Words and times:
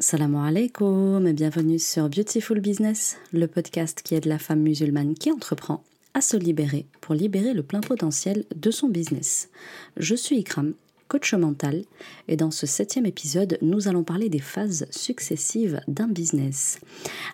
Salam 0.00 0.34
alaikum 0.34 1.26
et 1.26 1.34
bienvenue 1.34 1.78
sur 1.78 2.08
Beautiful 2.08 2.58
Business, 2.60 3.18
le 3.34 3.46
podcast 3.46 4.00
qui 4.02 4.14
aide 4.14 4.24
la 4.24 4.38
femme 4.38 4.60
musulmane 4.60 5.12
qui 5.12 5.30
entreprend 5.30 5.84
à 6.14 6.22
se 6.22 6.38
libérer 6.38 6.86
pour 7.02 7.14
libérer 7.14 7.52
le 7.52 7.62
plein 7.62 7.82
potentiel 7.82 8.46
de 8.56 8.70
son 8.70 8.88
business. 8.88 9.50
Je 9.98 10.14
suis 10.14 10.38
Ikram, 10.38 10.72
coach 11.08 11.34
mental, 11.34 11.84
et 12.28 12.36
dans 12.36 12.50
ce 12.50 12.66
septième 12.66 13.04
épisode, 13.04 13.58
nous 13.60 13.88
allons 13.88 14.02
parler 14.02 14.30
des 14.30 14.38
phases 14.38 14.86
successives 14.90 15.82
d'un 15.86 16.08
business. 16.08 16.80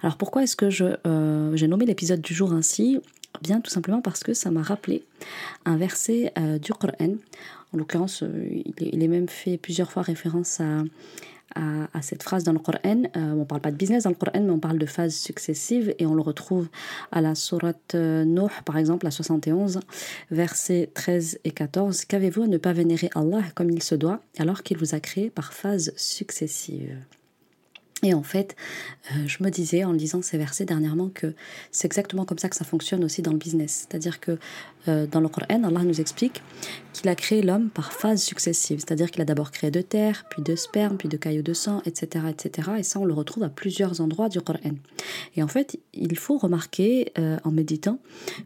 Alors 0.02 0.16
pourquoi 0.16 0.42
est-ce 0.42 0.56
que 0.56 0.68
euh, 1.06 1.54
j'ai 1.54 1.68
nommé 1.68 1.86
l'épisode 1.86 2.20
du 2.20 2.34
jour 2.34 2.52
ainsi? 2.52 2.98
Bien 3.42 3.60
tout 3.60 3.70
simplement 3.70 4.00
parce 4.00 4.24
que 4.24 4.34
ça 4.34 4.50
m'a 4.50 4.62
rappelé 4.62 5.04
un 5.66 5.76
verset 5.76 6.32
euh, 6.36 6.58
du 6.58 6.72
Coran. 6.72 7.14
En 7.72 7.78
l'occurrence, 7.78 8.24
euh, 8.24 8.62
il, 8.80 9.04
est 9.04 9.08
même 9.08 9.28
fait 9.28 9.56
plusieurs 9.56 9.92
fois 9.92 10.02
référence 10.02 10.60
à 10.60 10.82
à, 11.54 12.02
cette 12.02 12.22
phrase 12.22 12.44
dans 12.44 12.52
le 12.52 12.58
Coran. 12.58 12.79
Euh, 12.84 13.32
on 13.32 13.36
ne 13.36 13.44
parle 13.44 13.60
pas 13.60 13.70
de 13.70 13.76
business 13.76 14.04
dans 14.04 14.11
le 14.11 14.16
Coran, 14.16 14.40
mais 14.43 14.50
on 14.50 14.58
parle 14.58 14.79
de 14.79 14.86
phases 14.86 15.14
successives 15.14 15.94
et 15.98 16.07
on 16.07 16.14
le 16.14 16.21
retrouve 16.21 16.68
à 17.12 17.21
la 17.21 17.34
sourate 17.34 17.94
euh, 17.94 18.25
Nuh, 18.25 18.50
par 18.64 18.76
exemple, 18.76 19.07
à 19.07 19.11
71, 19.11 19.80
versets 20.30 20.90
13 20.94 21.38
et 21.44 21.50
14. 21.50 22.04
Qu'avez-vous 22.04 22.43
à 22.43 22.46
ne 22.46 22.58
pas 22.58 22.72
vénérer 22.72 23.11
Allah 23.14 23.43
comme 23.54 23.71
il 23.71 23.82
se 23.82 23.94
doit 23.94 24.21
alors 24.38 24.62
qu'il 24.62 24.76
vous 24.76 24.94
a 24.94 25.00
créé 25.00 25.30
par 25.30 25.52
phases 25.52 25.93
successives? 25.96 26.96
Et 28.03 28.13
en 28.13 28.23
fait, 28.23 28.57
euh, 29.11 29.27
je 29.27 29.43
me 29.43 29.49
disais 29.49 29.82
en 29.85 29.93
lisant 29.93 30.21
ces 30.21 30.36
versets 30.36 30.67
dernièrement 30.67 31.09
que 31.09 31.35
c'est 31.71 31.86
exactement 31.86 32.27
comme 32.27 32.39
ça 32.39 32.50
que 32.50 32.56
ça 32.56 32.64
fonctionne 32.64 33.03
aussi 33.03 33.22
dans 33.22 33.33
le 33.33 33.39
business. 33.39 33.86
C'est-à-dire 33.89 34.20
que 34.20 34.39
euh, 34.86 35.06
dans 35.06 35.20
le 35.20 35.28
Coran, 35.28 35.64
Allah 35.64 35.83
nous 35.83 35.98
explique 35.98 36.42
qu'il 36.92 37.09
a 37.09 37.14
créé 37.14 37.41
l'homme 37.41 37.70
par 37.70 37.95
phases 37.95 38.22
successives. 38.22 38.81
C'est-à-dire 38.81 39.11
qu'il 39.11 39.22
a 39.22 39.25
d'abord 39.25 39.50
créé 39.50 39.70
de 39.70 39.81
terre, 39.81 40.27
puis 40.28 40.42
de 40.42 40.55
sperme, 40.56 40.98
puis 40.98 41.09
de 41.09 41.17
cailloux 41.17 41.42
de 41.42 41.55
sang, 41.55 41.81
etc., 41.86 42.27
etc. 42.28 42.72
Et 42.78 42.83
ça, 42.83 43.00
on 43.00 43.06
le 43.06 43.14
retrouve 43.14 43.45
à 43.45 43.48
plusieurs 43.48 44.03
endroits 44.03 44.28
du 44.28 44.42
Coran. 44.42 44.77
Et 45.34 45.42
en 45.42 45.48
fait, 45.48 45.81
il 45.94 46.19
faut 46.19 46.36
remarquer 46.36 47.12
euh, 47.19 47.38
en 47.44 47.50
méditant 47.50 47.98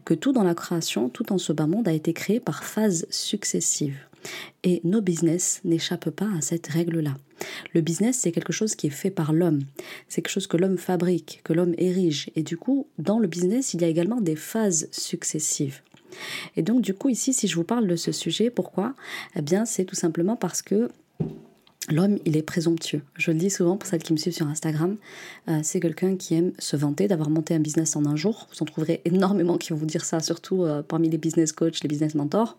que 0.05 0.13
tout 0.13 0.31
dans 0.31 0.43
la 0.43 0.55
création, 0.55 1.09
tout 1.09 1.33
en 1.33 1.37
ce 1.37 1.51
bas 1.51 1.67
monde 1.67 1.89
a 1.89 1.93
été 1.93 2.13
créé 2.13 2.39
par 2.39 2.63
phases 2.63 3.05
successives. 3.09 3.99
Et 4.63 4.79
nos 4.85 5.01
business 5.01 5.59
n'échappent 5.65 6.11
pas 6.11 6.29
à 6.37 6.41
cette 6.41 6.67
règle-là. 6.67 7.15
Le 7.73 7.81
business, 7.81 8.17
c'est 8.17 8.31
quelque 8.31 8.53
chose 8.53 8.75
qui 8.75 8.87
est 8.87 8.91
fait 8.91 9.11
par 9.11 9.33
l'homme. 9.33 9.61
C'est 10.07 10.21
quelque 10.21 10.31
chose 10.31 10.47
que 10.47 10.57
l'homme 10.57 10.77
fabrique, 10.77 11.41
que 11.43 11.53
l'homme 11.53 11.75
érige. 11.77 12.29
Et 12.35 12.43
du 12.43 12.57
coup, 12.57 12.87
dans 12.97 13.19
le 13.19 13.27
business, 13.27 13.73
il 13.73 13.81
y 13.81 13.85
a 13.85 13.87
également 13.87 14.21
des 14.21 14.35
phases 14.35 14.87
successives. 14.91 15.81
Et 16.55 16.61
donc, 16.61 16.81
du 16.81 16.93
coup, 16.93 17.09
ici, 17.09 17.33
si 17.33 17.47
je 17.47 17.55
vous 17.55 17.63
parle 17.63 17.87
de 17.87 17.95
ce 17.95 18.11
sujet, 18.11 18.49
pourquoi? 18.49 18.93
Eh 19.35 19.41
bien, 19.41 19.65
c'est 19.65 19.85
tout 19.85 19.95
simplement 19.95 20.35
parce 20.35 20.61
que 20.61 20.89
L'homme, 21.89 22.19
il 22.25 22.37
est 22.37 22.43
présomptueux. 22.43 23.01
Je 23.17 23.31
le 23.31 23.39
dis 23.39 23.49
souvent 23.49 23.75
pour 23.75 23.89
celles 23.89 24.03
qui 24.03 24.13
me 24.13 24.17
suivent 24.17 24.35
sur 24.35 24.47
Instagram, 24.47 24.97
euh, 25.49 25.61
c'est 25.63 25.79
quelqu'un 25.79 26.15
qui 26.15 26.35
aime 26.35 26.51
se 26.59 26.77
vanter 26.77 27.07
d'avoir 27.07 27.31
monté 27.31 27.55
un 27.55 27.59
business 27.59 27.95
en 27.95 28.05
un 28.05 28.15
jour. 28.15 28.47
Vous 28.51 28.61
en 28.61 28.65
trouverez 28.65 29.01
énormément 29.03 29.57
qui 29.57 29.71
vont 29.71 29.77
vous 29.77 29.87
dire 29.87 30.05
ça, 30.05 30.19
surtout 30.19 30.63
euh, 30.63 30.83
parmi 30.83 31.09
les 31.09 31.17
business 31.17 31.51
coachs, 31.51 31.81
les 31.81 31.87
business 31.87 32.13
mentors. 32.13 32.55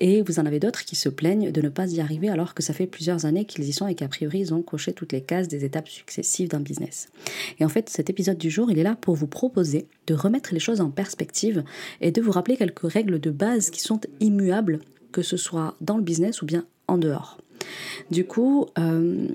Et 0.00 0.22
vous 0.22 0.40
en 0.40 0.46
avez 0.46 0.58
d'autres 0.58 0.86
qui 0.86 0.96
se 0.96 1.10
plaignent 1.10 1.52
de 1.52 1.60
ne 1.60 1.68
pas 1.68 1.86
y 1.92 2.00
arriver 2.00 2.30
alors 2.30 2.54
que 2.54 2.62
ça 2.62 2.72
fait 2.72 2.86
plusieurs 2.86 3.26
années 3.26 3.44
qu'ils 3.44 3.64
y 3.64 3.74
sont 3.74 3.88
et 3.88 3.94
qu'a 3.94 4.08
priori 4.08 4.40
ils 4.40 4.54
ont 4.54 4.62
coché 4.62 4.94
toutes 4.94 5.12
les 5.12 5.20
cases 5.20 5.48
des 5.48 5.66
étapes 5.66 5.88
successives 5.88 6.48
d'un 6.48 6.60
business. 6.60 7.08
Et 7.60 7.64
en 7.64 7.68
fait, 7.68 7.90
cet 7.90 8.08
épisode 8.08 8.38
du 8.38 8.48
jour, 8.48 8.70
il 8.70 8.78
est 8.78 8.84
là 8.84 8.96
pour 8.98 9.16
vous 9.16 9.26
proposer 9.26 9.86
de 10.06 10.14
remettre 10.14 10.54
les 10.54 10.60
choses 10.60 10.80
en 10.80 10.90
perspective 10.90 11.62
et 12.00 12.10
de 12.10 12.22
vous 12.22 12.32
rappeler 12.32 12.56
quelques 12.56 12.90
règles 12.90 13.20
de 13.20 13.30
base 13.30 13.68
qui 13.68 13.80
sont 13.80 14.00
immuables, 14.20 14.80
que 15.12 15.20
ce 15.20 15.36
soit 15.36 15.76
dans 15.82 15.98
le 15.98 16.02
business 16.02 16.40
ou 16.40 16.46
bien 16.46 16.64
en 16.88 16.96
dehors. 16.96 17.38
Du 18.10 18.24
coup, 18.24 18.66
euh, 18.78 19.26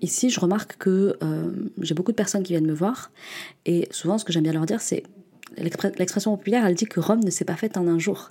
ici, 0.00 0.30
je 0.30 0.40
remarque 0.40 0.76
que 0.78 1.16
euh, 1.22 1.50
j'ai 1.80 1.94
beaucoup 1.94 2.12
de 2.12 2.16
personnes 2.16 2.42
qui 2.42 2.52
viennent 2.52 2.66
me 2.66 2.74
voir 2.74 3.10
et 3.66 3.88
souvent, 3.90 4.18
ce 4.18 4.24
que 4.24 4.32
j'aime 4.32 4.44
bien 4.44 4.52
leur 4.52 4.66
dire, 4.66 4.80
c'est 4.80 5.02
L'expression 5.56 6.36
populaire, 6.36 6.64
elle 6.64 6.74
dit 6.74 6.86
que 6.86 7.00
Rome 7.00 7.20
ne 7.24 7.30
s'est 7.30 7.44
pas 7.44 7.56
faite 7.56 7.76
en 7.76 7.88
un 7.88 7.98
jour. 7.98 8.30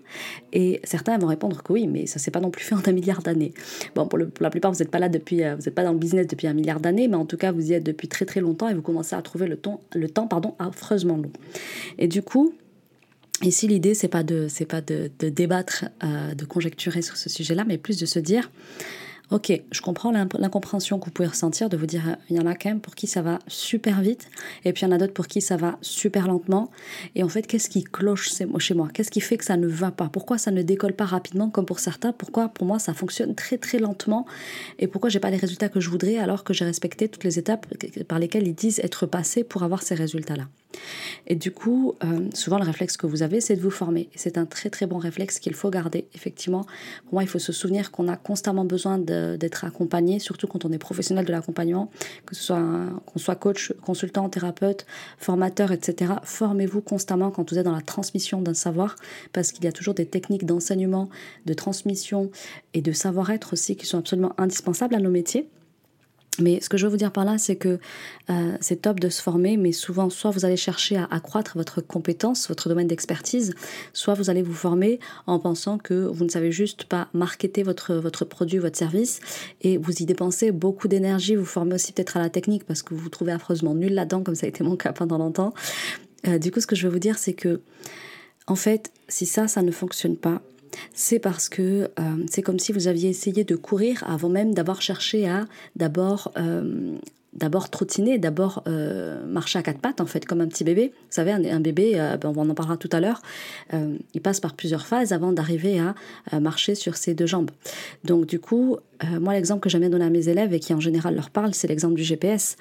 Et 0.53 0.80
certains 0.84 1.18
vont 1.18 1.28
répondre 1.28 1.62
que 1.62 1.74
oui, 1.74 1.85
mais 1.85 2.06
ça 2.06 2.18
s'est 2.18 2.31
pas 2.31 2.40
non 2.40 2.50
plus 2.50 2.63
fait 2.63 2.75
en 2.75 2.81
un 2.85 2.91
milliard 2.91 3.22
d'années. 3.22 3.53
Bon, 3.94 4.07
pour, 4.07 4.18
la 4.18 4.50
plupart, 4.50 4.72
vous 4.72 4.80
n'êtes 4.80 4.91
pas 4.91 5.00
là 5.00 5.09
depuis, 5.09 5.44
euh, 5.44 5.56
vous 5.56 5.63
n'êtes 5.63 5.75
pas 5.75 5.84
dans 5.84 5.91
le 5.91 6.00
business 6.00 6.28
depuis 6.28 6.47
un 6.47 6.53
milliard 6.53 6.80
d'années, 6.80 7.07
mais 7.07 7.18
en 7.18 7.25
tout 7.25 7.38
cas, 7.38 7.51
vous 7.51 7.72
y 7.72 7.74
êtes 7.74 7.84
depuis 7.84 8.07
très 8.07 8.25
très 8.25 8.40
longtemps 8.40 8.69
et 8.69 8.74
vous 8.74 8.81
commencez 8.81 9.16
à 9.16 9.22
trouver 9.22 9.47
le 9.47 9.57
temps, 9.57 9.81
le 9.94 10.09
temps 10.09 10.28
pardon, 10.28 10.56
affreusement 10.59 11.18
long. 11.18 11.31
Et 11.97 12.07
du 12.07 12.22
coup, 12.22 12.53
ici, 13.44 13.68
l'idée, 13.68 13.94
c'est 13.94 14.07
pas 14.07 14.24
de, 14.24 14.47
pas 14.66 14.81
de, 14.81 15.09
débattre, 15.30 15.86
de 16.01 16.46
conjecturer 16.46 17.01
sur 17.01 17.18
ce 17.18 17.30
sujet-là, 17.30 17.66
mais 17.68 17.78
plus 17.78 18.00
de 18.00 18.06
se 18.06 18.19
dire, 18.19 18.50
Ok, 19.31 19.51
je 19.72 19.81
comprends 19.81 20.12
l'incompréhension 20.12 20.97
que 20.97 21.06
vous 21.06 21.12
pouvez 21.12 21.28
ressentir 21.28 21.69
de 21.69 21.78
vous 21.78 21.85
dire, 21.85 22.17
il 22.31 22.35
y 22.35 22.40
en 22.40 22.47
a 22.47 22.56
quand 22.56 22.69
même 22.69 22.79
pour 22.79 22.95
qui 22.95 23.06
ça 23.06 23.22
va 23.22 23.38
super 23.47 24.01
vite, 24.01 24.28
et 24.66 24.73
puis 24.73 24.81
il 24.81 24.85
y 24.85 24.91
en 24.91 24.91
a 24.91 24.97
d'autres 24.97 25.13
pour 25.13 25.28
qui 25.28 25.40
ça 25.40 25.56
va 25.56 25.78
super 25.81 26.28
lentement. 26.28 26.72
Et 27.13 27.22
en 27.22 27.29
fait, 27.29 27.45
qu'est-ce 27.45 27.69
qui 27.69 27.84
cloche 27.84 28.31
chez 28.57 28.73
moi? 28.73 28.88
Qu'est-ce 28.91 29.12
qui 29.12 29.22
fait 29.22 29.38
que 29.38 29.45
ça 29.45 29.56
ne 29.56 29.68
va 29.68 29.91
pas? 29.91 30.09
Pourquoi 30.09 30.39
ça 30.39 30.50
ne 30.50 30.63
décolle 30.63 30.94
pas 30.94 31.06
rapidement 31.06 31.51
comme 31.51 31.68
pour 31.68 31.79
certains? 31.79 32.12
Pourquoi 32.12 32.50
pour 32.50 32.66
moi 32.66 32.79
ça 32.79 32.95
fonctionne 32.95 33.35
très 33.35 33.59
très 33.59 33.78
lentement? 33.78 34.25
Et 34.79 34.88
pourquoi 34.88 35.12
j'ai 35.12 35.19
pas 35.19 35.29
les 35.29 35.38
résultats 35.38 35.69
que 35.69 35.79
je 35.79 35.91
voudrais 35.91 36.18
alors 36.18 36.44
que 36.44 36.53
j'ai 36.56 36.66
respecté 36.66 37.07
toutes 37.07 37.23
les 37.23 37.38
étapes 37.38 37.68
par 38.07 38.18
lesquelles 38.18 38.47
ils 38.47 38.56
disent 38.56 38.79
être 38.79 39.06
passés 39.06 39.44
pour 39.44 39.62
avoir 39.62 39.84
ces 39.84 39.94
résultats-là? 39.94 40.47
Et 41.28 41.35
du 41.35 41.51
coup, 41.51 41.95
euh, 42.03 42.28
souvent 42.34 42.57
le 42.57 42.63
réflexe 42.63 42.97
que 42.97 43.07
vous 43.07 43.23
avez, 43.23 43.41
c'est 43.41 43.56
de 43.56 43.62
vous 43.62 43.72
former. 43.72 44.09
C'est 44.16 44.38
un 44.38 44.45
très 44.45 44.69
très 44.69 44.88
bon 44.88 44.97
réflexe 44.97 45.40
qu'il 45.40 45.53
faut 45.53 45.69
garder. 45.69 46.06
Effectivement, 46.16 46.66
pour 47.06 47.13
moi, 47.13 47.23
il 47.23 47.29
faut 47.29 47.40
se 47.40 47.51
souvenir 47.51 47.91
qu'on 47.91 48.07
a 48.07 48.17
constamment 48.17 48.66
besoin 48.66 48.97
d'être 48.97 49.66
accompagné, 49.66 50.19
surtout 50.19 50.47
quand 50.47 50.66
on 50.66 50.72
est 50.72 50.78
professionnel 50.78 51.25
de 51.25 51.31
l'accompagnement, 51.31 51.91
que 52.25 52.35
ce 52.35 52.44
soit 52.44 52.63
qu'on 53.06 53.19
soit 53.19 53.35
coach, 53.35 53.73
consultant, 53.84 54.29
thérapeute, 54.29 54.85
formateur, 55.18 55.72
etc. 55.72 56.13
Formez-vous 56.23 56.81
constamment 56.81 57.31
quand 57.31 57.50
vous 57.51 57.57
êtes 57.57 57.66
dans 57.66 57.75
la 57.75 57.81
transmission 57.81 58.41
d'un 58.41 58.53
savoir, 58.53 58.95
parce 59.34 59.51
qu'il 59.51 59.66
y 59.66 59.68
a 59.68 59.72
toujours 59.72 59.94
des 59.94 60.06
techniques 60.06 60.45
d'enseignement, 60.45 61.09
de 61.45 61.53
transmission 61.53 62.31
et 62.73 62.81
de 62.81 62.91
savoir-être 62.91 63.53
aussi 63.53 63.75
qui 63.75 63.85
sont 63.85 64.00
absolument 64.00 64.34
indispensables 64.38 64.95
à 64.95 65.00
nos 65.00 65.12
métiers. 65.12 65.47
Mais 66.41 66.61
ce 66.61 66.69
que 66.69 66.77
je 66.77 66.85
veux 66.85 66.91
vous 66.91 66.97
dire 66.97 67.11
par 67.11 67.25
là, 67.25 67.38
c'est 67.38 67.55
que 67.55 67.79
euh, 68.29 68.57
c'est 68.61 68.81
top 68.81 69.00
de 69.00 69.09
se 69.09 69.22
former, 69.22 69.57
mais 69.57 69.72
souvent, 69.72 70.09
soit 70.09 70.31
vous 70.31 70.45
allez 70.45 70.57
chercher 70.57 70.97
à 70.97 71.07
accroître 71.11 71.57
votre 71.57 71.81
compétence, 71.81 72.47
votre 72.47 72.69
domaine 72.69 72.88
d'expertise, 72.88 73.53
soit 73.94 74.13
vous 74.13 74.29
allez 74.29 74.41
vous 74.41 74.53
former 74.53 75.00
en 75.27 75.39
pensant 75.39 75.77
que 75.77 75.94
vous 75.94 76.23
ne 76.23 76.29
savez 76.29 76.51
juste 76.51 76.85
pas 76.85 77.07
marketer 77.13 77.63
votre, 77.63 78.25
produit, 78.25 78.57
votre 78.57 78.77
service, 78.77 79.19
et 79.61 79.77
vous 79.77 80.01
y 80.01 80.05
dépensez 80.05 80.51
beaucoup 80.51 80.88
d'énergie, 80.88 81.35
vous 81.35 81.45
formez 81.45 81.75
aussi 81.75 81.94
peut-être 81.94 82.17
à 82.17 82.19
la 82.19 82.29
technique 82.29 82.66
parce 82.66 82.83
que 82.83 82.94
vous 82.94 83.01
vous 83.01 83.09
trouvez 83.09 83.31
affreusement 83.31 83.75
nul 83.75 83.94
là-dedans, 83.94 84.23
comme 84.23 84.35
ça 84.35 84.45
a 84.45 84.50
été 84.50 84.63
mon 84.63 84.75
cas 84.75 84.94
pendant 84.94 85.17
longtemps. 85.17 85.53
Euh, 86.27 86.38
du 86.38 86.51
coup, 86.51 86.59
ce 86.59 86.67
que 86.67 86.75
je 86.75 86.88
veux 86.88 86.94
vous 86.94 87.00
dire, 87.00 87.17
c'est 87.17 87.33
que, 87.33 87.61
en 88.47 88.56
fait, 88.56 88.91
si 89.07 89.25
ça, 89.25 89.47
ça 89.47 89.61
ne 89.61 89.71
fonctionne 89.71 90.17
pas, 90.17 90.41
c'est 90.94 91.19
parce 91.19 91.50
que 91.50 91.90
euh, 92.00 92.25
c'est 92.30 92.41
comme 92.41 92.59
si 92.59 92.72
vous 92.72 92.88
aviez 92.88 93.09
essayé 93.09 93.44
de 93.44 93.56
courir 93.56 94.03
avant 94.07 94.30
même 94.30 94.53
d'avoir 94.53 94.81
cherché 94.81 95.28
à 95.28 95.46
d'abord 95.75 96.31
euh, 96.38 96.97
d'abord 97.34 97.69
trottiner, 97.69 98.17
d'abord 98.17 98.63
euh, 98.67 99.25
marcher 99.25 99.59
à 99.59 99.63
quatre 99.63 99.79
pattes, 99.79 100.01
en 100.01 100.06
fait, 100.06 100.25
comme 100.25 100.41
un 100.41 100.47
petit 100.47 100.63
bébé. 100.63 100.91
Vous 100.95 101.07
savez, 101.09 101.31
un, 101.31 101.59
bébé, 101.59 101.94
ben, 102.22 102.34
on 102.35 102.50
en 102.50 102.53
parlera 102.53 102.78
tout 102.78 102.90
à 102.91 103.00
l'heure, 103.00 103.22
il 104.13 104.22
passe 104.22 104.40
par 104.40 104.53
plusieurs 104.53 104.85
phases 104.85 105.13
avant 105.13 105.31
d'arriver 105.31 105.79
à 106.31 106.39
marcher 106.39 106.75
sur 106.75 106.95
ses 106.97 107.13
deux 107.13 107.25
jambes. 107.25 107.51
Donc, 108.03 108.25
du 108.25 108.39
coup, 108.39 108.78
euh, 109.03 109.19
moi, 109.19 109.34
l'exemple 109.34 109.62
que 109.62 109.69
j'aime 109.69 109.81
bien 109.81 109.89
donner 109.89 110.06
à 110.06 110.09
mes 110.09 110.28
élèves 110.28 110.53
et 110.53 110.59
qui 110.59 110.73
en 110.73 110.79
général 110.79 111.16
leur 111.16 111.29
parle, 111.29 111.53
c'est 111.53 111.68
l'exemple 111.68 111.95
du 111.95 112.03
GPS. 112.03 112.57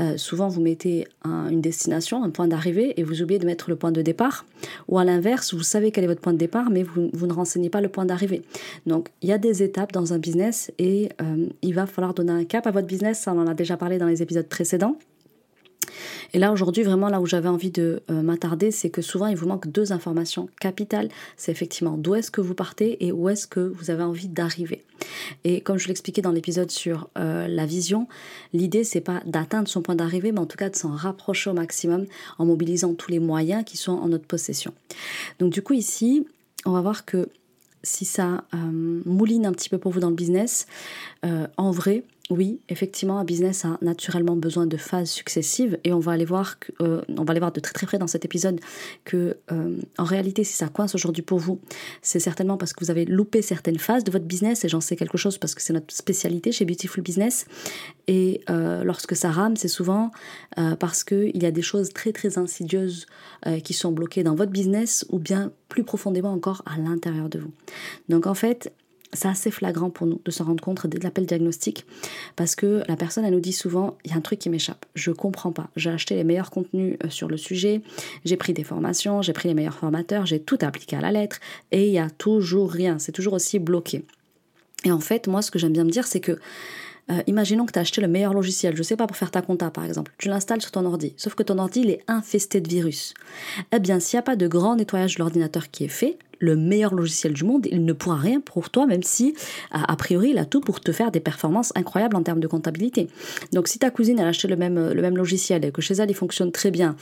Euh, 0.00 0.16
souvent, 0.16 0.48
vous 0.48 0.60
mettez 0.60 1.06
une 1.24 1.60
destination, 1.60 2.24
un 2.24 2.30
point 2.30 2.48
d'arrivée, 2.48 2.98
et 2.98 3.02
vous 3.02 3.22
oubliez 3.22 3.38
de 3.38 3.46
mettre 3.46 3.70
le 3.70 3.76
point 3.76 3.92
de 3.92 4.02
départ. 4.02 4.44
Ou 4.88 4.98
à 4.98 5.04
l'inverse, 5.04 5.54
vous 5.54 5.62
savez 5.62 5.90
quel 5.90 6.04
est 6.04 6.06
votre 6.06 6.20
point 6.20 6.32
de 6.32 6.38
départ, 6.38 6.70
mais 6.70 6.82
vous, 6.82 7.26
ne 7.26 7.32
renseignez 7.32 7.70
pas 7.70 7.80
le 7.80 7.88
point 7.88 8.04
d'arrivée. 8.04 8.42
Donc, 8.86 9.08
il 9.22 9.28
y 9.28 9.32
a 9.32 9.38
des 9.38 9.62
étapes 9.62 9.92
dans 9.92 10.12
un 10.12 10.18
business 10.18 10.72
et 10.78 11.10
euh, 11.20 11.46
il 11.62 11.74
va 11.74 11.86
falloir 11.86 12.14
donner 12.14 12.32
un 12.32 12.44
cap 12.44 12.66
à 12.66 12.70
votre 12.70 12.86
business. 12.86 13.24
On 13.26 13.38
en 13.38 13.46
a 13.46 13.54
déjà 13.54 13.76
parlé 13.76 13.98
dans 13.98 14.06
les 14.06 14.11
épisodes 14.20 14.48
précédents. 14.48 14.98
Et 16.32 16.38
là, 16.38 16.52
aujourd'hui, 16.52 16.82
vraiment, 16.82 17.08
là 17.08 17.20
où 17.20 17.26
j'avais 17.26 17.48
envie 17.48 17.70
de 17.70 18.02
euh, 18.10 18.22
m'attarder, 18.22 18.70
c'est 18.70 18.90
que 18.90 19.02
souvent, 19.02 19.26
il 19.26 19.36
vous 19.36 19.46
manque 19.46 19.68
deux 19.68 19.92
informations 19.92 20.48
capitales. 20.60 21.08
C'est 21.36 21.52
effectivement 21.52 21.96
d'où 21.96 22.14
est-ce 22.14 22.30
que 22.30 22.40
vous 22.40 22.54
partez 22.54 23.04
et 23.04 23.12
où 23.12 23.28
est-ce 23.28 23.46
que 23.46 23.60
vous 23.60 23.90
avez 23.90 24.02
envie 24.02 24.28
d'arriver. 24.28 24.84
Et 25.44 25.60
comme 25.60 25.78
je 25.78 25.88
l'expliquais 25.88 26.22
dans 26.22 26.32
l'épisode 26.32 26.70
sur 26.70 27.08
euh, 27.18 27.48
la 27.48 27.66
vision, 27.66 28.08
l'idée, 28.52 28.84
c'est 28.84 29.00
pas 29.00 29.22
d'atteindre 29.26 29.68
son 29.68 29.82
point 29.82 29.94
d'arrivée, 29.94 30.32
mais 30.32 30.40
en 30.40 30.46
tout 30.46 30.56
cas 30.56 30.70
de 30.70 30.76
s'en 30.76 30.94
rapprocher 30.94 31.50
au 31.50 31.54
maximum 31.54 32.06
en 32.38 32.46
mobilisant 32.46 32.94
tous 32.94 33.10
les 33.10 33.18
moyens 33.18 33.64
qui 33.64 33.76
sont 33.76 33.92
en 33.92 34.08
notre 34.08 34.26
possession. 34.26 34.72
Donc, 35.38 35.52
du 35.52 35.62
coup, 35.62 35.74
ici, 35.74 36.26
on 36.64 36.72
va 36.72 36.80
voir 36.80 37.04
que 37.04 37.28
si 37.82 38.04
ça 38.04 38.44
euh, 38.54 38.56
mouline 39.04 39.44
un 39.44 39.52
petit 39.52 39.68
peu 39.68 39.76
pour 39.76 39.92
vous 39.92 40.00
dans 40.00 40.10
le 40.10 40.14
business, 40.14 40.66
en 41.56 41.70
vrai, 41.70 42.04
oui, 42.30 42.60
effectivement, 42.68 43.18
un 43.18 43.24
business 43.24 43.64
a 43.64 43.78
naturellement 43.82 44.36
besoin 44.36 44.66
de 44.66 44.76
phases 44.76 45.10
successives 45.10 45.78
et 45.84 45.92
on 45.92 45.98
va 45.98 46.12
aller 46.12 46.24
voir, 46.24 46.56
euh, 46.80 47.02
on 47.08 47.24
va 47.24 47.32
aller 47.32 47.40
voir 47.40 47.52
de 47.52 47.60
très 47.60 47.72
très 47.72 47.84
près 47.84 47.98
dans 47.98 48.06
cet 48.06 48.24
épisode 48.24 48.60
que 49.04 49.36
euh, 49.50 49.76
en 49.98 50.04
réalité, 50.04 50.44
si 50.44 50.54
ça 50.54 50.68
coince 50.68 50.94
aujourd'hui 50.94 51.22
pour 51.22 51.38
vous, 51.38 51.60
c'est 52.00 52.20
certainement 52.20 52.56
parce 52.56 52.72
que 52.72 52.84
vous 52.84 52.90
avez 52.90 53.04
loupé 53.04 53.42
certaines 53.42 53.78
phases 53.78 54.04
de 54.04 54.12
votre 54.12 54.24
business 54.24 54.64
et 54.64 54.68
j'en 54.68 54.80
sais 54.80 54.94
quelque 54.94 55.18
chose 55.18 55.36
parce 55.36 55.54
que 55.54 55.62
c'est 55.62 55.72
notre 55.72 55.92
spécialité 55.92 56.52
chez 56.52 56.64
Beautiful 56.64 57.02
Business. 57.02 57.46
Et 58.06 58.40
euh, 58.48 58.84
lorsque 58.84 59.16
ça 59.16 59.30
rame, 59.30 59.56
c'est 59.56 59.68
souvent 59.68 60.10
parce 60.78 61.02
qu'il 61.02 61.42
y 61.42 61.46
a 61.46 61.50
des 61.50 61.62
choses 61.62 61.92
très 61.92 62.12
très 62.12 62.38
insidieuses 62.38 63.06
qui 63.64 63.74
sont 63.74 63.90
bloquées 63.90 64.22
dans 64.22 64.34
votre 64.34 64.52
business 64.52 65.04
ou 65.08 65.18
bien 65.18 65.50
plus 65.68 65.82
profondément 65.82 66.32
encore 66.32 66.62
à 66.66 66.78
l'intérieur 66.78 67.28
de 67.28 67.38
vous. 67.38 67.50
Donc 68.08 68.26
en 68.26 68.34
fait, 68.34 68.72
c'est 69.12 69.28
assez 69.28 69.50
flagrant 69.50 69.90
pour 69.90 70.06
nous 70.06 70.20
de 70.24 70.30
se 70.30 70.42
rendre 70.42 70.62
compte 70.62 70.86
dès 70.86 70.98
l'appel 70.98 71.26
diagnostic 71.26 71.84
parce 72.36 72.54
que 72.54 72.82
la 72.88 72.96
personne 72.96 73.24
elle 73.24 73.34
nous 73.34 73.40
dit 73.40 73.52
souvent 73.52 73.96
il 74.04 74.10
y 74.10 74.14
a 74.14 74.16
un 74.16 74.20
truc 74.20 74.38
qui 74.38 74.50
m'échappe, 74.50 74.86
je 74.94 75.10
comprends 75.10 75.52
pas. 75.52 75.68
J'ai 75.76 75.90
acheté 75.90 76.14
les 76.14 76.24
meilleurs 76.24 76.50
contenus 76.50 76.96
euh, 77.04 77.10
sur 77.10 77.28
le 77.28 77.36
sujet, 77.36 77.82
j'ai 78.24 78.36
pris 78.36 78.52
des 78.52 78.64
formations, 78.64 79.22
j'ai 79.22 79.32
pris 79.32 79.48
les 79.48 79.54
meilleurs 79.54 79.78
formateurs, 79.78 80.26
j'ai 80.26 80.40
tout 80.40 80.58
appliqué 80.62 80.96
à 80.96 81.00
la 81.00 81.12
lettre 81.12 81.40
et 81.70 81.86
il 81.86 81.92
y 81.92 81.98
a 81.98 82.10
toujours 82.10 82.70
rien, 82.70 82.98
c'est 82.98 83.12
toujours 83.12 83.34
aussi 83.34 83.58
bloqué. 83.58 84.04
Et 84.84 84.92
en 84.92 85.00
fait, 85.00 85.28
moi 85.28 85.42
ce 85.42 85.50
que 85.50 85.58
j'aime 85.58 85.72
bien 85.72 85.84
me 85.84 85.90
dire 85.90 86.06
c'est 86.06 86.20
que 86.20 86.38
euh, 87.10 87.20
imaginons 87.26 87.66
que 87.66 87.72
tu 87.72 87.78
as 87.78 87.82
acheté 87.82 88.00
le 88.00 88.08
meilleur 88.08 88.32
logiciel, 88.32 88.76
je 88.76 88.82
sais 88.82 88.96
pas, 88.96 89.06
pour 89.06 89.16
faire 89.16 89.30
ta 89.30 89.42
compta 89.42 89.70
par 89.70 89.84
exemple. 89.84 90.12
Tu 90.18 90.28
l'installes 90.28 90.62
sur 90.62 90.70
ton 90.70 90.86
ordi, 90.86 91.14
sauf 91.16 91.34
que 91.34 91.42
ton 91.42 91.58
ordi 91.58 91.80
il 91.80 91.90
est 91.90 92.02
infesté 92.08 92.60
de 92.60 92.68
virus. 92.68 93.12
Eh 93.72 93.80
bien, 93.80 94.00
s'il 94.00 94.16
n'y 94.16 94.20
a 94.20 94.22
pas 94.22 94.36
de 94.36 94.46
grand 94.46 94.76
nettoyage 94.76 95.16
de 95.16 95.18
l'ordinateur 95.18 95.70
qui 95.70 95.84
est 95.84 95.88
fait, 95.88 96.16
le 96.42 96.56
meilleur 96.56 96.94
logiciel 96.94 97.32
du 97.32 97.44
monde, 97.44 97.66
il 97.70 97.84
ne 97.84 97.92
pourra 97.92 98.16
rien 98.16 98.40
pour 98.40 98.68
toi, 98.68 98.84
même 98.86 99.04
si, 99.04 99.34
a, 99.70 99.96
priori, 99.96 100.30
il 100.30 100.38
a 100.38 100.44
tout 100.44 100.60
pour 100.60 100.80
te 100.80 100.90
faire 100.90 101.12
des 101.12 101.20
performances 101.20 101.72
incroyables 101.76 102.16
en 102.16 102.22
termes 102.22 102.40
de 102.40 102.48
comptabilité. 102.48 103.06
Donc, 103.52 103.68
si 103.68 103.78
ta 103.78 103.90
cousine, 103.90 104.18
a 104.18 104.26
acheté 104.26 104.48
le 104.48 104.56
même, 104.56 104.92
le 104.92 105.02
même 105.02 105.16
logiciel 105.16 105.64
et 105.64 105.70
que 105.70 105.80
chez 105.80 105.94
elle, 105.94 106.10
il 106.10 106.14
fonctionne 106.14 106.50
très 106.50 106.72
bien, 106.72 106.96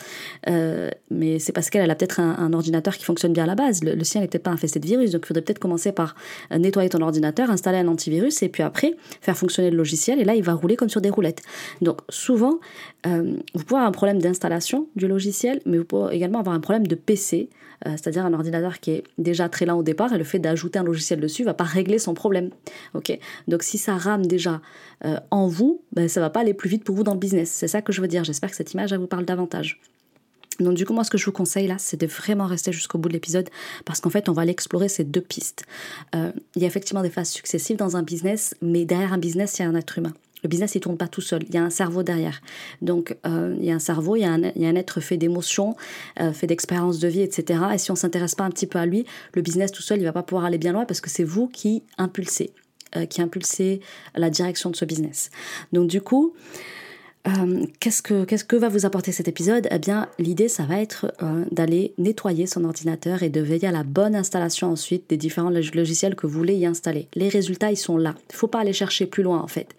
euh, 0.49 0.91
mais 1.11 1.39
c'est 1.39 1.53
parce 1.53 1.71
qu'elle 1.71 1.91
a 1.91 1.95
peut-être 1.95 2.21
un, 2.21 2.53
ordinateur 2.53 2.97
qui 2.97 3.05
fonctionne 3.05 3.33
bien 3.33 3.45
à 3.45 3.47
la 3.47 3.55
base, 3.55 3.83
le, 3.83 4.05
sien 4.05 4.21
n'était 4.21 4.39
pas 4.39 4.51
infesté 4.51 4.79
de 4.79 4.87
virus, 4.87 5.13
donc 5.13 5.23
il 5.25 5.29
faudrait 5.29 5.43
peut-être 5.43 5.59
commencer 5.59 5.93
par 5.93 6.15
euh, 6.53 6.59
nettoyer 6.59 6.91
ton 6.91 7.01
ordinateur, 7.01 7.51
installer 7.51 7.79
un 7.79 7.89
antivirus 7.89 8.43
et 8.43 8.51
puis 8.51 8.63
après, 8.63 8.95
faire 9.23 9.39
fonctionner 9.39 9.71
le 9.71 9.77
logiciel 9.77 10.21
et 10.21 10.25
là, 10.25 10.35
il 10.35 10.43
va 10.43 10.53
rouler 10.53 10.77
comme 10.77 10.91
sur 10.91 11.01
des 11.01 11.11
roulettes. 11.11 11.43
Donc, 11.81 12.01
souvent, 12.11 12.61
euh, 13.07 13.37
vous 13.55 13.65
pouvez 13.65 13.79
avoir 13.79 13.87
un 13.87 13.93
problème 13.93 14.21
d'installation 14.21 14.89
du 14.97 15.09
logiciel, 15.09 15.61
mais 15.65 15.79
vous 15.79 15.85
pouvez 15.85 16.15
également 16.15 16.41
avoir 16.41 16.55
un 16.55 16.61
problème 16.61 16.87
de 16.87 16.95
PC, 16.95 17.49
c'est-à-dire 17.87 18.25
un 18.27 18.35
ordinateur 18.35 18.81
qui 18.81 18.93
est 18.93 19.05
déjà 19.19 19.49
très 19.49 19.67
lent 19.67 19.79
au 19.79 19.83
départ 19.83 20.13
et 20.13 20.19
le 20.19 20.25
fait 20.25 20.39
d'ajouter 20.39 20.79
un 20.79 20.85
logiciel 20.85 21.21
dessus 21.21 21.45
va 21.45 21.55
pas 21.55 21.65
régler 21.65 21.99
son 21.99 22.15
problème. 22.15 22.51
Ok, 22.95 23.17
donc 23.49 23.63
si 23.63 23.79
ça 23.79 23.97
rame 23.97 24.27
déjà 24.27 24.61
euh, 25.05 25.19
en 25.31 25.47
vous, 25.47 25.83
ben, 25.93 26.09
ça 26.09 26.21
va 26.21 26.31
pas 26.31 26.41
aller 26.41 26.55
plus 26.55 26.69
vite 26.69 26.85
pour 26.85 26.95
vous 26.95 27.05
dans 27.05 27.15
le 27.15 27.19
business. 27.19 27.51
C'est 27.51 27.69
ça 27.69 27.83
que 27.83 27.93
je 27.93 28.01
veux 28.01 28.09
dire. 28.09 28.25
J'espère 28.25 28.51
que 28.51 28.57
cette 28.57 28.73
image 28.73 28.93
vous 28.93 29.07
parle 29.07 29.25
davantage. 29.25 29.81
Donc 30.59 30.75
du 30.75 30.85
coup, 30.85 30.93
moi, 30.93 31.05
ce 31.05 31.11
que 31.11 31.17
je 31.17 31.25
vous 31.25 31.33
conseille 31.33 31.67
là, 31.67 31.77
c'est 31.79 31.99
de 31.99 32.07
vraiment 32.07 32.47
rester 32.47 32.71
jusqu'au 32.71 32.99
bout 32.99 33.09
de 33.09 33.15
l'épisode 33.15 33.49
parce 33.85 34.01
qu'en 34.01 34.11
fait, 34.11 34.29
on 34.29 34.33
va 34.33 34.43
aller 34.43 34.51
explorer 34.51 34.89
ces 34.89 35.05
deux 35.05 35.23
pistes. 35.23 35.65
Euh, 36.15 36.33
il 36.55 36.63
y 36.63 36.65
a 36.65 36.69
effectivement 36.69 37.03
des 37.03 37.11
phases 37.11 37.31
successives 37.31 37.79
dans 37.79 37.97
un 37.97 38.03
business, 38.03 38.55
mais 38.61 38.85
derrière 38.85 39.13
un 39.13 39.19
business, 39.19 39.59
il 39.59 39.63
y 39.63 39.65
a 39.65 39.69
un 39.69 39.75
être 39.75 39.97
humain. 39.97 40.13
Le 40.43 40.49
business, 40.49 40.75
il 40.75 40.81
tourne 40.81 40.97
pas 40.97 41.09
tout 41.09 41.21
seul. 41.21 41.43
Il 41.49 41.55
y 41.55 41.59
a 41.59 41.63
un 41.63 41.71
cerveau 41.71 42.03
derrière. 42.03 42.41
Donc, 42.83 43.17
euh, 43.27 43.55
il 43.59 43.65
y 43.65 43.71
a 43.71 43.75
un 43.75 43.81
cerveau, 43.81 44.17
il 44.17 44.21
y 44.21 44.25
a 44.25 44.33
un, 44.33 44.43
il 44.43 44.63
y 44.63 44.67
a 44.67 44.69
un 44.69 44.77
être 44.77 45.01
fait 45.01 45.17
d'émotions, 45.17 45.77
euh, 46.21 46.33
fait 46.33 46.47
d'expériences 46.47 46.99
de 46.99 47.09
vie, 47.09 47.23
etc. 47.23 47.61
Et 47.75 47.79
si 47.79 47.91
on 47.91 47.97
s'intéresse 47.97 48.35
pas 48.35 48.45
un 48.45 48.51
petit 48.51 48.67
peu 48.67 48.79
à 48.79 48.87
lui, 48.87 49.05
le 49.35 49.43
business 49.43 49.73
tout 49.73 49.83
seul, 49.83 49.99
il 49.99 50.05
va 50.05 50.13
pas 50.13 50.23
pouvoir 50.23 50.45
aller 50.45 50.59
bien 50.59 50.73
loin 50.73 50.85
parce 50.85 51.01
que 51.01 51.11
c'est 51.11 51.25
vous 51.25 51.49
qui 51.49 51.83
impulsez, 51.99 52.53
euh, 52.97 53.07
qui 53.07 53.23
impulsez 53.23 53.81
la 54.15 54.31
direction 54.31 54.71
de 54.71 54.77
ce 54.77 54.85
business. 54.85 55.31
Donc, 55.73 55.89
du 55.89 56.01
coup, 56.01 56.35
euh, 57.29 57.67
qu'est-ce, 57.81 58.01
que, 58.01 58.25
que 58.25 58.57
va 58.57 58.71
vous 58.71 58.87
apporter 58.87 59.13
cet 59.13 59.29
épisode? 59.29 59.69
Eh 59.71 59.79
bien, 59.79 60.09
l'idée, 60.19 60.49
ça 60.49 60.63
va 60.63 60.81
être 60.81 61.13
euh, 61.23 61.45
d'aller 61.51 61.93
nettoyer 61.99 62.47
son 62.47 62.65
ordinateur 62.65 63.23
et 63.23 63.29
de 63.29 63.43
veiller 63.43 63.69
à 63.69 63.73
la 63.73 63.83
bonne 63.83 64.15
installation 64.15 64.71
ensuite 64.73 65.05
des 65.11 65.19
différents 65.19 65.51
logiciels 65.51 66.15
que 66.15 66.27
vous 66.27 66.39
voulez 66.39 66.55
y 66.55 66.65
installer. 66.65 67.09
Les 67.15 67.29
résultats, 67.29 67.71
ils 67.71 67.77
sont 67.77 67.99
là. 67.99 68.15
Il 68.31 68.35
ne 68.35 68.39
faut 68.39 68.47
pas 68.47 68.61
aller 68.61 68.73
chercher 68.73 69.05
plus 69.05 69.23
loin, 69.23 69.41
en 69.41 69.49
fait. 69.49 69.77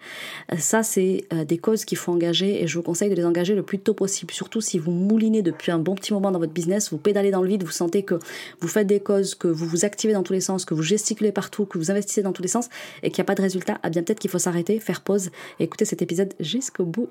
Euh, 0.52 0.56
ça, 0.58 0.82
c'est 0.84 1.24
des 1.48 1.58
causes 1.58 1.84
qu'il 1.84 1.98
faut 1.98 2.12
engager 2.12 2.62
et 2.62 2.66
je 2.66 2.76
vous 2.76 2.82
conseille 2.82 3.10
de 3.10 3.14
les 3.14 3.24
engager 3.24 3.54
le 3.54 3.62
plus 3.62 3.78
tôt 3.78 3.94
possible. 3.94 4.32
Surtout 4.32 4.60
si 4.60 4.78
vous 4.78 4.92
moulinez 4.92 5.42
depuis 5.42 5.72
un 5.72 5.78
bon 5.78 5.94
petit 5.94 6.12
moment 6.12 6.30
dans 6.30 6.38
votre 6.38 6.52
business, 6.52 6.90
vous 6.90 6.98
pédalez 6.98 7.30
dans 7.30 7.42
le 7.42 7.48
vide, 7.48 7.64
vous 7.64 7.70
sentez 7.70 8.02
que 8.04 8.18
vous 8.60 8.68
faites 8.68 8.86
des 8.86 9.00
causes, 9.00 9.34
que 9.34 9.48
vous 9.48 9.66
vous 9.66 9.84
activez 9.84 10.12
dans 10.12 10.22
tous 10.22 10.32
les 10.32 10.40
sens, 10.40 10.64
que 10.64 10.74
vous 10.74 10.82
gesticulez 10.82 11.32
partout, 11.32 11.64
que 11.64 11.78
vous 11.78 11.90
investissez 11.90 12.22
dans 12.22 12.32
tous 12.32 12.42
les 12.42 12.48
sens 12.48 12.68
et 13.02 13.10
qu'il 13.10 13.20
n'y 13.20 13.22
a 13.22 13.26
pas 13.26 13.34
de 13.34 13.42
résultat. 13.42 13.80
Eh 13.84 13.90
bien, 13.90 14.02
peut-être 14.02 14.20
qu'il 14.20 14.30
faut 14.30 14.38
s'arrêter, 14.38 14.78
faire 14.78 15.00
pause 15.00 15.30
et 15.58 15.64
écouter 15.64 15.84
cet 15.84 16.02
épisode 16.02 16.34
jusqu'au 16.38 16.84
bout, 16.84 17.08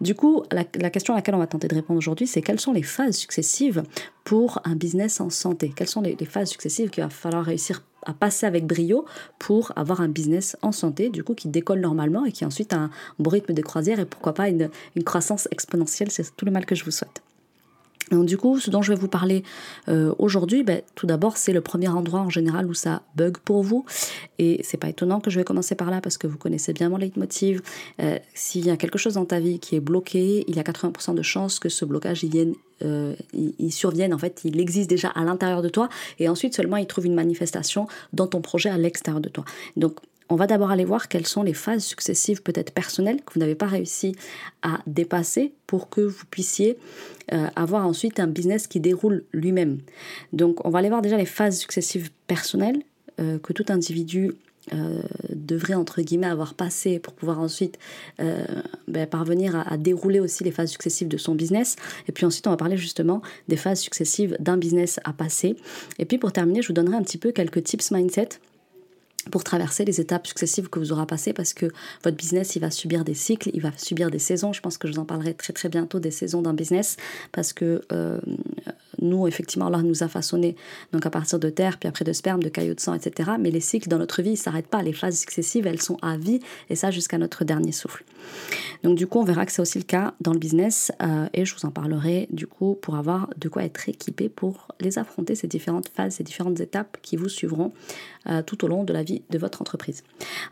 du 0.00 0.14
coup, 0.14 0.42
la, 0.52 0.64
question 0.64 1.14
à 1.14 1.16
laquelle 1.16 1.34
on 1.34 1.38
va 1.38 1.46
tenter 1.46 1.68
de 1.68 1.74
répondre 1.74 1.98
aujourd'hui, 1.98 2.26
c'est 2.26 2.42
quelles 2.42 2.60
sont 2.60 2.72
les 2.72 2.82
phases 2.82 3.16
successives 3.16 3.82
pour 4.24 4.60
un 4.64 4.76
business 4.76 5.20
en 5.20 5.30
santé? 5.30 5.72
Quelles 5.74 5.88
sont 5.88 6.02
les, 6.02 6.16
phases 6.24 6.50
successives 6.50 6.90
qu'il 6.90 7.02
va 7.02 7.10
falloir 7.10 7.44
réussir 7.44 7.82
à 8.06 8.12
passer 8.12 8.46
avec 8.46 8.66
brio 8.66 9.04
pour 9.38 9.72
avoir 9.76 10.00
un 10.00 10.08
business 10.08 10.56
en 10.62 10.72
santé, 10.72 11.10
du 11.10 11.24
coup, 11.24 11.34
qui 11.34 11.48
décolle 11.48 11.80
normalement 11.80 12.24
et 12.24 12.32
qui 12.32 12.44
ensuite 12.44 12.72
a 12.72 12.78
un 12.78 12.90
bon 13.18 13.30
rythme 13.30 13.54
de 13.54 13.62
croisière 13.62 14.00
et 14.00 14.06
pourquoi 14.06 14.34
pas 14.34 14.48
une, 14.48 14.70
une 14.96 15.04
croissance 15.04 15.48
exponentielle? 15.50 16.10
C'est 16.10 16.36
tout 16.36 16.44
le 16.44 16.52
mal 16.52 16.64
que 16.64 16.74
je 16.74 16.84
vous 16.84 16.90
souhaite. 16.90 17.22
Donc, 18.10 18.26
du 18.26 18.36
coup, 18.36 18.58
ce 18.58 18.70
dont 18.70 18.82
je 18.82 18.92
vais 18.92 18.98
vous 18.98 19.08
parler 19.08 19.42
euh, 19.88 20.14
aujourd'hui, 20.18 20.62
ben, 20.62 20.82
tout 20.94 21.06
d'abord, 21.06 21.36
c'est 21.36 21.52
le 21.52 21.60
premier 21.60 21.88
endroit 21.88 22.20
en 22.20 22.30
général 22.30 22.66
où 22.66 22.74
ça 22.74 23.02
bug 23.16 23.38
pour 23.38 23.62
vous. 23.62 23.84
Et 24.38 24.60
c'est 24.64 24.76
pas 24.76 24.88
étonnant 24.88 25.20
que 25.20 25.30
je 25.30 25.38
vais 25.38 25.44
commencer 25.44 25.74
par 25.74 25.90
là 25.90 26.00
parce 26.00 26.18
que 26.18 26.26
vous 26.26 26.38
connaissez 26.38 26.72
bien 26.72 26.88
mon 26.88 26.96
leitmotiv. 26.96 27.62
Euh, 28.00 28.18
S'il 28.34 28.66
y 28.66 28.70
a 28.70 28.76
quelque 28.76 28.98
chose 28.98 29.14
dans 29.14 29.24
ta 29.24 29.40
vie 29.40 29.58
qui 29.58 29.76
est 29.76 29.80
bloqué, 29.80 30.44
il 30.46 30.56
y 30.56 30.58
a 30.58 30.62
80% 30.62 31.14
de 31.14 31.22
chances 31.22 31.58
que 31.58 31.68
ce 31.68 31.84
blocage 31.84 32.22
il 32.22 32.30
vienne, 32.30 32.54
euh, 32.82 33.14
il, 33.32 33.72
survienne. 33.72 34.14
En 34.14 34.18
fait, 34.18 34.42
il 34.44 34.60
existe 34.60 34.88
déjà 34.88 35.08
à 35.08 35.24
l'intérieur 35.24 35.62
de 35.62 35.68
toi 35.68 35.88
et 36.18 36.28
ensuite 36.28 36.54
seulement 36.54 36.76
il 36.76 36.86
trouve 36.86 37.06
une 37.06 37.14
manifestation 37.14 37.88
dans 38.12 38.26
ton 38.26 38.40
projet 38.40 38.70
à 38.70 38.78
l'extérieur 38.78 39.20
de 39.20 39.28
toi. 39.28 39.44
Donc, 39.76 39.98
on 40.28 40.36
va 40.36 40.46
d'abord 40.46 40.70
aller 40.70 40.84
voir 40.84 41.08
quelles 41.08 41.26
sont 41.26 41.42
les 41.42 41.54
phases 41.54 41.84
successives 41.84 42.42
peut-être 42.42 42.72
personnelles 42.72 43.20
que 43.24 43.34
vous 43.34 43.40
n'avez 43.40 43.54
pas 43.54 43.66
réussi 43.66 44.14
à 44.62 44.80
dépasser 44.86 45.52
pour 45.66 45.88
que 45.88 46.00
vous 46.00 46.24
puissiez 46.30 46.78
euh, 47.32 47.46
avoir 47.56 47.86
ensuite 47.86 48.20
un 48.20 48.26
business 48.26 48.66
qui 48.66 48.80
déroule 48.80 49.24
lui-même. 49.32 49.78
Donc 50.32 50.64
on 50.64 50.70
va 50.70 50.80
aller 50.80 50.88
voir 50.88 51.02
déjà 51.02 51.16
les 51.16 51.26
phases 51.26 51.58
successives 51.58 52.10
personnelles 52.26 52.82
euh, 53.20 53.38
que 53.38 53.52
tout 53.52 53.66
individu 53.68 54.32
euh, 54.74 55.00
devrait 55.30 55.74
entre 55.74 56.02
guillemets 56.02 56.26
avoir 56.26 56.52
passé 56.52 56.98
pour 56.98 57.14
pouvoir 57.14 57.40
ensuite 57.40 57.78
ben, 58.18 59.06
parvenir 59.06 59.56
à, 59.56 59.62
à, 59.72 59.76
dérouler 59.78 60.20
aussi 60.20 60.44
les 60.44 60.50
phases 60.50 60.70
successives 60.70 61.08
de 61.08 61.16
son 61.16 61.34
business. 61.34 61.76
Et 62.06 62.12
puis 62.12 62.26
ensuite, 62.26 62.46
on 62.46 62.50
va 62.50 62.58
parler 62.58 62.76
justement 62.76 63.22
des 63.48 63.56
phases 63.56 63.80
successives 63.80 64.36
d'un 64.40 64.58
business 64.58 65.00
à 65.04 65.14
passer. 65.14 65.56
Et 65.98 66.04
puis 66.04 66.18
pour 66.18 66.32
terminer, 66.32 66.60
je 66.60 66.68
vous 66.68 66.74
donnerai 66.74 66.96
un 66.96 67.02
petit 67.02 67.16
peu 67.16 67.32
quelques 67.32 67.64
tips 67.64 67.92
mindset 67.92 68.28
pour 69.30 69.44
traverser 69.44 69.84
les 69.84 70.00
étapes 70.00 70.26
successives 70.26 70.68
que 70.68 70.78
vous 70.78 70.92
aurez 70.92 71.06
passées 71.06 71.32
parce 71.32 71.54
que 71.54 71.66
votre 72.04 72.16
business 72.16 72.56
il 72.56 72.60
va 72.60 72.70
subir 72.70 73.04
des 73.04 73.14
cycles, 73.14 73.50
il 73.54 73.60
va 73.60 73.70
subir 73.76 74.10
des 74.10 74.18
saisons. 74.18 74.52
Je 74.52 74.60
pense 74.60 74.78
que 74.78 74.88
je 74.88 74.94
vous 74.94 74.98
en 74.98 75.04
parlerai 75.04 75.34
très 75.34 75.52
très 75.52 75.68
bientôt 75.68 76.00
des 76.00 76.10
saisons 76.10 76.42
d'un 76.42 76.54
business 76.54 76.96
parce 77.32 77.52
que 77.52 77.82
euh, 77.92 78.20
nous 79.00 79.26
effectivement 79.28 79.66
Allah 79.66 79.82
nous 79.82 80.02
a 80.02 80.08
façonné 80.08 80.56
donc 80.92 81.06
à 81.06 81.10
partir 81.10 81.38
de 81.38 81.50
terre 81.50 81.78
puis 81.78 81.88
après 81.88 82.04
de 82.04 82.12
sperme, 82.12 82.42
de 82.42 82.48
caillots 82.48 82.74
de 82.74 82.80
sang, 82.80 82.94
etc. 82.94 83.32
Mais 83.38 83.50
les 83.50 83.60
cycles 83.60 83.88
dans 83.88 83.98
notre 83.98 84.22
vie 84.22 84.30
ils 84.30 84.36
s'arrêtent 84.36 84.68
pas, 84.68 84.82
les 84.82 84.92
phases 84.92 85.18
successives 85.18 85.66
elles 85.66 85.82
sont 85.82 85.98
à 86.02 86.16
vie 86.16 86.40
et 86.70 86.76
ça 86.76 86.90
jusqu'à 86.90 87.18
notre 87.18 87.44
dernier 87.44 87.72
souffle. 87.72 88.04
Donc 88.82 88.96
du 88.96 89.06
coup 89.06 89.18
on 89.18 89.24
verra 89.24 89.46
que 89.46 89.52
c'est 89.52 89.62
aussi 89.62 89.78
le 89.78 89.84
cas 89.84 90.14
dans 90.20 90.32
le 90.32 90.38
business 90.38 90.92
euh, 91.02 91.26
et 91.34 91.44
je 91.44 91.54
vous 91.54 91.66
en 91.66 91.70
parlerai 91.70 92.28
du 92.30 92.46
coup 92.46 92.76
pour 92.80 92.96
avoir 92.96 93.30
de 93.36 93.48
quoi 93.48 93.64
être 93.64 93.88
équipé 93.88 94.28
pour 94.28 94.68
les 94.80 94.98
affronter 94.98 95.34
ces 95.34 95.46
différentes 95.46 95.88
phases, 95.88 96.14
ces 96.14 96.24
différentes 96.24 96.60
étapes 96.60 96.98
qui 97.02 97.16
vous 97.16 97.28
suivront 97.28 97.72
euh, 98.30 98.42
tout 98.42 98.62
au 98.64 98.68
long 98.68 98.84
de 98.84 98.92
la 98.92 99.02
vie 99.02 99.22
de 99.30 99.38
votre 99.38 99.62
entreprise. 99.62 100.02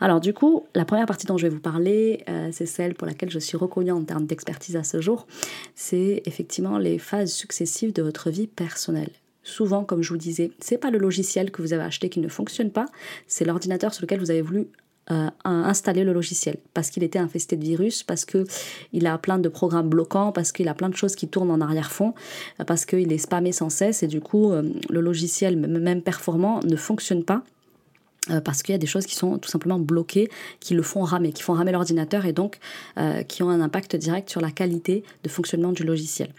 Alors 0.01 0.21
du 0.21 0.33
coup, 0.33 0.65
la 0.75 0.87
première 0.87 1.05
partie 1.05 1.27
dont 1.27 1.37
je 1.37 1.47
vais 1.47 1.55
vous 1.55 1.61
parler, 1.61 2.25
euh, 2.29 2.49
c'est 2.51 2.65
celle 2.65 2.95
pour 2.95 3.07
laquelle 3.07 3.31
je 3.31 3.39
suis 3.39 3.59
reconnue 3.59 3.93
en 3.93 4.03
termes 4.03 4.25
d'expertise 4.25 4.77
à 4.77 4.83
ce 4.83 5.03
jour, 5.03 5.27
c'est 5.75 6.23
effectivement 6.25 6.79
les 6.79 6.99
phases 6.99 7.33
successives 7.33 7.93
de 7.93 8.03
votre 8.03 8.31
vie 8.31 8.47
personnelle. 8.47 9.11
Souvent, 9.43 9.85
comme 9.85 10.03
je 10.03 10.09
vous 10.09 10.17
disais, 10.17 10.53
c'est 10.59 10.79
pas 10.79 10.91
le 10.91 10.99
logiciel 10.99 11.51
que 11.51 11.61
vous 11.61 11.75
avez 11.75 11.83
acheté 11.83 12.09
qui 12.09 12.21
ne 12.21 12.29
fonctionne 12.29 12.71
pas, 12.71 12.87
c'est 13.27 13.45
l'ordinateur 13.45 13.93
sur 13.93 14.03
lequel 14.03 14.21
vous 14.21 14.31
avez 14.31 14.43
voulu 14.43 14.69
euh, 15.11 15.29
installer 15.45 16.03
le 16.03 16.13
logiciel 16.13 16.57
parce 16.73 16.91
qu'il 16.91 17.05
était 17.05 17.19
infesté 17.19 17.57
de 17.57 17.63
virus, 17.63 18.03
parce 18.03 18.25
que 18.25 18.45
il 18.93 19.07
a 19.07 19.19
plein 19.19 19.39
de 19.39 19.49
programmes 19.49 19.89
bloquants, 19.91 20.33
parce 20.33 20.51
qu'il 20.51 20.69
a 20.69 20.75
plein 20.75 20.89
de 20.89 20.97
choses 20.97 21.15
qui 21.15 21.29
tournent 21.29 21.51
en 21.51 21.61
arrière-fond, 21.61 22.15
parce 22.67 22.87
qu'il 22.87 23.13
est 23.13 23.19
spammé 23.19 23.53
sans 23.53 23.69
cesse 23.69 24.03
et 24.03 24.09
du 24.09 24.21
coup 24.21 24.51
le 24.51 25.01
logiciel 25.01 25.57
même 25.57 26.03
performant 26.03 26.59
ne 26.65 26.75
fonctionne 26.75 27.23
pas 27.23 27.45
parce 28.45 28.63
qu'il 28.63 28.73
y 28.73 28.77
a 28.77 28.79
des 28.79 28.87
choses 28.87 29.07
qui 29.07 29.15
sont 29.15 29.39
tout 29.39 29.49
simplement 29.49 29.79
bloquées, 29.79 30.31
qui 30.61 30.75
le 30.75 30.83
font 30.83 31.03
ramer, 31.03 31.33
qui 31.33 31.43
font 31.43 31.53
ramer 31.53 31.73
l'ordinateur 31.73 32.27
et 32.27 32.33
donc 32.33 32.59
euh, 32.99 33.23
qui 33.23 33.43
ont 33.43 33.51
un 33.51 33.61
impact 33.61 33.97
direct 33.97 34.31
sur 34.31 34.41
la 34.41 34.51
qualité 34.51 35.05
de 35.23 35.29
fonctionnement 35.29 35.73
du 35.73 35.85
logiciel. 35.85 36.33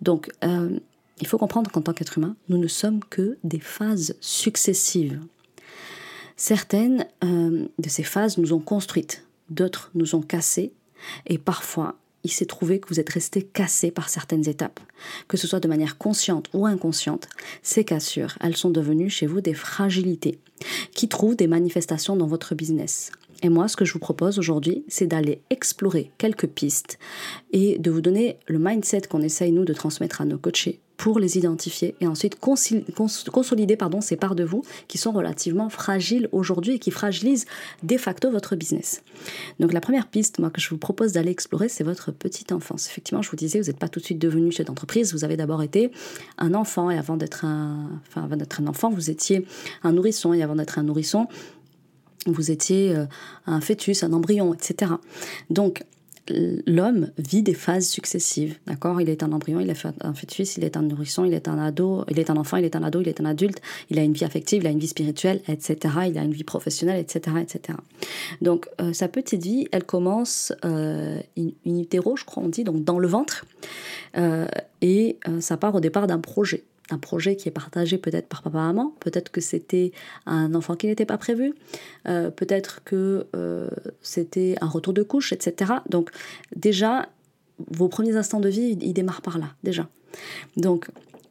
Donc, 0.00 0.30
euh, 0.44 0.78
il 1.20 1.26
faut 1.26 1.38
comprendre 1.38 1.70
qu'en 1.70 1.82
tant 1.82 1.92
qu'être 1.92 2.18
humain, 2.18 2.36
nous 2.48 2.58
ne 2.58 2.68
sommes 2.68 3.00
que 3.10 3.38
des 3.42 3.58
phases 3.58 4.16
successives. 4.20 5.20
Certaines 6.36 7.06
de 7.22 7.88
ces 7.88 8.04
phases 8.04 8.38
nous 8.38 8.52
ont 8.52 8.60
construites. 8.60 9.24
d'autres 9.50 9.90
nous 9.96 10.14
ont 10.14 10.22
cassés, 10.22 10.72
et 11.26 11.38
parfois 11.38 11.96
s'est 12.30 12.46
trouvé 12.46 12.80
que 12.80 12.88
vous 12.88 13.00
êtes 13.00 13.08
resté 13.08 13.42
cassé 13.42 13.90
par 13.90 14.08
certaines 14.08 14.48
étapes. 14.48 14.80
Que 15.28 15.36
ce 15.36 15.46
soit 15.46 15.60
de 15.60 15.68
manière 15.68 15.98
consciente 15.98 16.48
ou 16.52 16.66
inconsciente, 16.66 17.28
ces 17.62 17.84
cassures, 17.84 18.36
elles 18.40 18.56
sont 18.56 18.70
devenues 18.70 19.10
chez 19.10 19.26
vous 19.26 19.40
des 19.40 19.54
fragilités 19.54 20.38
qui 20.94 21.08
trouvent 21.08 21.36
des 21.36 21.46
manifestations 21.46 22.16
dans 22.16 22.26
votre 22.26 22.54
business. 22.54 23.12
Et 23.42 23.48
moi, 23.48 23.68
ce 23.68 23.76
que 23.76 23.84
je 23.84 23.92
vous 23.92 24.00
propose 24.00 24.38
aujourd'hui, 24.38 24.84
c'est 24.88 25.06
d'aller 25.06 25.40
explorer 25.50 26.10
quelques 26.18 26.48
pistes 26.48 26.98
et 27.52 27.78
de 27.78 27.90
vous 27.90 28.00
donner 28.00 28.38
le 28.46 28.58
mindset 28.58 29.02
qu'on 29.02 29.22
essaye, 29.22 29.52
nous, 29.52 29.64
de 29.64 29.72
transmettre 29.72 30.20
à 30.20 30.24
nos 30.24 30.38
coachés 30.38 30.80
pour 30.98 31.20
les 31.20 31.38
identifier 31.38 31.94
et 32.00 32.06
ensuite 32.06 32.38
consolider 32.38 33.76
pardon, 33.76 34.00
ces 34.02 34.16
parts 34.16 34.34
de 34.34 34.44
vous 34.44 34.62
qui 34.88 34.98
sont 34.98 35.12
relativement 35.12 35.70
fragiles 35.70 36.28
aujourd'hui 36.32 36.74
et 36.74 36.78
qui 36.78 36.90
fragilisent 36.90 37.46
de 37.84 37.96
facto 37.96 38.30
votre 38.30 38.56
business. 38.56 39.02
Donc 39.60 39.72
la 39.72 39.80
première 39.80 40.08
piste 40.08 40.40
moi, 40.40 40.50
que 40.50 40.60
je 40.60 40.68
vous 40.68 40.76
propose 40.76 41.12
d'aller 41.12 41.30
explorer, 41.30 41.68
c'est 41.68 41.84
votre 41.84 42.10
petite 42.10 42.50
enfance. 42.50 42.88
Effectivement, 42.88 43.22
je 43.22 43.30
vous 43.30 43.36
disais, 43.36 43.60
vous 43.60 43.68
n'êtes 43.68 43.78
pas 43.78 43.88
tout 43.88 44.00
de 44.00 44.04
suite 44.04 44.18
devenu 44.18 44.50
chef 44.50 44.66
d'entreprise, 44.66 45.14
vous 45.14 45.24
avez 45.24 45.36
d'abord 45.36 45.62
été 45.62 45.92
un 46.36 46.52
enfant 46.52 46.90
et 46.90 46.98
avant 46.98 47.16
d'être 47.16 47.44
un, 47.44 47.88
enfin, 48.08 48.24
avant 48.24 48.36
d'être 48.36 48.60
un 48.60 48.66
enfant, 48.66 48.90
vous 48.90 49.08
étiez 49.08 49.46
un 49.84 49.92
nourrisson 49.92 50.32
et 50.32 50.42
avant 50.42 50.56
d'être 50.56 50.80
un 50.80 50.82
nourrisson, 50.82 51.28
vous 52.26 52.50
étiez 52.50 52.96
euh, 52.96 53.06
un 53.46 53.60
fœtus, 53.60 54.02
un 54.02 54.12
embryon, 54.12 54.52
etc. 54.52 54.92
Donc, 55.48 55.84
l'homme 56.66 57.10
vit 57.18 57.42
des 57.42 57.54
phases 57.54 57.88
successives, 57.88 58.56
d'accord? 58.66 59.00
Il 59.00 59.08
est 59.08 59.22
un 59.22 59.32
embryon, 59.32 59.60
il 59.60 59.70
est 59.70 59.86
un 60.00 60.14
fœtus, 60.14 60.56
il 60.56 60.64
est 60.64 60.76
un 60.76 60.82
nourrisson, 60.82 61.24
il 61.24 61.34
est 61.34 61.48
un 61.48 61.58
ado, 61.58 62.04
il 62.08 62.18
est 62.18 62.30
un 62.30 62.36
enfant, 62.36 62.56
il 62.56 62.64
est 62.64 62.76
un 62.76 62.82
ado, 62.82 63.00
il 63.00 63.08
est 63.08 63.20
un 63.20 63.24
adulte, 63.24 63.60
il 63.90 63.98
a 63.98 64.02
une 64.02 64.12
vie 64.12 64.24
affective, 64.24 64.62
il 64.62 64.66
a 64.66 64.70
une 64.70 64.78
vie 64.78 64.88
spirituelle, 64.88 65.40
etc. 65.48 65.94
Il 66.08 66.18
a 66.18 66.22
une 66.22 66.32
vie 66.32 66.44
professionnelle, 66.44 67.00
etc., 67.00 67.36
etc. 67.40 67.78
Donc 68.42 68.68
euh, 68.80 68.92
sa 68.92 69.08
petite 69.08 69.42
vie, 69.42 69.68
elle 69.72 69.84
commence 69.84 70.52
euh, 70.64 71.20
in, 71.36 71.50
utero, 71.66 72.16
je 72.16 72.24
crois 72.24 72.42
on 72.42 72.48
dit, 72.48 72.64
donc 72.64 72.84
dans 72.84 72.98
le 72.98 73.08
ventre, 73.08 73.46
et 74.80 75.18
ça 75.40 75.56
part 75.56 75.74
au 75.74 75.80
départ 75.80 76.06
d'un 76.06 76.18
projet 76.18 76.64
un 76.90 76.98
projet 76.98 77.36
qui 77.36 77.48
est 77.48 77.52
partagé 77.52 77.98
peut-être 77.98 78.28
par 78.28 78.42
papa-maman, 78.42 78.94
peut-être 79.00 79.30
que 79.30 79.40
c'était 79.40 79.92
un 80.26 80.54
enfant 80.54 80.74
qui 80.74 80.86
n'était 80.86 81.06
pas 81.06 81.18
prévu, 81.18 81.54
euh, 82.06 82.30
peut-être 82.30 82.82
que 82.84 83.26
euh, 83.36 83.68
c'était 84.02 84.56
un 84.60 84.68
retour 84.68 84.92
de 84.92 85.02
couche, 85.02 85.32
etc. 85.32 85.72
Donc 85.88 86.10
déjà, 86.56 87.08
vos 87.70 87.88
premiers 87.88 88.16
instants 88.16 88.40
de 88.40 88.48
vie, 88.48 88.76
ils, 88.80 88.92
démarrent 88.92 89.22
par 89.22 89.38
là, 89.38 89.50
déjà. 89.62 89.88
Donc 90.56 90.88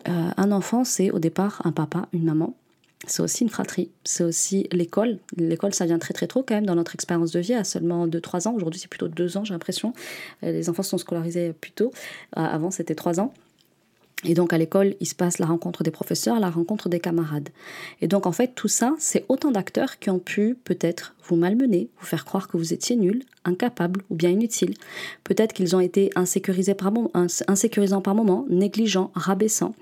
euh, 0.08 0.30
un 0.38 0.52
enfant, 0.52 0.84
c'est 0.84 1.12
au 1.12 1.20
départ 1.20 1.62
un 1.66 1.72
papa, 1.72 2.08
une 2.14 2.24
maman. 2.24 2.56
C'est 3.06 3.22
aussi 3.22 3.44
une 3.44 3.50
fratrie, 3.50 3.92
c'est 4.04 4.24
aussi 4.24 4.68
l'école. 4.72 5.20
L'école, 5.38 5.74
ça 5.74 5.86
vient 5.86 6.00
très 6.00 6.16
très 6.16 6.26
trop 6.26 6.42
quand 6.42 6.56
même 6.56 6.66
dans 6.66 6.76
notre 6.76 6.96
expérience 6.96 7.32
de 7.32 7.40
vie, 7.40 7.54
à 7.54 7.64
seulement 7.64 8.08
2-3 8.08 8.48
ans. 8.48 8.54
Aujourd'hui, 8.56 8.80
c'est 8.80 8.90
plutôt 8.90 9.08
2 9.08 9.38
ans, 9.38 9.46
j'ai 9.46 9.54
l'impression. 9.54 9.94
Les 10.42 10.68
enfants 10.68 10.84
sont 10.84 10.98
scolarisés 10.98 11.54
plus 11.54 11.72
tôt. 11.72 11.92
Avant, 12.34 12.72
c'était 12.72 12.96
3 12.96 13.20
ans. 13.20 13.34
Et 14.24 14.34
donc 14.34 14.52
à 14.52 14.58
l'école, 14.58 14.96
il 15.00 15.06
se 15.06 15.14
passe 15.14 15.38
la 15.38 15.46
rencontre 15.46 15.84
des 15.84 15.92
professeurs, 15.92 16.40
la 16.40 16.50
rencontre 16.50 16.90
des 16.90 17.00
camarades. 17.00 17.50
Et 18.02 18.08
donc 18.08 18.26
en 18.26 18.32
fait, 18.32 18.54
tout 18.56 18.68
ça, 18.68 18.96
c'est 18.98 19.26
autant 19.30 19.52
d'acteurs 19.52 20.00
qui 20.00 20.10
ont 20.10 20.18
pu 20.18 20.58
peut-être 20.64 21.14
vous 21.28 21.36
malmener, 21.36 21.90
vous 22.00 22.06
faire 22.06 22.26
croire 22.26 22.48
que 22.48 22.58
vous 22.58 22.74
étiez 22.74 22.96
nul, 22.96 23.24
incapable 23.46 24.02
ou 24.10 24.16
bien 24.16 24.32
inutile. 24.32 24.74
Peut-être 25.24 25.54
qu'ils 25.54 25.76
ont 25.76 25.80
été 25.80 26.10
insécurisés 26.16 26.74
par 26.74 26.92
insécurisants 27.48 28.02
par 28.02 28.16
moments, 28.16 28.46
négligents, 28.50 29.12
rabaissants. 29.14 29.76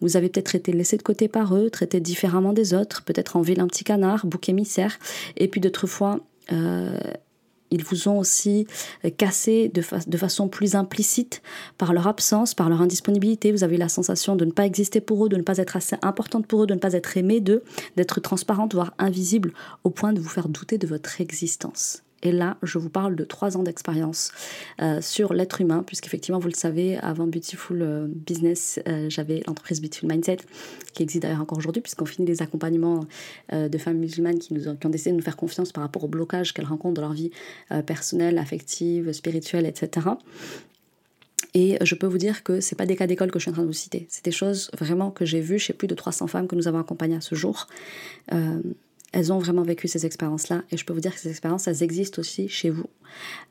Vous 0.00 0.16
avez 0.16 0.30
peut-être 0.30 0.54
été 0.54 0.72
laissé 0.72 0.96
de 0.96 1.02
côté 1.02 1.28
par 1.28 1.54
eux, 1.54 1.68
traité 1.68 2.00
différemment 2.00 2.54
des 2.54 2.72
autres, 2.72 3.02
peut-être 3.04 3.36
en 3.36 3.42
vilain 3.42 3.66
petit 3.66 3.84
canard, 3.84 4.24
bouc 4.26 4.48
émissaire. 4.48 4.98
Et 5.36 5.48
puis 5.48 5.60
d'autres 5.60 5.86
fois, 5.86 6.20
euh, 6.50 6.98
ils 7.72 7.82
vous 7.82 8.06
ont 8.06 8.18
aussi 8.18 8.66
euh, 9.04 9.10
cassé 9.10 9.68
de, 9.68 9.82
façon 10.16 10.48
plus 10.48 10.76
implicite 10.76 11.42
par 11.78 11.92
leur 11.92 12.06
absence, 12.06 12.54
par 12.54 12.68
leur 12.68 12.80
indisponibilité. 12.80 13.50
Vous 13.50 13.64
avez 13.64 13.78
la 13.78 13.88
sensation 13.88 14.36
de 14.36 14.44
ne 14.44 14.52
pas 14.52 14.66
exister 14.66 15.00
pour 15.00 15.26
eux, 15.26 15.28
de 15.28 15.36
ne 15.36 15.42
pas 15.42 15.58
être 15.58 15.76
assez 15.76 15.96
importante 16.02 16.46
pour 16.46 16.62
eux, 16.62 16.66
de 16.66 16.74
ne 16.74 16.78
pas 16.78 16.92
être 16.92 17.16
aimée 17.16 17.40
d'eux, 17.40 17.64
d'être 17.96 18.20
transparente, 18.20 18.74
voire 18.74 18.92
invisible, 18.98 19.52
au 19.84 19.90
point 19.90 20.12
de 20.12 20.20
vous 20.20 20.28
faire 20.28 20.48
douter 20.48 20.78
de 20.78 20.86
votre 20.86 21.20
existence. 21.20 22.02
Et 22.22 22.32
là, 22.32 22.56
je 22.62 22.78
vous 22.78 22.88
parle 22.88 23.16
de 23.16 23.24
trois 23.24 23.56
ans 23.56 23.62
d'expérience 23.62 24.32
euh, 24.80 25.00
sur 25.00 25.34
l'être 25.34 25.60
humain, 25.60 25.82
puisqu'effectivement, 25.84 26.38
vous 26.38 26.48
le 26.48 26.54
savez, 26.54 26.96
avant 26.98 27.26
Beautiful 27.26 27.82
euh, 27.82 28.06
Business, 28.08 28.80
euh, 28.86 29.10
j'avais 29.10 29.42
l'entreprise 29.46 29.80
Beautiful 29.80 30.08
Mindset, 30.08 30.38
qui 30.92 31.02
existe 31.02 31.22
d'ailleurs 31.22 31.40
encore 31.40 31.58
aujourd'hui, 31.58 31.82
puisqu'on 31.82 32.06
finit 32.06 32.26
des 32.26 32.42
accompagnements 32.42 33.06
de 33.52 33.78
femmes 33.78 33.98
musulmanes 33.98 34.38
qui, 34.38 34.54
nous 34.54 34.68
ont, 34.68 34.76
qui 34.76 34.86
ont 34.86 34.90
décidé 34.90 35.10
de 35.10 35.16
nous 35.16 35.22
faire 35.22 35.36
confiance 35.36 35.72
par 35.72 35.82
rapport 35.82 36.04
aux 36.04 36.08
blocages 36.08 36.52
qu'elles 36.52 36.66
rencontrent 36.66 36.94
dans 36.94 37.02
leur 37.02 37.12
vie 37.12 37.30
personnelle, 37.86 38.38
affective, 38.38 39.12
spirituelle, 39.12 39.66
etc. 39.66 40.06
Et 41.54 41.78
je 41.82 41.94
peux 41.94 42.06
vous 42.06 42.18
dire 42.18 42.42
que 42.42 42.60
c'est 42.60 42.76
pas 42.76 42.86
des 42.86 42.96
cas 42.96 43.06
d'école 43.06 43.30
que 43.30 43.38
je 43.38 43.44
suis 43.44 43.50
en 43.50 43.54
train 43.54 43.62
de 43.62 43.66
vous 43.66 43.72
citer. 43.72 44.06
C'est 44.08 44.24
des 44.24 44.32
choses 44.32 44.70
vraiment 44.78 45.10
que 45.10 45.24
j'ai 45.24 45.40
vues 45.40 45.58
chez 45.58 45.72
plus 45.72 45.88
de 45.88 45.94
300 45.94 46.26
femmes 46.26 46.46
que 46.46 46.56
nous 46.56 46.68
avons 46.68 46.78
accompagnées 46.78 47.16
à 47.16 47.20
ce 47.20 47.34
jour 47.34 47.66
elles 49.12 49.32
ont 49.32 49.38
vraiment 49.38 49.62
vécu 49.62 49.88
ces 49.88 50.06
expériences-là. 50.06 50.62
Et 50.70 50.76
je 50.76 50.84
peux 50.84 50.92
vous 50.92 51.00
dire 51.00 51.14
que 51.14 51.20
ces 51.20 51.30
expériences, 51.30 51.66
elles 51.68 51.82
existent 51.82 52.20
aussi 52.20 52.48
chez 52.48 52.70
vous. 52.70 52.86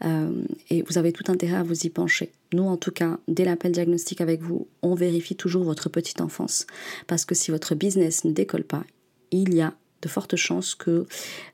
Euh, 0.03 0.43
et 0.69 0.81
vous 0.81 0.97
avez 0.97 1.11
tout 1.11 1.31
intérêt 1.31 1.57
à 1.57 1.63
vous 1.63 1.85
y 1.85 1.89
pencher. 1.89 2.31
Nous, 2.53 2.63
en 2.63 2.77
tout 2.77 2.91
cas, 2.91 3.19
dès 3.27 3.45
l'appel 3.45 3.71
diagnostic 3.71 4.21
avec 4.21 4.41
vous, 4.41 4.67
on 4.81 4.95
vérifie 4.95 5.35
toujours 5.35 5.63
votre 5.63 5.89
petite 5.89 6.21
enfance. 6.21 6.65
Parce 7.07 7.25
que 7.25 7.35
si 7.35 7.51
votre 7.51 7.75
business 7.75 8.25
ne 8.25 8.31
décolle 8.31 8.63
pas, 8.63 8.83
il 9.31 9.53
y 9.53 9.61
a 9.61 9.73
de 10.01 10.07
fortes 10.07 10.35
chances 10.35 10.75
que 10.75 11.05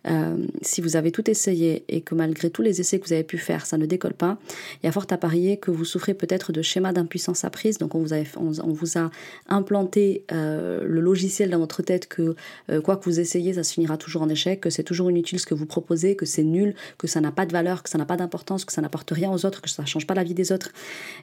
euh, 0.07 0.37
si 0.61 0.81
vous 0.81 0.95
avez 0.95 1.11
tout 1.11 1.29
essayé 1.29 1.83
et 1.89 2.01
que 2.01 2.15
malgré 2.15 2.49
tous 2.49 2.61
les 2.61 2.79
essais 2.79 2.99
que 2.99 3.05
vous 3.05 3.13
avez 3.13 3.23
pu 3.23 3.37
faire, 3.37 3.65
ça 3.65 3.77
ne 3.77 3.85
décolle 3.85 4.13
pas, 4.13 4.37
il 4.81 4.85
y 4.85 4.89
a 4.89 4.91
fort 4.91 5.05
à 5.09 5.17
parier 5.17 5.57
que 5.57 5.71
vous 5.71 5.85
souffrez 5.85 6.13
peut-être 6.13 6.51
de 6.51 6.61
schémas 6.61 6.93
d'impuissance 6.93 7.43
apprise. 7.43 7.77
Donc 7.77 7.95
on 7.95 8.03
vous, 8.03 8.13
on, 8.37 8.73
vous 8.73 8.97
a 8.97 9.11
implanté 9.47 10.23
euh, 10.31 10.83
le 10.85 11.01
logiciel 11.01 11.49
dans 11.49 11.59
votre 11.59 11.81
tête 11.81 12.07
que 12.07 12.35
euh, 12.69 12.81
quoi 12.81 12.97
que 12.97 13.05
vous 13.05 13.19
essayez, 13.19 13.53
ça 13.53 13.63
se 13.63 13.73
finira 13.73 13.97
toujours 13.97 14.21
en 14.21 14.29
échec, 14.29 14.61
que 14.61 14.69
c'est 14.69 14.83
toujours 14.83 15.11
inutile 15.11 15.39
ce 15.39 15.45
que 15.45 15.53
vous 15.53 15.65
proposez, 15.65 16.15
que 16.15 16.25
c'est 16.25 16.43
nul, 16.43 16.75
que 16.97 17.07
ça 17.07 17.21
n'a 17.21 17.31
pas 17.31 17.45
de 17.45 17.51
valeur, 17.51 17.83
que 17.83 17.89
ça 17.89 17.97
n'a 17.97 18.05
pas 18.05 18.17
d'importance, 18.17 18.65
que 18.65 18.73
ça 18.73 18.81
n'apporte 18.81 19.11
rien 19.11 19.31
aux 19.31 19.45
autres, 19.45 19.61
que 19.61 19.69
ça 19.69 19.83
ne 19.83 19.87
change 19.87 20.07
pas 20.07 20.13
la 20.13 20.23
vie 20.23 20.33
des 20.33 20.51
autres, 20.51 20.71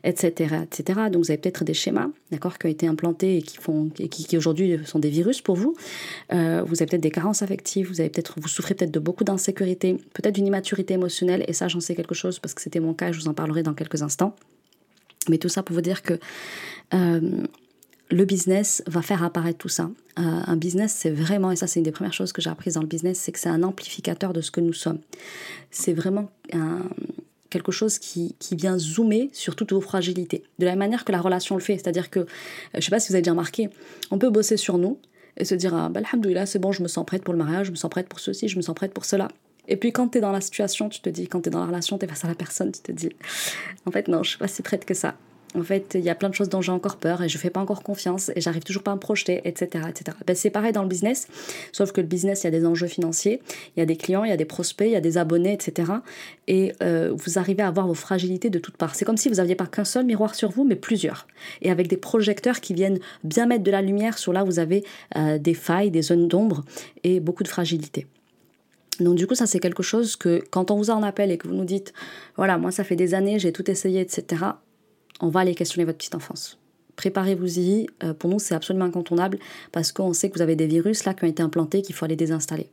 etc. 0.03 0.57
etc. 0.65 1.01
Donc 1.11 1.25
vous 1.25 1.31
avez 1.31 1.39
peut-être 1.39 1.65
des 1.65 1.75
schémas 1.75 2.09
d'accord, 2.31 2.59
qui 2.59 2.67
ont 2.67 2.71
été 2.71 2.87
implantés 2.87 3.39
et 3.39 3.43
qui, 3.43 3.57
font, 3.57 3.91
et 3.99 4.09
qui, 4.09 4.25
qui 4.25 4.37
aujourd'hui 4.37 4.79
sont 4.85 4.99
des 4.99 5.11
virus 5.11 5.41
pour 5.41 5.57
vous. 5.57 5.75
vous 6.31 6.37
avez 6.37 6.87
peut-être 6.87 7.01
des 7.01 7.11
carences 7.15 7.43
affectives, 7.43 7.89
vous 7.89 8.01
avez 8.01 8.11
peut-être, 8.11 8.35
vous 8.41 8.49
souffrez 8.49 8.75
peut-être 8.75 8.91
de 8.91 8.99
beaucoup 8.99 9.25
d'insécurité, 9.25 9.95
peut-être 10.15 10.35
d'une 10.35 10.47
immaturité 10.47 10.95
émotionnelle, 10.95 11.45
et 11.47 11.53
ça 11.53 11.69
j'en 11.69 11.81
sais 11.81 11.95
quelque 11.95 12.15
chose 12.15 12.39
parce 12.41 12.55
que 12.55 12.61
c'était 12.61 12.81
mon 12.81 12.93
cas, 12.93 13.13
je 13.13 13.21
vous 13.21 13.29
en 13.29 13.35
parlerai 13.35 13.63
dans 13.63 13.75
quelques 13.75 14.03
instants. 14.03 14.35
Mais 15.29 15.39
tout 15.39 15.49
ça 15.49 15.63
pour 15.63 15.75
vous 15.75 15.81
dire 15.81 16.03
que 16.03 16.19
euh, 16.93 17.43
le 18.11 18.25
business 18.25 18.83
va 18.87 19.01
faire 19.01 19.23
apparaître 19.23 19.59
tout 19.59 19.69
ça. 19.71 19.91
Euh, 20.19 20.23
un 20.23 20.57
business, 20.57 20.93
c'est 20.93 21.11
vraiment, 21.11 21.53
et 21.53 21.57
ça 21.57 21.67
c'est 21.67 21.81
une 21.81 21.85
des 21.85 21.93
premières 21.93 22.13
choses 22.13 22.33
que 22.33 22.43
j'ai 22.43 22.51
apprises 22.51 22.75
dans 22.75 22.83
le 22.83 22.89
business, 22.89 23.19
c'est 23.19 23.33
que 23.33 23.39
c'est 23.39 23.49
un 23.49 23.63
amplificateur 23.63 24.33
de 24.33 24.41
ce 24.41 24.51
que 24.51 24.61
nous 24.61 24.75
sommes. 24.75 24.99
C'est 25.71 25.95
vraiment 25.95 26.31
quelque 27.55 27.71
chose 27.71 27.99
qui, 28.01 28.35
qui, 28.41 28.57
vient 28.57 28.77
zoomer 28.77 29.31
sur 29.33 29.55
toutes 29.55 29.73
vos 29.73 29.81
fragilités. 29.81 30.43
De 30.59 30.65
la 30.65 30.73
même 30.73 30.81
manière 30.81 31.05
que 31.05 31.13
la 31.13 31.21
relation 31.21 31.55
le 31.55 31.61
fait. 31.63 31.75
C'est-à-dire 31.75 32.11
que, 32.11 32.21
euh, 32.21 32.27
je 32.73 32.79
ne 32.79 32.83
sais 32.83 32.91
pas 32.91 32.99
si 32.99 33.11
vous 33.11 33.15
avez 33.15 33.23
déjà 33.23 33.31
remarqué, 33.31 33.71
on 34.11 34.19
peut 34.19 34.31
bosser 34.31 34.57
sur 34.57 34.77
nous, 34.77 34.99
et 35.37 35.45
se 35.45 35.55
dire, 35.55 35.75
ah, 35.75 35.89
bah, 35.89 36.01
c'est 36.47 36.59
bon, 36.59 36.73
je 36.73 36.83
me 36.83 36.89
sens 36.89 37.05
prête 37.05 37.23
pour 37.23 37.35
le 37.35 37.39
mariage, 37.39 37.67
je 37.67 37.71
me 37.71 37.77
sens 37.77 37.91
prête 37.91 38.09
pour 38.09 38.21
ceci, 38.21 38.49
je 38.49 38.57
me 38.57 38.63
sens 38.63 38.75
prête 38.75 38.93
pour 38.93 39.05
cela. 39.05 39.29
Et 39.67 39.77
puis 39.77 39.93
quand 39.93 40.09
tu 40.09 40.19
es 40.19 40.21
dans 40.21 40.33
la 40.33 40.41
situation, 40.41 40.89
tu 40.89 41.01
te 41.01 41.09
dis, 41.09 41.27
quand 41.27 41.43
tu 41.43 41.49
es 41.49 41.51
dans 41.51 41.61
la 41.61 41.67
relation, 41.67 41.99
tu 41.99 42.05
es 42.05 42.09
face 42.09 42.25
à 42.25 42.29
la 42.29 42.35
personne, 42.35 42.73
tu 42.73 42.81
te 42.81 42.93
dis, 42.93 43.11
en 43.87 43.91
fait, 43.91 44.09
non, 44.09 44.23
je 44.23 44.31
suis 44.31 44.39
pas 44.39 44.49
si 44.49 44.63
prête 44.63 44.85
que 44.85 44.95
ça. 44.95 45.15
En 45.57 45.63
fait, 45.63 45.93
il 45.95 46.05
y 46.05 46.11
a 46.11 46.17
plein 46.17 46.29
de 46.29 46.35
choses 46.35 46.49
dont 46.49 46.61
j'ai 46.61 46.73
encore 46.73 46.97
peur 46.97 47.23
et 47.23 47.29
je 47.29 47.39
fais 47.39 47.51
pas 47.51 47.61
encore 47.61 47.85
confiance 47.85 48.33
et 48.35 48.41
j'arrive 48.41 48.65
toujours 48.65 48.83
pas 48.83 48.91
à 48.91 48.95
me 48.97 49.01
projeter, 49.01 49.41
etc. 49.45 49.85
etc. 49.89 50.17
Ben, 50.27 50.35
c'est 50.35 50.51
pareil 50.51 50.73
dans 50.73 50.83
le 50.83 50.89
business, 50.89 51.29
sauf 51.71 51.93
que 51.93 52.01
le 52.01 52.09
business, 52.09 52.43
il 52.43 52.47
y 52.47 52.49
a 52.49 52.51
des 52.51 52.67
enjeux 52.67 52.89
financiers, 52.89 53.41
il 53.77 53.81
y 53.81 53.83
a 53.83 53.87
des 53.87 53.97
clients, 53.97 54.25
il 54.25 54.31
y 54.31 54.33
a 54.33 54.37
des 54.37 54.45
prospects, 54.45 54.87
il 54.87 54.93
y 54.93 54.97
a 54.97 55.01
des 55.01 55.17
abonnés, 55.17 55.53
etc. 55.53 55.93
Et 56.49 56.73
euh, 56.83 57.13
vous 57.15 57.39
arrivez 57.39 57.63
à 57.63 57.69
avoir 57.69 57.87
vos 57.87 57.95
fragilités 57.95 58.51
de 58.51 58.59
toutes 58.59 58.77
parts. 58.77 58.97
C'est 58.97 59.05
comme 59.05 59.17
si 59.17 59.29
vous 59.29 59.37
n'aviez 59.37 59.55
pas 59.55 59.67
qu'un 59.67 59.85
seul 59.85 60.05
miroir 60.05 60.35
sur 60.35 60.51
vous, 60.51 60.65
mais 60.65 60.77
plusieurs. 60.77 61.29
Et 61.63 61.71
avec 61.71 61.87
des 61.87 61.97
projecteurs 61.97 62.61
qui 62.61 62.75
viennent 62.75 62.99
bien 63.23 63.47
mettre 63.47 63.63
de 63.63 63.71
la 63.71 63.81
lumière 63.81 64.19
sur 64.19 64.33
là 64.33 64.43
où 64.43 64.47
vous 64.47 64.59
avez 64.59 64.85
euh, 65.17 65.39
des 65.39 65.55
failles, 65.55 65.93
des 65.93 66.03
zones 66.03 66.27
d'ombre 66.27 66.65
et 67.05 67.21
beaucoup 67.21 67.45
de 67.45 67.49
fragilité. 67.49 68.09
Donc 68.99 69.15
du 69.15 69.29
coup, 69.29 69.37
ça 69.37 69.47
c'est 69.47 69.61
quelque 69.61 69.83
chose 69.85 70.17
que 70.17 70.43
quand 70.51 70.73
on 70.73 70.77
vous 70.77 70.91
en 70.91 71.03
appel 71.05 71.31
et 71.31 71.39
que 71.39 71.47
vous 71.47 71.55
nous 71.55 71.65
dites, 71.65 71.93
voilà, 72.37 72.59
moi 72.59 72.73
ça 72.73 72.83
fait 72.83 72.97
des 72.97 73.15
années, 73.15 73.39
j'ai 73.39 73.53
tout 73.53 73.69
essayé, 73.71 74.01
etc 74.01 74.47
on 75.21 75.29
va 75.29 75.41
aller 75.41 75.55
questionner 75.55 75.85
votre 75.85 75.99
petite 75.99 76.15
enfance. 76.15 76.59
Préparez-vous-y, 76.97 77.87
euh, 78.03 78.15
pour 78.15 78.31
nous 78.31 78.39
c'est 78.39 78.55
absolument 78.55 78.85
incontournable 78.85 79.39
parce 79.73 79.93
qu'on 79.93 80.13
sait 80.13 80.31
que 80.31 80.37
vous 80.37 80.43
avez 80.43 80.57
des 80.57 80.67
virus 80.67 81.05
là 81.05 81.15
qui 81.15 81.25
ont 81.25 81.29
été 81.29 81.43
implantés 81.43 81.83
qu'il 81.83 81.95
faut 81.95 82.05
aller 82.05 82.17
désinstaller. 82.17 82.71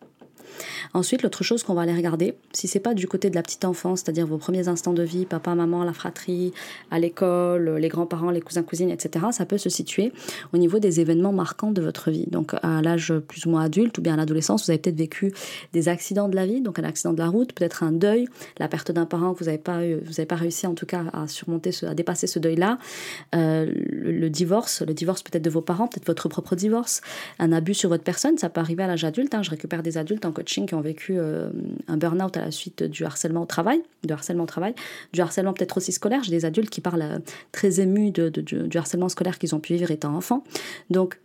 Ensuite, 0.94 1.24
l'autre 1.24 1.44
chose 1.44 1.64
qu'on 1.64 1.74
va 1.74 1.82
aller 1.82 1.96
regarder, 1.96 2.36
si 2.54 2.68
c'est 2.68 2.80
pas 2.80 2.94
du 2.94 3.08
côté 3.08 3.30
de 3.30 3.36
la 3.36 3.44
petite 3.44 3.66
enfance, 3.66 4.02
c'est-à-dire 4.02 4.28
vos 4.28 4.38
premiers 4.38 4.68
instants 4.68 4.94
de 4.94 5.04
vie, 5.04 5.26
papa, 5.26 5.56
maman, 5.56 5.84
la 5.84 5.94
fratrie, 5.94 6.54
à 6.90 7.00
l'école, 7.00 7.78
les 7.78 7.88
grands-parents, 7.88 8.32
les 8.32 8.42
cousins, 8.42 8.64
cousines, 8.64 8.90
etc., 8.90 9.26
ça 9.32 9.46
peut 9.46 9.58
se 9.58 9.70
situer 9.70 10.12
au 10.54 10.58
niveau 10.58 10.80
des 10.80 11.00
événements 11.00 11.34
marquants 11.34 11.72
de 11.72 11.82
votre 11.82 12.12
vie. 12.12 12.26
Donc 12.28 12.54
à 12.62 12.82
l'âge 12.82 13.14
plus 13.28 13.46
ou 13.46 13.52
moins 13.52 13.64
adulte 13.64 13.98
ou 13.98 14.02
bien 14.02 14.14
à 14.14 14.18
l'adolescence, 14.18 14.66
vous 14.66 14.72
avez 14.72 14.80
peut-être 14.80 14.98
vécu 14.98 15.34
des 15.74 15.90
accidents 15.90 16.30
de 16.30 16.36
la 16.36 16.46
vie, 16.46 16.62
donc 16.62 16.80
un 16.80 16.84
accident 16.84 17.14
de 17.14 17.20
la 17.20 17.28
route, 17.28 17.54
peut-être 17.54 17.84
un 17.84 17.92
deuil, 17.92 18.28
la 18.58 18.68
perte 18.68 18.92
d'un 18.92 19.06
parent 19.06 19.34
que 19.34 19.40
vous 19.40 19.46
n'avez 19.46 19.58
pas, 19.58 19.80
pas 20.28 20.36
réussi 20.36 20.68
en 20.68 20.74
tout 20.74 20.86
cas 20.86 21.06
à 21.14 21.28
surmonter, 21.28 21.72
à 21.84 21.94
dépasser 21.94 22.28
ce 22.28 22.40
deuil-là, 22.40 22.78
euh, 23.36 23.72
le, 23.76 24.30
divorce, 24.30 24.82
le 24.82 24.94
divorce 24.94 25.24
peut-être 25.24 25.44
de 25.44 25.50
vos 25.50 25.62
parents, 25.62 25.88
peut-être 25.88 26.08
votre 26.08 26.30
propre 26.30 26.56
divorce, 26.56 27.02
un 27.40 27.52
abus 27.52 27.74
sur 27.74 27.90
votre 27.90 28.04
personne, 28.04 28.38
ça 28.38 28.50
peut 28.50 28.62
arriver 28.62 28.84
à 28.84 28.88
l'âge 28.88 29.04
adulte. 29.04 29.34
Hein. 29.36 29.44
Je 29.44 29.50
récupère 29.50 29.84
des 29.84 29.98
adultes 29.98 30.26
en 30.26 30.32
qui 30.44 30.76
ont 30.76 30.82
vécu 30.82 31.18
euh, 31.18 31.50
un 31.88 31.98
burn-out 31.98 32.36
à 32.38 32.42
la 32.42 32.52
suite 32.52 32.84
du 32.84 33.06
harcèlement 33.06 33.44
au 33.44 33.46
travail, 33.46 33.82
du 34.04 34.14
harcèlement 34.14 34.44
au 34.44 34.48
travail, 34.48 34.74
du 35.14 35.22
harcèlement 35.22 35.54
peut-être 35.54 35.78
aussi 35.78 35.92
scolaire. 35.92 36.24
J'ai 36.24 36.32
des 36.32 36.46
adultes 36.46 36.70
qui 36.70 36.82
parlent 36.82 37.02
euh, 37.02 37.20
très 37.52 37.80
émus 37.80 38.12
de, 38.12 38.30
du 38.30 38.78
harcèlement 38.78 39.10
scolaire 39.10 39.40
qu'ils 39.40 39.56
ont 39.56 39.60
pu 39.60 39.76
vivre 39.76 39.92
étant 39.92 40.16
enfants. 40.16 40.44
Donc 40.90 41.20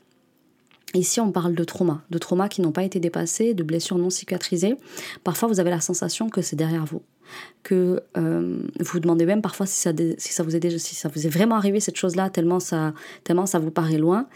Ici, 0.95 1.21
on 1.21 1.31
parle 1.31 1.55
de 1.55 1.65
traumas, 1.65 2.01
de 2.11 2.17
traumas 2.17 2.49
qui 2.49 2.63
n'ont 2.63 2.73
pas 2.73 2.85
été 2.85 3.01
dépassés, 3.01 3.53
de 3.53 3.63
blessures 3.63 3.99
non 3.99 4.09
cicatrisées. 4.09 4.77
Parfois, 5.25 5.49
vous 5.49 5.61
avez 5.61 5.69
la 5.69 5.81
sensation 5.81 6.31
que 6.31 6.41
c'est 6.41 6.57
derrière 6.57 6.87
vous 6.87 7.03
que 7.63 8.01
euh, 8.17 8.59
vous 8.79 8.85
vous 8.85 9.01
demandez 9.01 9.27
même 9.27 9.43
parfois 9.43 9.67
si 9.67 9.81
ça, 9.81 9.93
si 10.19 10.33
ça 10.33 10.43
vous 10.43 10.55
est 10.55 10.61
déjà, 10.61 10.79
si 10.79 10.95
ça 10.95 11.09
vous 11.09 11.27
est 11.27 11.31
vraiment 11.31 11.57
arrivé 11.57 11.81
cette 11.81 11.97
chose-là 11.97 12.31
tellement 12.31 12.61
ça 12.61 12.95
tellement 13.25 13.47
ça 13.47 13.59
vous 13.59 13.73
paraît 13.73 13.99
loin. 13.99 14.27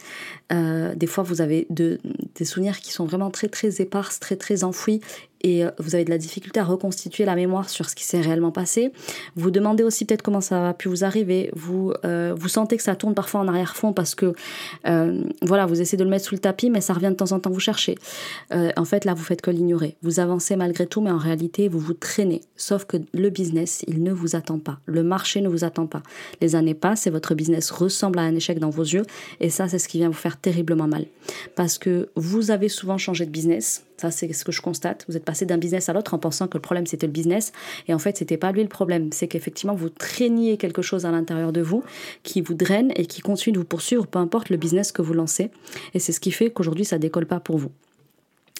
Euh, 0.53 0.95
des 0.95 1.07
fois 1.07 1.23
vous 1.23 1.41
avez 1.41 1.67
de, 1.71 2.01
des 2.35 2.45
souvenirs 2.45 2.81
qui 2.81 2.93
sont 2.93 3.05
vraiment 3.05 3.31
très 3.31 3.49
très 3.49 3.81
éparses, 3.81 4.19
très 4.19 4.37
très 4.37 4.65
enfouis 4.65 5.01
et 5.43 5.65
euh, 5.65 5.71
vous 5.79 5.95
avez 5.95 6.05
de 6.05 6.11
la 6.11 6.19
difficulté 6.19 6.61
à 6.61 6.65
reconstituer 6.65 7.25
la 7.25 7.35
mémoire 7.35 7.69
sur 7.69 7.89
ce 7.89 7.95
qui 7.95 8.05
s'est 8.05 8.21
réellement 8.21 8.51
passé. 8.51 8.93
Vous 9.37 9.51
demandez 9.51 9.83
aussi 9.83 10.05
peut-être 10.05 10.23
comment 10.23 10.41
ça 10.41 10.71
a 10.71 10.75
pu 10.75 10.89
vous 10.89 11.05
arriver. 11.05 11.51
Vous, 11.55 11.93
euh, 12.05 12.35
vous 12.37 12.49
sentez 12.49 12.77
que 12.77 12.83
ça 12.83 12.97
tourne 12.97 13.15
parfois 13.15 13.41
en 13.41 13.49
arrière-fond 13.49 13.93
parce 13.93 14.15
que 14.15 14.33
euh, 14.87 15.23
voilà, 15.43 15.67
vous 15.67 15.81
essayez 15.81 15.99
de 15.99 16.05
le 16.05 16.11
mettre 16.11 16.27
sous 16.27 16.35
le 16.35 16.41
tapis, 16.41 16.71
mais 16.71 16.81
ça 16.81 16.93
revient 16.93 17.09
de 17.09 17.15
temps 17.15 17.33
en 17.33 17.41
temps 17.41 17.51
vous 17.51 17.61
chercher. 17.61 17.97
en 18.53 18.85
fait, 18.85 19.05
là, 19.05 19.15
vous 19.15 19.23
faites 19.23 19.43
que 19.43 19.51
l'ignorer. 19.51 19.97
Vous 20.03 20.21
avancez 20.21 20.57
malgré 20.57 20.87
tout, 20.87 21.01
mais 21.01 21.11
en 21.11 21.19
réalité, 21.19 21.69
vous 21.69 21.79
vous 21.79 21.95
traînez. 21.95 22.43
Sauf 22.57 22.85
que 22.85 22.99
le 23.13 23.31
business, 23.31 23.85
il 23.87 24.03
ne 24.03 24.13
vous 24.13 24.37
attend 24.37 24.59
pas. 24.59 24.79
Le 24.87 25.03
marché 25.03 25.41
ne 25.41 25.49
vous 25.49 25.65
attend 25.65 25.87
pas. 25.87 26.03
Les 26.41 26.55
années 26.55 26.75
passent 26.75 27.07
et 27.07 27.11
votre 27.11 27.35
business 27.35 27.71
ressemble 27.71 28.19
à 28.19 28.23
un 28.23 28.35
échec 28.35 28.59
dans 28.59 28.71
vos 28.71 28.83
yeux. 28.83 29.05
Et 29.41 29.51
ça, 29.51 29.69
c'est 29.69 29.79
ce 29.79 29.89
qui 29.89 29.99
vient 29.99 30.09
vous 30.09 30.15
faire 30.15 30.37
terriblement 30.37 30.87
mal. 30.87 31.07
Parce 31.57 31.79
que 31.79 32.09
vous 32.17 32.51
avez 32.51 32.69
souvent 32.69 32.99
changé 32.99 33.27
de 33.27 33.31
business 33.31 33.85
ça, 34.01 34.11
c'est 34.11 34.33
ce 34.33 34.45
que 34.45 34.53
je 34.53 34.63
constate. 34.63 35.05
Vous 35.09 35.17
êtes 35.17 35.25
passé 35.25 35.45
d'un 35.45 35.59
business 35.59 35.89
à 35.91 35.93
l'autre 35.93 36.15
en 36.15 36.19
pensant 36.19 36.49
que 36.49 36.57
le 36.57 36.63
problème 36.63 36.87
c'était 36.87 37.07
le 37.07 37.13
business. 37.13 37.53
Et 37.87 37.93
en 37.93 37.99
fait, 37.99 38.17
c'était 38.17 38.39
pas 38.39 38.51
lui 38.51 38.63
le 38.63 38.69
problème. 38.69 39.11
C'est 39.13 39.29
qu'effectivement, 39.29 39.75
vous 39.75 39.91
traîniez 39.91 40.57
quelque 40.57 40.81
chose 40.81 41.05
à 41.05 41.11
l'intérieur 41.11 41.53
de 41.53 41.61
vous 41.61 41.85
qui 42.23 42.41
vous 42.41 42.55
draine 42.55 42.93
et 42.97 43.05
qui 43.05 43.21
continue 43.21 43.53
de 43.53 43.59
vous 43.59 43.67
poursuivre, 43.67 44.07
peu 44.07 44.19
importe 44.19 44.49
le 44.49 44.57
business 44.57 44.93
que 44.93 45.03
vous 45.03 45.13
lancez. 45.13 45.51
Et 45.95 45.99
c'est 45.99 46.13
ce 46.13 46.21
qui 46.21 46.31
fait 46.31 46.51
qu'aujourd'hui, 46.51 46.85
ça 46.85 46.99
décolle 46.99 47.27
pas 47.27 47.41
pour 47.41 47.59
vous. 47.59 47.71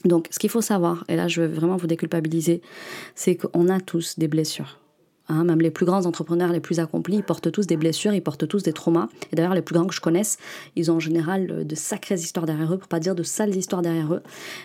Donc, 0.05 0.29
ce 0.31 0.39
qu'il 0.39 0.51
faut 0.51 0.63
savoir, 0.63 1.05
et 1.09 1.17
là, 1.17 1.29
je 1.29 1.43
veux 1.43 1.49
vraiment 1.49 1.77
vous 1.77 1.87
déculpabiliser, 1.87 2.63
c'est 3.15 3.37
qu'on 3.37 3.69
a 3.69 3.81
tous 3.81 4.19
des 4.19 4.29
blessures. 4.29 4.80
Hein, 5.31 5.45
même 5.45 5.61
les 5.61 5.71
plus 5.71 5.87
grands 5.87 6.07
entrepreneurs 6.07 6.51
les 6.51 6.59
plus 6.59 6.81
accomplis, 6.81 7.15
ils 7.15 7.23
portent 7.23 7.53
tous 7.53 7.65
des 7.65 7.77
blessures, 7.77 8.13
ils 8.13 8.23
portent 8.23 8.49
tous 8.49 8.65
des 8.65 8.73
traumas. 8.73 9.09
Et 9.33 9.37
d'ailleurs, 9.37 9.55
les 9.55 9.63
plus 9.63 9.75
grands 9.75 9.87
que 9.87 9.95
je 9.95 10.01
connaisse, 10.01 10.39
ils 10.75 10.91
ont 10.91 10.97
en 10.97 11.01
général 11.01 11.51
euh, 11.53 11.65
de 11.65 11.75
sacrées 11.77 12.17
histoires 12.17 12.47
derrière 12.47 12.75
eux, 12.75 12.79
pour 12.79 12.89
pas 12.89 12.99
dire 12.99 13.15
de 13.15 13.23
sales 13.23 13.55
histoires 13.55 13.81
derrière 13.81 14.13
eux. 14.13 14.23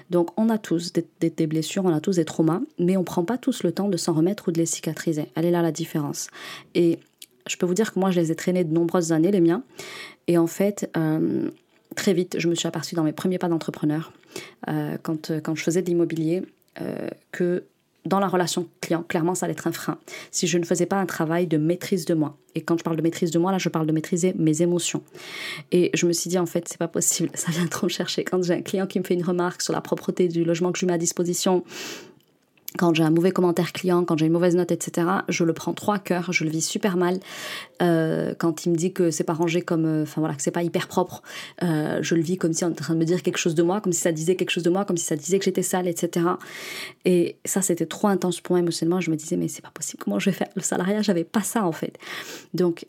Donc, 0.09 0.31
on 0.37 0.49
a 0.49 0.57
tous 0.57 0.91
des, 0.91 1.47
blessures, 1.47 1.85
on 1.85 1.93
a 1.93 1.99
tous 1.99 2.15
des 2.15 2.25
traumas, 2.25 2.61
mais 2.79 2.97
on 2.97 3.03
prend 3.03 3.23
pas 3.23 3.37
tous 3.37 3.61
le 3.61 3.71
temps 3.71 3.89
de 3.89 3.97
s'en 3.97 4.13
remettre 4.13 4.47
ou 4.47 4.51
de 4.51 4.57
les 4.57 4.65
cicatriser. 4.65 5.27
Elle 5.35 5.45
est 5.45 5.51
là 5.51 5.61
la 5.61 5.71
différence. 5.71 6.29
Et 6.73 6.97
je 7.45 7.57
peux 7.57 7.67
vous 7.67 7.75
dire 7.75 7.93
que 7.93 7.99
moi, 7.99 8.09
je 8.09 8.19
les 8.19 8.31
ai 8.31 8.35
traînés 8.35 8.63
de 8.63 8.73
nombreuses 8.73 9.11
années, 9.11 9.29
les 9.29 9.41
miens. 9.41 9.61
Et 10.25 10.39
en 10.39 10.47
fait, 10.47 10.89
euh, 10.97 11.51
très 11.95 12.13
vite, 12.13 12.37
je 12.39 12.49
me 12.49 12.55
suis 12.55 12.67
aperçue 12.67 12.95
dans 12.95 13.03
mes 13.03 13.13
premiers 13.13 13.37
pas 13.37 13.49
d'entrepreneur, 13.49 14.13
euh, 14.67 14.97
quand, 15.03 15.31
quand 15.43 15.53
je 15.53 15.63
faisais 15.63 15.83
de 15.83 15.87
l'immobilier, 15.87 16.41
que 17.31 17.63
dans 18.05 18.19
la 18.19 18.27
relation 18.27 18.67
client, 18.81 19.03
clairement, 19.03 19.35
ça 19.35 19.45
allait 19.45 19.53
être 19.53 19.67
un 19.67 19.71
frein. 19.71 19.97
Si 20.31 20.47
je 20.47 20.57
ne 20.57 20.63
faisais 20.63 20.85
pas 20.85 20.97
un 20.97 21.05
travail 21.05 21.47
de 21.47 21.57
maîtrise 21.57 22.05
de 22.05 22.13
moi. 22.13 22.37
Et 22.53 22.61
quand 22.61 22.77
je 22.77 22.83
parle 22.83 22.95
de 22.95 23.01
maîtrise 23.01 23.31
de 23.31 23.39
moi, 23.39 23.51
là, 23.51 23.57
je 23.57 23.69
parle 23.69 23.87
de 23.87 23.91
maîtriser 23.91 24.33
mes 24.37 24.61
émotions. 24.61 25.01
Et 25.71 25.91
je 25.93 26.05
me 26.05 26.13
suis 26.13 26.29
dit, 26.29 26.37
en 26.37 26.45
fait, 26.45 26.67
c'est 26.67 26.77
pas 26.77 26.87
possible. 26.87 27.29
Ça 27.35 27.51
vient 27.51 27.67
trop 27.67 27.87
me 27.87 27.91
chercher. 27.91 28.23
Quand 28.23 28.41
j'ai 28.43 28.53
un 28.53 28.61
client 28.61 28.87
qui 28.87 28.99
me 28.99 29.03
fait 29.03 29.15
une 29.15 29.23
remarque 29.25 29.61
sur 29.61 29.73
la 29.73 29.81
propreté 29.81 30.27
du 30.27 30.43
logement 30.43 30.71
que 30.71 30.79
je 30.79 30.85
mets 30.85 30.93
à 30.93 30.97
disposition, 30.97 31.63
quand 32.77 32.93
j'ai 32.93 33.03
un 33.03 33.09
mauvais 33.09 33.31
commentaire 33.31 33.73
client, 33.73 34.03
quand 34.03 34.17
j'ai 34.17 34.25
une 34.25 34.31
mauvaise 34.31 34.55
note, 34.55 34.71
etc., 34.71 35.07
je 35.29 35.43
le 35.43 35.53
prends 35.53 35.73
trois 35.73 35.99
cœurs, 35.99 36.31
je 36.31 36.43
le 36.43 36.49
vis 36.49 36.61
super 36.61 36.97
mal. 36.97 37.19
Euh, 37.81 38.33
quand 38.37 38.65
il 38.65 38.71
me 38.71 38.75
dit 38.75 38.93
que 38.93 39.11
c'est 39.11 39.23
pas 39.23 39.33
rangé 39.33 39.61
comme, 39.61 39.85
euh, 39.85 40.03
enfin 40.03 40.21
voilà, 40.21 40.35
que 40.35 40.41
c'est 40.41 40.51
pas 40.51 40.63
hyper 40.63 40.87
propre, 40.87 41.21
euh, 41.63 41.99
je 42.01 42.15
le 42.15 42.21
vis 42.21 42.37
comme 42.37 42.53
si 42.53 42.63
on 42.63 42.69
était 42.69 42.81
en 42.81 42.83
train 42.83 42.93
de 42.93 42.99
me 42.99 43.05
dire 43.05 43.23
quelque 43.23 43.37
chose 43.37 43.55
de 43.55 43.63
moi, 43.63 43.81
comme 43.81 43.93
si 43.93 44.01
ça 44.01 44.11
disait 44.11 44.35
quelque 44.35 44.51
chose 44.51 44.63
de 44.63 44.69
moi, 44.69 44.85
comme 44.85 44.97
si 44.97 45.05
ça 45.05 45.15
disait 45.15 45.39
que 45.39 45.45
j'étais 45.45 45.63
sale, 45.63 45.87
etc. 45.87 46.25
Et 47.05 47.37
ça, 47.45 47.61
c'était 47.61 47.85
trop 47.85 48.07
intense 48.07 48.41
pour 48.41 48.53
moi 48.53 48.59
émotionnellement. 48.59 49.01
Je 49.01 49.11
me 49.11 49.15
disais, 49.15 49.37
mais 49.37 49.47
c'est 49.47 49.63
pas 49.63 49.71
possible, 49.73 50.03
comment 50.03 50.19
je 50.19 50.29
vais 50.29 50.35
faire 50.35 50.49
le 50.55 50.61
salariat? 50.61 51.01
J'avais 51.01 51.23
pas 51.23 51.41
ça 51.41 51.65
en 51.65 51.71
fait. 51.71 51.97
Donc, 52.53 52.85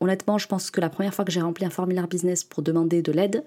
honnêtement, 0.00 0.38
je 0.38 0.46
pense 0.46 0.70
que 0.70 0.80
la 0.80 0.90
première 0.90 1.14
fois 1.14 1.24
que 1.24 1.32
j'ai 1.32 1.40
rempli 1.40 1.64
un 1.64 1.70
formulaire 1.70 2.08
business 2.08 2.44
pour 2.44 2.62
demander 2.62 3.02
de 3.02 3.12
l'aide, 3.12 3.44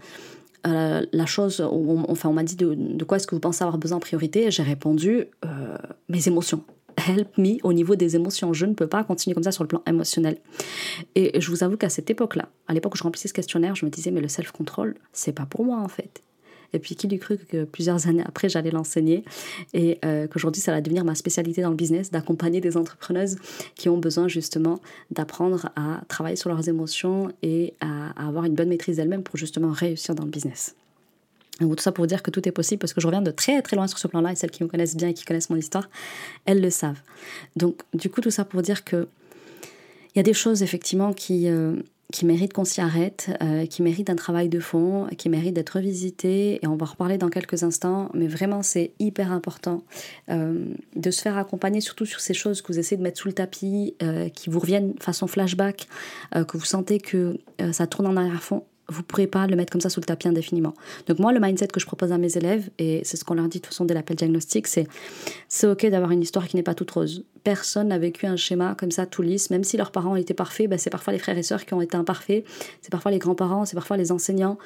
euh, 0.67 1.05
la 1.11 1.25
chose, 1.25 1.61
enfin 1.61 2.29
on 2.29 2.33
m'a 2.33 2.43
dit 2.43 2.55
de, 2.55 3.03
quoi 3.03 3.17
est-ce 3.17 3.27
que 3.27 3.35
vous 3.35 3.41
pensez 3.41 3.63
avoir 3.63 3.77
besoin 3.77 3.97
en 3.97 4.01
priorité, 4.01 4.51
j'ai 4.51 4.63
répondu 4.63 5.25
euh, 5.45 5.77
mes 6.09 6.27
émotions. 6.27 6.63
Help 7.07 7.37
me 7.37 7.57
au 7.63 7.73
niveau 7.73 7.95
des 7.95 8.15
émotions. 8.15 8.53
Je 8.53 8.65
ne 8.65 8.73
peux 8.73 8.87
pas 8.87 9.03
continuer 9.03 9.35
comme 9.35 9.43
ça 9.43 9.51
sur 9.51 9.63
le 9.63 9.67
plan 9.67 9.83
émotionnel. 9.85 10.37
Et 11.13 11.39
je 11.39 11.51
vous 11.51 11.63
avoue 11.63 11.77
qu'à 11.77 11.89
cette 11.89 12.09
époque-là, 12.09 12.49
à 12.67 12.73
l'époque 12.73 12.95
où 12.95 12.97
je 12.97 13.03
remplissais 13.03 13.27
ce 13.27 13.33
questionnaire, 13.33 13.75
je 13.75 13.85
me 13.85 13.91
disais 13.91 14.09
mais 14.09 14.21
le 14.21 14.27
self-control, 14.27 14.95
c'est 15.13 15.31
pas 15.31 15.45
pour 15.45 15.63
moi 15.63 15.77
en 15.77 15.87
fait. 15.87 16.23
Et 16.73 16.79
puis 16.79 16.95
qui 16.95 17.07
lui 17.07 17.19
cru 17.19 17.37
que 17.37 17.63
plusieurs 17.63 18.07
années 18.07 18.23
après, 18.25 18.49
j'allais 18.49 18.71
l'enseigner 18.71 19.23
et 19.73 19.99
euh, 20.05 20.27
qu'aujourd'hui, 20.27 20.61
ça 20.61 20.71
va 20.71 20.81
devenir 20.81 21.03
ma 21.05 21.15
spécialité 21.15 21.61
dans 21.61 21.69
le 21.69 21.75
business, 21.75 22.11
d'accompagner 22.11 22.61
des 22.61 22.77
entrepreneuses 22.77 23.37
qui 23.75 23.89
ont 23.89 23.97
besoin 23.97 24.27
justement 24.27 24.79
d'apprendre 25.11 25.69
à 25.75 26.01
travailler 26.07 26.35
sur 26.35 26.49
leurs 26.49 26.67
émotions 26.67 27.31
et 27.41 27.73
à, 27.79 28.27
avoir 28.27 28.45
une 28.45 28.55
bonne 28.55 28.69
maîtrise 28.69 28.97
d'elles-mêmes 28.97 29.23
pour 29.23 29.37
justement 29.37 29.71
réussir 29.71 30.15
dans 30.15 30.25
le 30.25 30.31
business. 30.31 30.75
Donc, 31.59 31.75
tout 31.75 31.83
ça 31.83 31.91
pour 31.91 32.05
dire 32.05 32.21
que 32.21 32.29
tout 32.29 32.47
est 32.47 32.51
possible 32.51 32.79
parce 32.79 32.93
que 32.93 33.01
je 33.01 33.07
reviens 33.07 33.21
de 33.23 33.31
très 33.31 33.61
très 33.63 33.75
loin 33.75 33.87
sur 33.87 33.97
ce 33.97 34.07
plan-là 34.07 34.31
et 34.31 34.35
celles 34.35 34.51
qui 34.51 34.63
me 34.63 34.69
connaissent 34.69 34.95
bien 34.95 35.07
et 35.07 35.13
qui 35.13 35.25
connaissent 35.25 35.49
mon 35.49 35.55
histoire, 35.55 35.89
elles 36.45 36.61
le 36.61 36.69
savent. 36.69 37.01
Donc 37.55 37.81
du 37.95 38.09
coup 38.09 38.21
tout 38.21 38.29
ça 38.29 38.45
pour 38.45 38.61
dire 38.61 38.83
que 38.83 39.07
il 40.13 40.17
y 40.17 40.21
a 40.21 40.23
des 40.23 40.33
choses 40.33 40.63
effectivement 40.63 41.13
qui, 41.13 41.47
euh, 41.47 41.75
qui 42.13 42.25
mérite 42.25 42.53
qu'on 42.53 42.63
s'y 42.63 42.79
arrête, 42.79 43.29
euh, 43.43 43.65
qui 43.65 43.81
mérite 43.81 44.09
un 44.09 44.15
travail 44.15 44.47
de 44.47 44.59
fond, 44.59 45.07
qui 45.17 45.27
mérite 45.27 45.53
d'être 45.53 45.71
revisité, 45.71 46.59
et 46.63 46.67
on 46.67 46.77
va 46.77 46.85
reparler 46.85 47.17
dans 47.17 47.29
quelques 47.29 47.63
instants, 47.63 48.09
mais 48.13 48.27
vraiment 48.27 48.63
c'est 48.63 48.91
hyper 48.99 49.31
important 49.31 49.83
euh, 50.29 50.65
de 50.95 51.11
se 51.11 51.21
faire 51.21 51.37
accompagner, 51.37 51.81
surtout 51.81 52.05
sur 52.05 52.21
ces 52.21 52.33
choses 52.33 52.61
que 52.61 52.71
vous 52.71 52.79
essayez 52.79 52.97
de 52.97 53.03
mettre 53.03 53.19
sous 53.19 53.27
le 53.27 53.33
tapis, 53.33 53.95
euh, 54.01 54.29
qui 54.29 54.49
vous 54.49 54.59
reviennent 54.59 54.93
façon 54.99 55.27
flashback, 55.27 55.87
que 56.47 56.57
vous 56.57 56.65
sentez 56.65 56.99
que 56.99 57.37
ça 57.71 57.87
tourne 57.87 58.07
en 58.07 58.17
arrière-fond 58.17 58.63
vous 58.89 59.01
ne 59.01 59.05
pourrez 59.05 59.27
pas 59.27 59.47
le 59.47 59.55
mettre 59.55 59.71
comme 59.71 59.81
ça 59.81 59.89
sous 59.89 59.99
le 59.99 60.05
tapis 60.05 60.27
indéfiniment. 60.27 60.73
Donc 61.07 61.19
moi, 61.19 61.33
le 61.33 61.39
mindset 61.39 61.67
que 61.67 61.79
je 61.79 61.85
propose 61.85 62.11
à 62.11 62.17
mes 62.17 62.37
élèves, 62.37 62.69
et 62.79 63.01
c'est 63.03 63.17
ce 63.17 63.25
qu'on 63.25 63.33
leur 63.33 63.47
dit 63.47 63.57
de 63.57 63.63
toute 63.63 63.73
façon 63.73 63.85
dès 63.85 63.93
l'appel 63.93 64.15
diagnostic, 64.15 64.67
c'est 64.67 64.87
c'est 65.49 65.67
ok 65.67 65.87
d'avoir 65.87 66.11
une 66.11 66.21
histoire 66.21 66.47
qui 66.47 66.55
n'est 66.55 66.63
pas 66.63 66.73
toute 66.73 66.91
rose. 66.91 67.25
Personne 67.43 67.89
n'a 67.89 67.97
vécu 67.97 68.25
un 68.25 68.35
schéma 68.35 68.75
comme 68.77 68.91
ça 68.91 69.05
tout 69.05 69.21
lisse, 69.21 69.49
même 69.49 69.63
si 69.63 69.77
leurs 69.77 69.91
parents 69.91 70.15
étaient 70.15 70.33
parfaits, 70.33 70.69
ben 70.69 70.77
c'est 70.77 70.89
parfois 70.89 71.13
les 71.13 71.19
frères 71.19 71.37
et 71.37 71.43
sœurs 71.43 71.65
qui 71.65 71.73
ont 71.73 71.81
été 71.81 71.95
imparfaits, 71.95 72.45
c'est 72.81 72.91
parfois 72.91 73.11
les 73.11 73.19
grands-parents, 73.19 73.65
c'est 73.65 73.75
parfois 73.75 73.97
les 73.97 74.11
enseignants, 74.11 74.57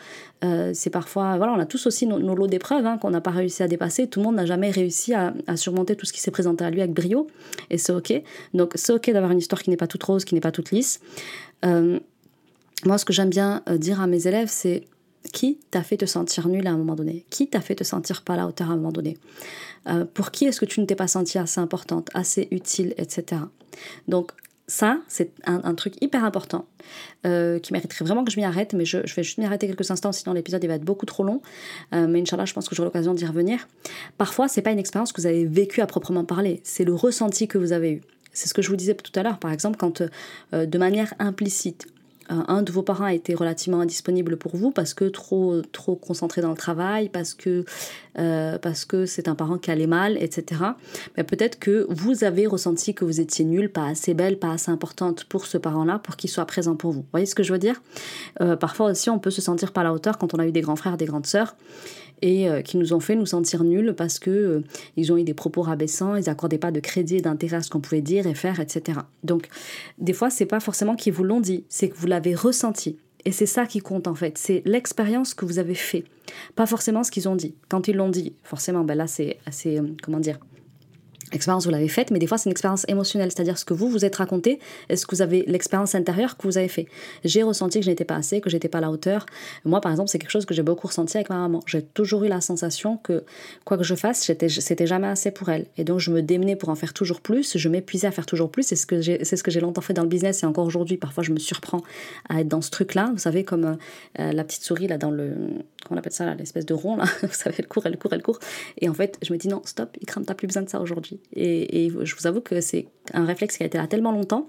euh, 0.43 0.71
c'est 0.73 0.89
parfois... 0.89 1.38
Voilà, 1.38 1.53
on 1.53 1.60
a 1.60 1.65
tous 1.65 1.86
aussi 1.86 2.07
nos, 2.07 2.17
lots 2.36 2.47
d'épreuves 2.47 2.86
hein, 2.86 2.97
qu'on 2.97 3.12
n'a 3.12 3.21
pas 3.21 3.31
réussi 3.31 3.62
à 3.63 3.67
dépasser, 3.67 4.07
tout 4.07 4.19
le 4.19 4.25
monde 4.25 4.36
n'a 4.36 4.45
jamais 4.45 4.71
réussi 4.71 5.13
à, 5.13 5.34
surmonter 5.55 5.95
tout 5.95 6.05
ce 6.05 6.13
qui 6.13 6.21
s'est 6.21 6.31
présenté 6.31 6.63
à 6.63 6.69
lui 6.69 6.81
avec 6.81 6.93
brio, 6.93 7.27
et 7.69 7.77
c'est 7.77 7.93
ok. 7.93 8.13
Donc 8.53 8.73
c'est 8.75 8.93
ok 8.93 9.12
d'avoir 9.12 9.31
une 9.31 9.39
histoire 9.39 9.62
qui 9.62 9.69
n'est 9.69 9.77
pas 9.77 9.88
toute 9.88 10.03
rose, 10.03 10.25
qui 10.25 10.34
n'est 10.34 10.41
pas 10.41 10.51
toute 10.51 10.71
lisse. 10.71 11.01
Euh, 11.65 11.99
moi, 12.86 12.98
ce 12.98 13.06
que 13.06 13.13
j'aime 13.13 13.30
bien 13.30 13.63
euh, 13.70 13.78
dire 13.78 14.02
à 14.02 14.08
mes 14.08 14.28
élèves, 14.28 14.50
c'est 14.50 14.86
qui 15.34 15.60
t'a 15.70 15.84
fait 15.84 15.98
te 15.98 16.06
sentir 16.06 16.48
nul 16.48 16.65
à 16.65 16.72
un 16.72 16.78
moment 16.78 16.96
donné? 16.96 17.26
Qui 17.30 17.48
t'a 17.48 17.62
fait 17.62 17.76
te 17.76 17.84
sentir 17.84 18.24
pas 18.24 18.34
à 18.34 18.38
la 18.38 18.48
hauteur 18.48 18.70
à 18.70 18.74
un 18.74 18.78
moment 18.78 18.91
donné? 18.91 19.17
Euh, 19.88 20.06
Pour 20.06 20.32
qui 20.32 20.46
est-ce 20.46 20.60
que 20.60 20.65
tu 20.65 20.80
ne 20.82 20.86
t'es 20.86 20.96
pas 20.96 21.08
sentie 21.08 21.38
assez 21.38 21.60
importante, 21.60 22.10
assez 22.13 22.48
utile, 22.52 22.94
etc. 22.98 23.41
Donc, 24.08 24.32
ça, 24.67 25.00
c'est 25.10 25.34
un, 25.46 25.76
truc 25.76 25.96
hyper 26.02 26.24
important 26.24 26.65
euh, 27.26 27.60
qui 27.60 27.74
mériterait 27.74 28.06
vraiment 28.06 28.24
que 28.24 28.32
je 28.32 28.38
m'y 28.39 28.46
arrête, 28.46 28.74
mais 28.74 28.86
je, 28.86 29.00
vais 29.00 29.24
juste 29.24 29.38
m'y 29.38 29.46
arrêter 29.46 29.67
quelques 29.67 29.91
instants, 29.91 30.13
sinon 30.13 30.34
l'épisode 30.34 30.63
va 30.63 30.76
être 30.76 30.86
beaucoup 30.86 31.06
trop 31.06 31.26
long. 31.26 31.41
mais 31.91 32.22
Inch'Allah, 32.22 32.46
je 32.46 32.54
pense 32.54 32.70
que 32.70 32.76
j'aurai 32.76 32.88
l'occasion 32.88 33.13
d'y 33.13 33.26
revenir. 33.26 33.67
Parfois, 34.17 34.48
c'est 34.48 34.62
pas 34.62 34.72
une 34.72 34.80
expérience 34.80 35.12
que 35.12 35.20
vous 35.20 35.28
avez 35.28 35.44
vécue 35.44 35.82
à 35.82 35.88
proprement 35.88 36.24
parler, 36.24 36.62
c'est 36.63 36.86
le 36.86 36.94
ressenti 36.94 37.50
que 37.50 37.58
vous 37.58 37.74
avez 37.74 37.91
eu. 37.91 38.02
C'est 38.32 38.48
ce 38.48 38.54
que 38.54 38.62
je 38.62 38.70
vous 38.70 38.78
disais 38.78 38.94
tout 38.94 39.12
à 39.20 39.24
l'heure, 39.24 39.39
par 39.39 39.52
exemple, 39.52 39.76
quand 39.78 40.04
de 40.54 40.78
manière 40.78 41.13
implicite, 41.20 41.88
un 42.29 42.62
de 42.62 42.71
vos 42.71 42.81
parents 42.81 43.05
a 43.05 43.13
été 43.13 43.36
relativement 43.36 43.81
indisponible 43.81 44.38
pour 44.38 44.55
vous 44.55 44.71
parce 44.71 44.93
que 44.93 45.05
trop, 45.05 45.62
trop 45.71 45.95
concentré 45.95 46.41
dans 46.41 46.49
le 46.49 46.57
travail, 46.57 47.10
parce 47.10 47.34
que 47.34 47.65
euh, 48.19 48.57
parce 48.57 48.86
que 48.86 49.05
c'est 49.05 49.27
un 49.27 49.36
parent 49.36 49.57
qui 49.57 49.71
allait 49.71 49.88
mal, 49.88 50.17
etc. 50.21 50.62
Mais 51.17 51.23
peut-être 51.23 51.60
que 51.60 51.86
vous 51.89 52.23
avez 52.23 52.47
ressenti 52.47 52.93
que 52.93 53.05
vous 53.05 53.21
étiez 53.21 53.45
nul, 53.45 53.71
pas 53.71 53.88
assez 53.88 54.13
belle, 54.13 54.38
pas 54.38 54.51
assez 54.51 54.71
importante 54.71 55.25
pour 55.25 55.45
ce 55.45 55.57
parent-là, 55.57 55.99
pour 55.99 56.15
qu'il 56.17 56.29
soit 56.29 56.45
présent 56.45 56.75
pour 56.75 56.91
vous. 56.91 57.01
Vous 57.01 57.07
voyez 57.12 57.25
ce 57.25 57.36
que 57.36 57.43
je 57.43 57.53
veux 57.53 57.60
dire? 57.60 57.81
Euh, 58.41 58.55
Parfois 58.55 58.91
aussi, 58.91 59.10
on 59.10 59.19
peut 59.19 59.31
se 59.31 59.41
sentir 59.41 59.71
pas 59.71 59.81
à 59.81 59.86
la 59.86 59.93
hauteur 59.93 60.17
quand 60.17 60.34
on 60.34 60.39
a 60.39 60.45
eu 60.45 60.51
des 60.51 60.62
grands 60.62 60.75
frères, 60.75 60.97
des 60.97 61.05
grandes 61.05 61.25
sœurs 61.25 61.55
et 62.21 62.49
euh, 62.49 62.62
qui 62.62 62.77
nous 62.77 62.93
ont 62.93 62.99
fait 62.99 63.15
nous 63.15 63.25
sentir 63.25 63.63
nuls 63.63 63.93
parce 63.95 64.19
que 64.19 64.29
euh, 64.29 64.63
ils 64.97 65.12
ont 65.12 65.17
eu 65.17 65.23
des 65.23 65.34
propos 65.34 65.62
rabaissants, 65.62 66.15
ils 66.15 66.25
n'accordaient 66.25 66.57
pas 66.57 66.71
de 66.71 66.79
crédit 66.79 67.17
et 67.17 67.21
d'intérêt 67.21 67.57
à 67.57 67.62
ce 67.62 67.69
qu'on 67.69 67.79
pouvait 67.81 68.01
dire 68.01 68.27
et 68.27 68.36
faire, 68.36 68.60
etc. 68.60 68.99
Donc, 69.23 69.47
des 69.97 70.13
fois, 70.13 70.29
c'est 70.29 70.45
pas 70.45 70.60
forcément 70.60 70.95
qu'ils 70.95 71.13
vous 71.13 71.23
l'ont 71.23 71.41
dit, 71.41 71.63
c'est 71.69 71.89
que 71.89 71.97
vous 71.97 72.07
l'avez 72.07 72.36
ressenti. 72.36 72.97
Et 73.25 73.31
c'est 73.31 73.45
ça 73.45 73.65
qui 73.65 73.79
compte 73.79 74.07
en 74.07 74.15
fait, 74.15 74.38
c'est 74.38 74.63
l'expérience 74.65 75.34
que 75.34 75.45
vous 75.45 75.60
avez 75.60 75.75
fait, 75.75 76.05
pas 76.55 76.65
forcément 76.65 77.03
ce 77.03 77.12
qu'ils 77.12 77.29
ont 77.29 77.36
dit. 77.36 77.53
Quand 77.69 77.88
ils 77.88 77.95
l'ont 77.95 78.10
dit, 78.10 78.34
forcément, 78.43 78.84
ben 78.84 78.95
là 78.95 79.07
c'est 79.07 79.38
assez, 79.45 79.77
euh, 79.77 79.84
comment 80.01 80.19
dire, 80.19 80.39
L'expérience, 81.32 81.65
vous 81.65 81.72
l'avez 81.72 81.88
faite, 81.88 82.12
mais 82.12 82.20
des 82.20 82.28
fois, 82.28 82.38
c'est 82.38 82.50
une 82.50 82.52
expérience 82.52 82.86
émotionnelle, 82.88 83.32
c'est-à-dire 83.32 83.58
ce 83.58 83.65
que 83.65 83.74
vous 83.74 83.89
vous 83.89 84.06
êtes 84.06 84.15
raconté, 84.15 84.60
est-ce 84.89 85.06
que 85.06 85.15
vous 85.15 85.22
avez 85.22 85.44
l'expérience 85.48 85.96
intérieure 85.96 86.38
que 86.38 86.44
vous 86.44 86.58
avez 86.58 86.67
fait. 86.67 86.88
J'ai 87.24 87.44
ressenti 87.44 87.80
que 87.80 87.86
je 87.86 87.89
n'étais 87.89 88.06
pas 88.06 88.15
assez, 88.15 88.41
que 88.41 88.50
j'étais 88.50 88.67
pas 88.67 88.80
à 88.80 88.82
la 88.82 88.91
hauteur. 88.91 89.26
Moi, 89.65 89.82
par 89.82 89.91
exemple, 89.91 90.10
c'est 90.10 90.20
quelque 90.20 90.32
chose 90.32 90.46
que 90.46 90.54
j'ai 90.54 90.63
beaucoup 90.63 90.88
ressenti 90.88 91.17
avec 91.17 91.30
ma 91.30 91.38
maman. 91.38 91.62
J'ai 91.65 91.82
toujours 91.82 92.24
eu 92.24 92.28
la 92.28 92.41
sensation 92.41 92.98
que 92.98 93.24
quoi 93.65 93.78
que 93.78 93.84
je 93.84 93.96
fasse, 93.96 94.22
c'était 94.22 94.88
jamais 94.88 95.08
assez 95.08 95.32
pour 95.32 95.50
elle. 95.50 95.67
Et 95.78 95.84
donc, 95.84 96.00
je 96.00 96.12
me 96.12 96.22
démenais 96.22 96.56
pour 96.56 96.70
en 96.70 96.76
faire 96.76 96.94
toujours 96.94 97.22
plus, 97.22 97.58
je 97.58 97.70
m'épuisais 97.70 98.08
à 98.08 98.12
faire 98.12 98.26
toujours 98.26 98.52
plus. 98.52 98.63
C'est 98.63 98.76
ce 98.76 98.86
que 98.86 99.02
j'ai, 99.02 99.62
longtemps 99.62 99.82
fait 99.82 99.94
dans 99.94 100.04
le 100.04 100.10
business 100.10 100.44
et 100.44 100.46
encore 100.46 100.65
aujourd'hui, 100.65 100.98
parfois, 100.98 101.24
je 101.24 101.32
me 101.32 101.39
surprends 101.39 101.82
à 102.30 102.41
être 102.41 102.48
dans 102.48 102.62
ce 102.62 102.72
truc-là. 102.72 103.10
Vous 103.13 103.20
savez, 103.20 103.44
comme 103.44 103.78
euh, 104.20 104.32
la 104.32 104.44
petite 104.44 104.63
souris 104.63 104.88
là 104.88 104.98
dans 104.98 105.12
le, 105.12 105.30
comment 105.86 105.96
on 105.96 105.98
appelle 105.98 106.12
ça, 106.12 106.34
l'espèce 106.36 106.65
de 106.65 106.74
rond 106.74 106.98
là. 106.98 107.06
vous 107.22 107.30
savez, 107.32 107.56
elle 107.60 107.67
court, 107.67 107.86
elle 107.86 107.98
court, 107.98 108.13
elle 108.13 108.24
court. 108.24 108.39
Et 108.80 108.89
en 108.89 108.94
fait, 108.94 109.17
je 109.22 109.32
me 109.34 109.38
dis 109.38 109.48
non, 109.48 109.62
stop, 109.65 109.96
il 110.02 110.06
crame, 110.06 110.26
t'as 110.26 110.34
plus 110.34 110.48
besoin 110.48 110.63
de 110.63 110.70
ça 110.70 110.82
aujourd'hui. 110.82 111.20
Et, 111.36 111.91
je 112.03 112.15
vous 112.15 112.27
avoue 112.27 112.41
que 112.41 112.62
c'est 112.62 112.88
un 113.13 113.25
réflexe 113.25 113.57
qui 113.57 113.63
a 113.63 113.65
été 113.65 113.77
là 113.77 113.88
tellement 113.88 114.12
longtemps 114.12 114.47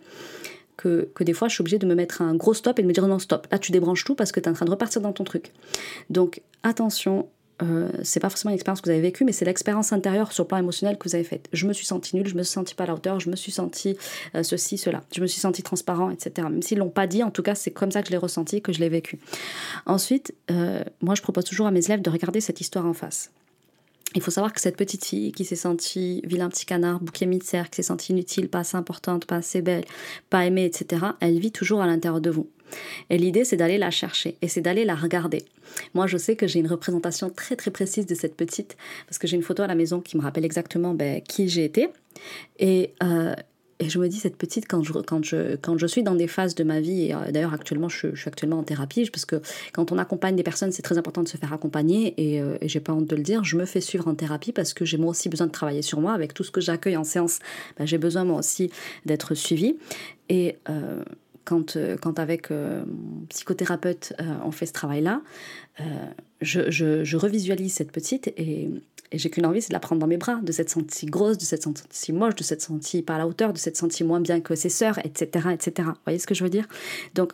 que, 0.76 1.08
que, 1.14 1.22
des 1.22 1.32
fois 1.32 1.48
je 1.48 1.54
suis 1.54 1.62
obligée 1.62 1.78
de 1.78 1.86
me 1.86 1.94
mettre 1.94 2.22
un 2.22 2.34
gros 2.34 2.54
stop 2.54 2.78
et 2.78 2.82
de 2.82 2.88
me 2.88 2.92
dire 2.92 3.06
non 3.06 3.18
stop, 3.18 3.46
là 3.50 3.58
tu 3.58 3.72
débranches 3.72 4.04
tout 4.04 4.14
parce 4.14 4.32
que 4.32 4.40
tu 4.40 4.46
es 4.46 4.50
en 4.50 4.54
train 4.54 4.66
de 4.66 4.70
repartir 4.70 5.00
dans 5.00 5.12
ton 5.12 5.24
truc. 5.24 5.52
Donc 6.10 6.42
attention, 6.62 7.28
euh, 7.62 7.88
c'est 8.02 8.20
pas 8.20 8.28
forcément 8.28 8.50
une 8.50 8.56
expérience 8.56 8.80
que 8.80 8.86
vous 8.86 8.92
avez 8.92 9.00
vécue, 9.00 9.24
mais 9.24 9.32
c'est 9.32 9.44
l'expérience 9.44 9.92
intérieure 9.92 10.32
sur 10.32 10.44
le 10.44 10.48
plan 10.48 10.58
émotionnel 10.58 10.98
que 10.98 11.08
vous 11.08 11.14
avez 11.14 11.24
faite. 11.24 11.48
Je 11.52 11.66
me 11.66 11.72
suis 11.72 11.86
sentie 11.86 12.16
nulle, 12.16 12.26
je 12.26 12.34
me 12.34 12.42
suis 12.42 12.52
sentie 12.52 12.74
pas 12.74 12.84
à 12.84 12.86
la 12.88 12.94
hauteur, 12.94 13.20
je 13.20 13.30
me 13.30 13.36
suis 13.36 13.52
sentie 13.52 13.96
euh, 14.34 14.42
ceci, 14.42 14.78
cela, 14.78 15.02
je 15.14 15.20
me 15.20 15.26
suis 15.26 15.40
sentie 15.40 15.62
transparent, 15.62 16.10
etc. 16.10 16.48
Même 16.50 16.62
s'ils 16.62 16.78
l'ont 16.78 16.90
pas 16.90 17.06
dit, 17.06 17.22
en 17.22 17.30
tout 17.30 17.42
cas 17.42 17.54
c'est 17.54 17.70
comme 17.70 17.92
ça 17.92 18.02
que 18.02 18.08
je 18.08 18.12
l'ai 18.12 18.18
ressenti, 18.18 18.62
que 18.62 18.72
je 18.72 18.80
l'ai 18.80 18.88
vécu. 18.88 19.18
Ensuite, 19.86 20.34
euh, 20.50 20.82
moi 21.00 21.14
je 21.14 21.22
propose 21.22 21.44
toujours 21.44 21.66
à 21.66 21.70
mes 21.70 21.84
élèves 21.84 22.02
de 22.02 22.10
regarder 22.10 22.40
cette 22.40 22.60
histoire 22.60 22.86
en 22.86 22.94
face. 22.94 23.30
Il 24.14 24.22
faut 24.22 24.30
savoir 24.30 24.52
que 24.52 24.60
cette 24.60 24.76
petite 24.76 25.04
fille 25.04 25.32
qui 25.32 25.44
s'est 25.44 25.56
sentie 25.56 26.20
vilain 26.24 26.48
petit 26.48 26.66
canard, 26.66 27.00
bouc 27.00 27.22
émissaire, 27.22 27.70
qui 27.70 27.76
s'est 27.76 27.82
sentie 27.82 28.12
inutile, 28.12 28.48
pas 28.48 28.60
assez 28.60 28.76
importante, 28.76 29.26
pas 29.26 29.36
assez 29.36 29.62
belle, 29.62 29.84
pas 30.30 30.44
aimée, 30.46 30.64
etc., 30.64 31.06
elle 31.20 31.38
vit 31.38 31.52
toujours 31.52 31.80
à 31.80 31.86
l'intérieur 31.86 32.20
de 32.20 32.30
vous. 32.30 32.48
Et 33.10 33.18
l'idée, 33.18 33.44
c'est 33.44 33.56
d'aller 33.56 33.78
la 33.78 33.90
chercher 33.90 34.36
et 34.42 34.48
c'est 34.48 34.60
d'aller 34.60 34.84
la 34.84 34.94
regarder. 34.94 35.44
Moi, 35.94 36.06
je 36.06 36.16
sais 36.16 36.36
que 36.36 36.46
j'ai 36.46 36.58
une 36.58 36.66
représentation 36.66 37.30
très 37.30 37.56
très 37.56 37.70
précise 37.70 38.06
de 38.06 38.14
cette 38.14 38.36
petite, 38.36 38.76
parce 39.06 39.18
que 39.18 39.26
j'ai 39.26 39.36
une 39.36 39.42
photo 39.42 39.62
à 39.62 39.66
la 39.66 39.74
maison 39.74 40.00
qui 40.00 40.16
me 40.16 40.22
rappelle 40.22 40.44
exactement 40.44 40.94
ben, 40.94 41.22
qui 41.22 41.48
j'ai 41.48 41.64
été. 41.64 41.88
Et, 42.58 42.92
euh, 43.02 43.34
et 43.78 43.88
je 43.88 43.98
me 43.98 44.08
dis, 44.08 44.18
cette 44.18 44.36
petite, 44.36 44.66
quand 44.68 44.82
je, 44.82 44.92
quand 44.92 45.24
je, 45.24 45.56
quand 45.56 45.78
je 45.78 45.86
suis 45.86 46.02
dans 46.02 46.14
des 46.14 46.28
phases 46.28 46.54
de 46.54 46.64
ma 46.64 46.80
vie, 46.80 47.06
et 47.06 47.14
euh, 47.14 47.30
d'ailleurs 47.30 47.54
actuellement, 47.54 47.88
je, 47.88 48.14
suis 48.14 48.28
actuellement 48.28 48.58
en 48.58 48.62
thérapie, 48.62 49.08
parce 49.10 49.24
que 49.24 49.40
quand 49.72 49.92
on 49.92 49.98
accompagne 49.98 50.36
des 50.36 50.42
personnes, 50.42 50.72
c'est 50.72 50.82
très 50.82 50.98
important 50.98 51.22
de 51.22 51.28
se 51.28 51.36
faire 51.36 51.52
accompagner, 51.52 52.14
et, 52.16 52.40
euh, 52.40 52.56
et 52.60 52.68
j'ai 52.68 52.80
pas 52.80 52.92
honte 52.92 53.06
de 53.06 53.16
le 53.16 53.22
dire, 53.22 53.44
je 53.44 53.56
me 53.56 53.64
fais 53.64 53.80
suivre 53.80 54.08
en 54.08 54.14
thérapie 54.14 54.52
parce 54.52 54.74
que 54.74 54.84
j'ai 54.84 54.98
moi 54.98 55.10
aussi 55.10 55.28
besoin 55.28 55.46
de 55.46 55.52
travailler 55.52 55.82
sur 55.82 56.00
moi, 56.00 56.12
avec 56.12 56.34
tout 56.34 56.44
ce 56.44 56.50
que 56.50 56.60
j'accueille 56.60 56.96
en 56.96 57.04
séance, 57.04 57.38
ben, 57.78 57.86
j'ai 57.86 57.98
besoin 57.98 58.24
moi 58.24 58.38
aussi 58.38 58.70
d'être 59.06 59.34
suivie. 59.34 59.76
Et 60.28 60.56
euh, 60.70 61.02
quand, 61.44 61.76
quand 62.00 62.18
avec 62.18 62.50
mon 62.50 63.26
psychothérapeute, 63.28 64.14
on 64.44 64.50
fait 64.50 64.66
ce 64.66 64.72
travail-là, 64.72 65.22
je, 66.40 67.16
revisualise 67.16 67.74
cette 67.74 67.92
petite 67.92 68.28
et, 68.36 68.70
et 69.12 69.18
j'ai 69.18 69.30
qu'une 69.30 69.44
envie, 69.44 69.60
c'est 69.60 69.68
de 69.68 69.74
la 69.74 69.80
prendre 69.80 70.00
dans 70.00 70.06
mes 70.06 70.16
bras, 70.16 70.36
de 70.42 70.52
cette 70.52 70.70
sentie 70.70 71.06
grosse, 71.06 71.36
de 71.36 71.44
cette 71.44 71.62
sentie 71.62 72.12
moche, 72.12 72.34
de 72.34 72.42
cette 72.42 72.62
sentie 72.62 73.02
pas 73.02 73.16
à 73.16 73.18
la 73.18 73.26
hauteur, 73.26 73.52
de 73.52 73.58
cette 73.58 73.76
sentie 73.76 74.04
moins 74.04 74.20
bien 74.20 74.40
que 74.40 74.54
ses 74.54 74.70
sœurs, 74.70 74.98
etc., 75.04 75.48
etc. 75.52 75.88
Vous 75.88 76.00
voyez 76.06 76.18
ce 76.18 76.26
que 76.26 76.34
je 76.34 76.42
veux 76.42 76.50
dire? 76.50 76.66
Donc, 77.14 77.32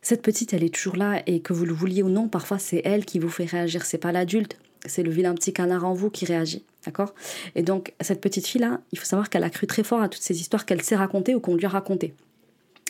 cette 0.00 0.22
petite, 0.22 0.52
elle 0.52 0.62
est 0.62 0.72
toujours 0.72 0.96
là, 0.96 1.22
et 1.26 1.40
que 1.40 1.52
vous 1.52 1.64
le 1.64 1.74
vouliez 1.74 2.02
ou 2.02 2.08
non, 2.08 2.28
parfois 2.28 2.58
c'est 2.58 2.82
elle 2.84 3.04
qui 3.04 3.18
vous 3.18 3.28
fait 3.28 3.44
réagir, 3.44 3.84
c'est 3.84 3.98
pas 3.98 4.12
l'adulte, 4.12 4.56
c'est 4.86 5.02
le 5.02 5.10
vilain 5.10 5.34
petit 5.34 5.52
canard 5.52 5.84
en 5.84 5.92
vous 5.92 6.08
qui 6.10 6.24
réagit. 6.24 6.64
D'accord? 6.86 7.14
Et 7.54 7.62
donc, 7.62 7.94
cette 8.00 8.20
petite 8.20 8.46
fille-là, 8.46 8.80
il 8.92 8.98
faut 8.98 9.04
savoir 9.04 9.28
qu'elle 9.28 9.44
a 9.44 9.50
cru 9.50 9.66
très 9.66 9.84
fort 9.84 10.02
à 10.02 10.08
toutes 10.08 10.22
ces 10.22 10.40
histoires 10.40 10.66
qu'elle 10.66 10.82
s'est 10.82 10.96
racontées 10.96 11.34
ou 11.34 11.40
qu'on 11.40 11.54
lui 11.56 11.66
a 11.66 11.68
racontées 11.68 12.14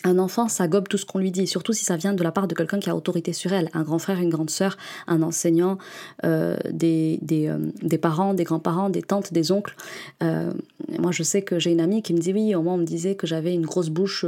un 0.04 0.18
enfant, 0.18 0.48
ça 0.48 0.68
gobe 0.68 0.88
tout 0.88 0.98
ce 0.98 1.06
qu'on 1.06 1.18
lui 1.18 1.30
dit, 1.30 1.46
surtout 1.46 1.72
si 1.72 1.84
ça 1.84 1.96
vient 1.96 2.12
de 2.12 2.22
la 2.22 2.32
part 2.32 2.48
de 2.48 2.54
quelqu'un 2.54 2.78
qui 2.78 2.90
a 2.90 2.96
autorité 2.96 3.32
sur 3.32 3.52
elle, 3.52 3.68
un 3.72 3.82
grand 3.82 3.98
frère, 3.98 4.18
une 4.18 4.30
grande 4.30 4.50
sœur, 4.50 4.76
un 5.06 5.22
enseignant, 5.22 5.78
euh, 6.24 6.32
euh, 6.32 6.56
des, 6.72 7.98
parents, 7.98 8.34
des 8.34 8.44
grands-parents, 8.44 8.90
des 8.90 9.02
tantes, 9.02 9.32
des 9.32 9.52
oncles. 9.52 9.76
Euh, 10.22 10.52
moi, 10.98 11.12
je 11.12 11.22
sais 11.22 11.42
que 11.42 11.58
j'ai 11.58 11.70
une 11.70 11.80
amie 11.80 12.02
qui 12.02 12.14
me 12.14 12.18
dit, 12.18 12.32
oui, 12.32 12.54
au 12.54 12.62
moins 12.62 12.74
on 12.74 12.78
me 12.78 12.84
disait 12.84 13.14
que 13.14 13.26
j'avais 13.26 13.54
une 13.54 13.66
grosse 13.66 13.88
bouche 13.88 14.24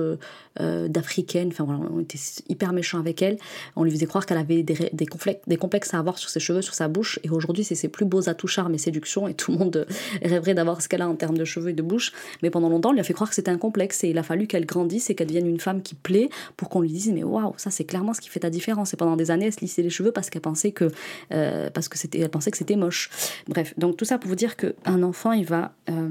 d'africaine, 0.60 1.48
enfin 1.48 1.64
voilà, 1.64 1.80
on 1.92 2.00
était 2.00 2.18
hyper 2.48 2.72
méchants 2.72 3.00
avec 3.00 3.20
elle, 3.22 3.38
on 3.74 3.82
lui 3.82 3.90
faisait 3.90 4.06
croire 4.06 4.24
qu'elle 4.24 4.38
avait 4.38 4.62
des, 4.62 5.56
complexes, 5.56 5.94
à 5.94 5.98
avoir 5.98 6.16
sur 6.16 6.30
ses 6.30 6.38
cheveux, 6.38 6.62
sur 6.62 6.74
sa 6.74 6.86
bouche, 6.86 7.18
et 7.24 7.30
aujourd'hui 7.30 7.64
c'est 7.64 7.74
ses 7.74 7.88
plus 7.88 8.04
beaux 8.04 8.28
atouts 8.28 8.46
charmes 8.46 8.72
et 8.72 8.78
séduction, 8.78 9.26
et 9.26 9.34
tout 9.34 9.50
le 9.50 9.58
monde 9.58 9.86
rêverait 10.22 10.54
d'avoir 10.54 10.80
ce 10.80 10.88
qu'elle 10.88 11.02
a 11.02 11.08
en 11.08 11.16
termes 11.16 11.36
de 11.36 11.44
cheveux 11.44 11.70
et 11.70 11.72
de 11.72 11.82
bouche, 11.82 12.12
mais 12.42 12.50
pendant 12.50 12.68
longtemps 12.68 12.90
on 12.90 12.92
lui 12.92 13.00
a 13.00 13.04
fait 13.04 13.14
croire 13.14 13.30
que 13.30 13.34
c'était 13.34 13.50
un 13.50 13.58
complexe, 13.58 14.04
et 14.04 14.10
il 14.10 14.18
a 14.18 14.22
fallu 14.22 14.46
qu'elle 14.46 14.64
grandisse 14.64 15.10
et 15.10 15.16
qu'elle 15.16 15.26
devienne 15.26 15.48
une 15.48 15.58
femme 15.64 15.82
qui 15.82 15.94
plaît 15.94 16.28
pour 16.56 16.68
qu'on 16.68 16.80
lui 16.80 16.90
dise 16.90 17.12
mais 17.12 17.24
waouh 17.24 17.54
ça 17.56 17.70
c'est 17.70 17.84
clairement 17.84 18.14
ce 18.14 18.20
qui 18.20 18.28
fait 18.28 18.40
ta 18.40 18.50
différence 18.50 18.94
et 18.94 18.96
pendant 18.96 19.16
des 19.16 19.30
années 19.30 19.46
elle 19.46 19.52
se 19.52 19.60
lissait 19.60 19.82
les 19.82 19.90
cheveux 19.90 20.12
parce 20.12 20.30
qu'elle 20.30 20.42
pensait 20.42 20.72
que 20.72 20.90
euh, 21.32 21.70
parce 21.70 21.88
que 21.88 21.98
c'était 21.98 22.20
elle 22.20 22.28
pensait 22.28 22.50
que 22.50 22.56
c'était 22.56 22.76
moche 22.76 23.10
bref 23.48 23.74
donc 23.78 23.96
tout 23.96 24.04
ça 24.04 24.18
pour 24.18 24.28
vous 24.28 24.36
dire 24.36 24.56
que 24.56 24.74
un 24.84 25.02
enfant 25.02 25.32
il 25.32 25.46
va 25.46 25.72
euh, 25.90 26.08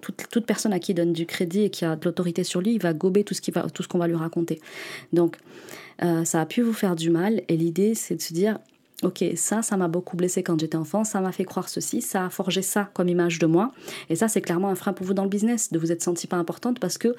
toute, 0.00 0.26
toute, 0.30 0.46
personne 0.46 0.72
à 0.72 0.78
qui 0.78 0.92
il 0.92 0.94
donne 0.94 1.12
du 1.12 1.26
crédit 1.26 1.62
et 1.62 1.70
qui 1.70 1.84
a 1.84 1.96
de 1.96 2.04
l'autorité 2.04 2.44
sur 2.44 2.60
lui, 2.60 2.74
il 2.74 2.80
va 2.80 2.92
gober 2.92 3.24
tout 3.24 3.34
ce 3.34 3.40
qu'on 3.40 3.60
va, 3.60 3.68
tout 3.68 3.82
ce 3.82 3.88
qu'on 3.88 3.98
va 3.98 4.06
lui 4.06 4.14
raconter. 4.14 4.60
Donc, 5.12 5.36
euh, 6.02 6.24
ça 6.24 6.40
a 6.40 6.46
pu 6.46 6.62
vous 6.62 6.72
faire 6.72 6.94
du 6.94 7.10
mal. 7.10 7.42
Et 7.48 7.56
l'idée, 7.56 7.94
c'est 7.94 8.14
de 8.14 8.22
se 8.22 8.32
dire, 8.32 8.58
ok, 9.02 9.24
ça, 9.36 9.62
ça 9.62 9.76
m'a 9.76 9.88
beaucoup 9.88 10.16
blessé 10.16 10.42
quand 10.42 10.58
j'étais 10.58 10.76
enfant, 10.76 11.04
ça 11.04 11.20
m'a 11.20 11.32
fait 11.32 11.44
croire 11.44 11.68
ceci, 11.68 12.00
ça 12.00 12.26
a 12.26 12.30
forgé 12.30 12.62
ça 12.62 12.90
comme 12.94 13.08
image 13.08 13.38
de 13.38 13.46
moi. 13.46 13.72
Et 14.08 14.16
ça, 14.16 14.28
c'est 14.28 14.40
clairement 14.40 14.68
un 14.68 14.74
frein 14.74 14.92
pour 14.92 15.06
vous 15.06 15.14
dans 15.14 15.24
le 15.24 15.28
business, 15.28 15.70
de 15.72 15.78
vous 15.78 15.92
être 15.92 16.02
senti 16.02 16.26
pas 16.26 16.36
importante 16.36 16.80
parce 16.80 16.98
que 16.98 17.14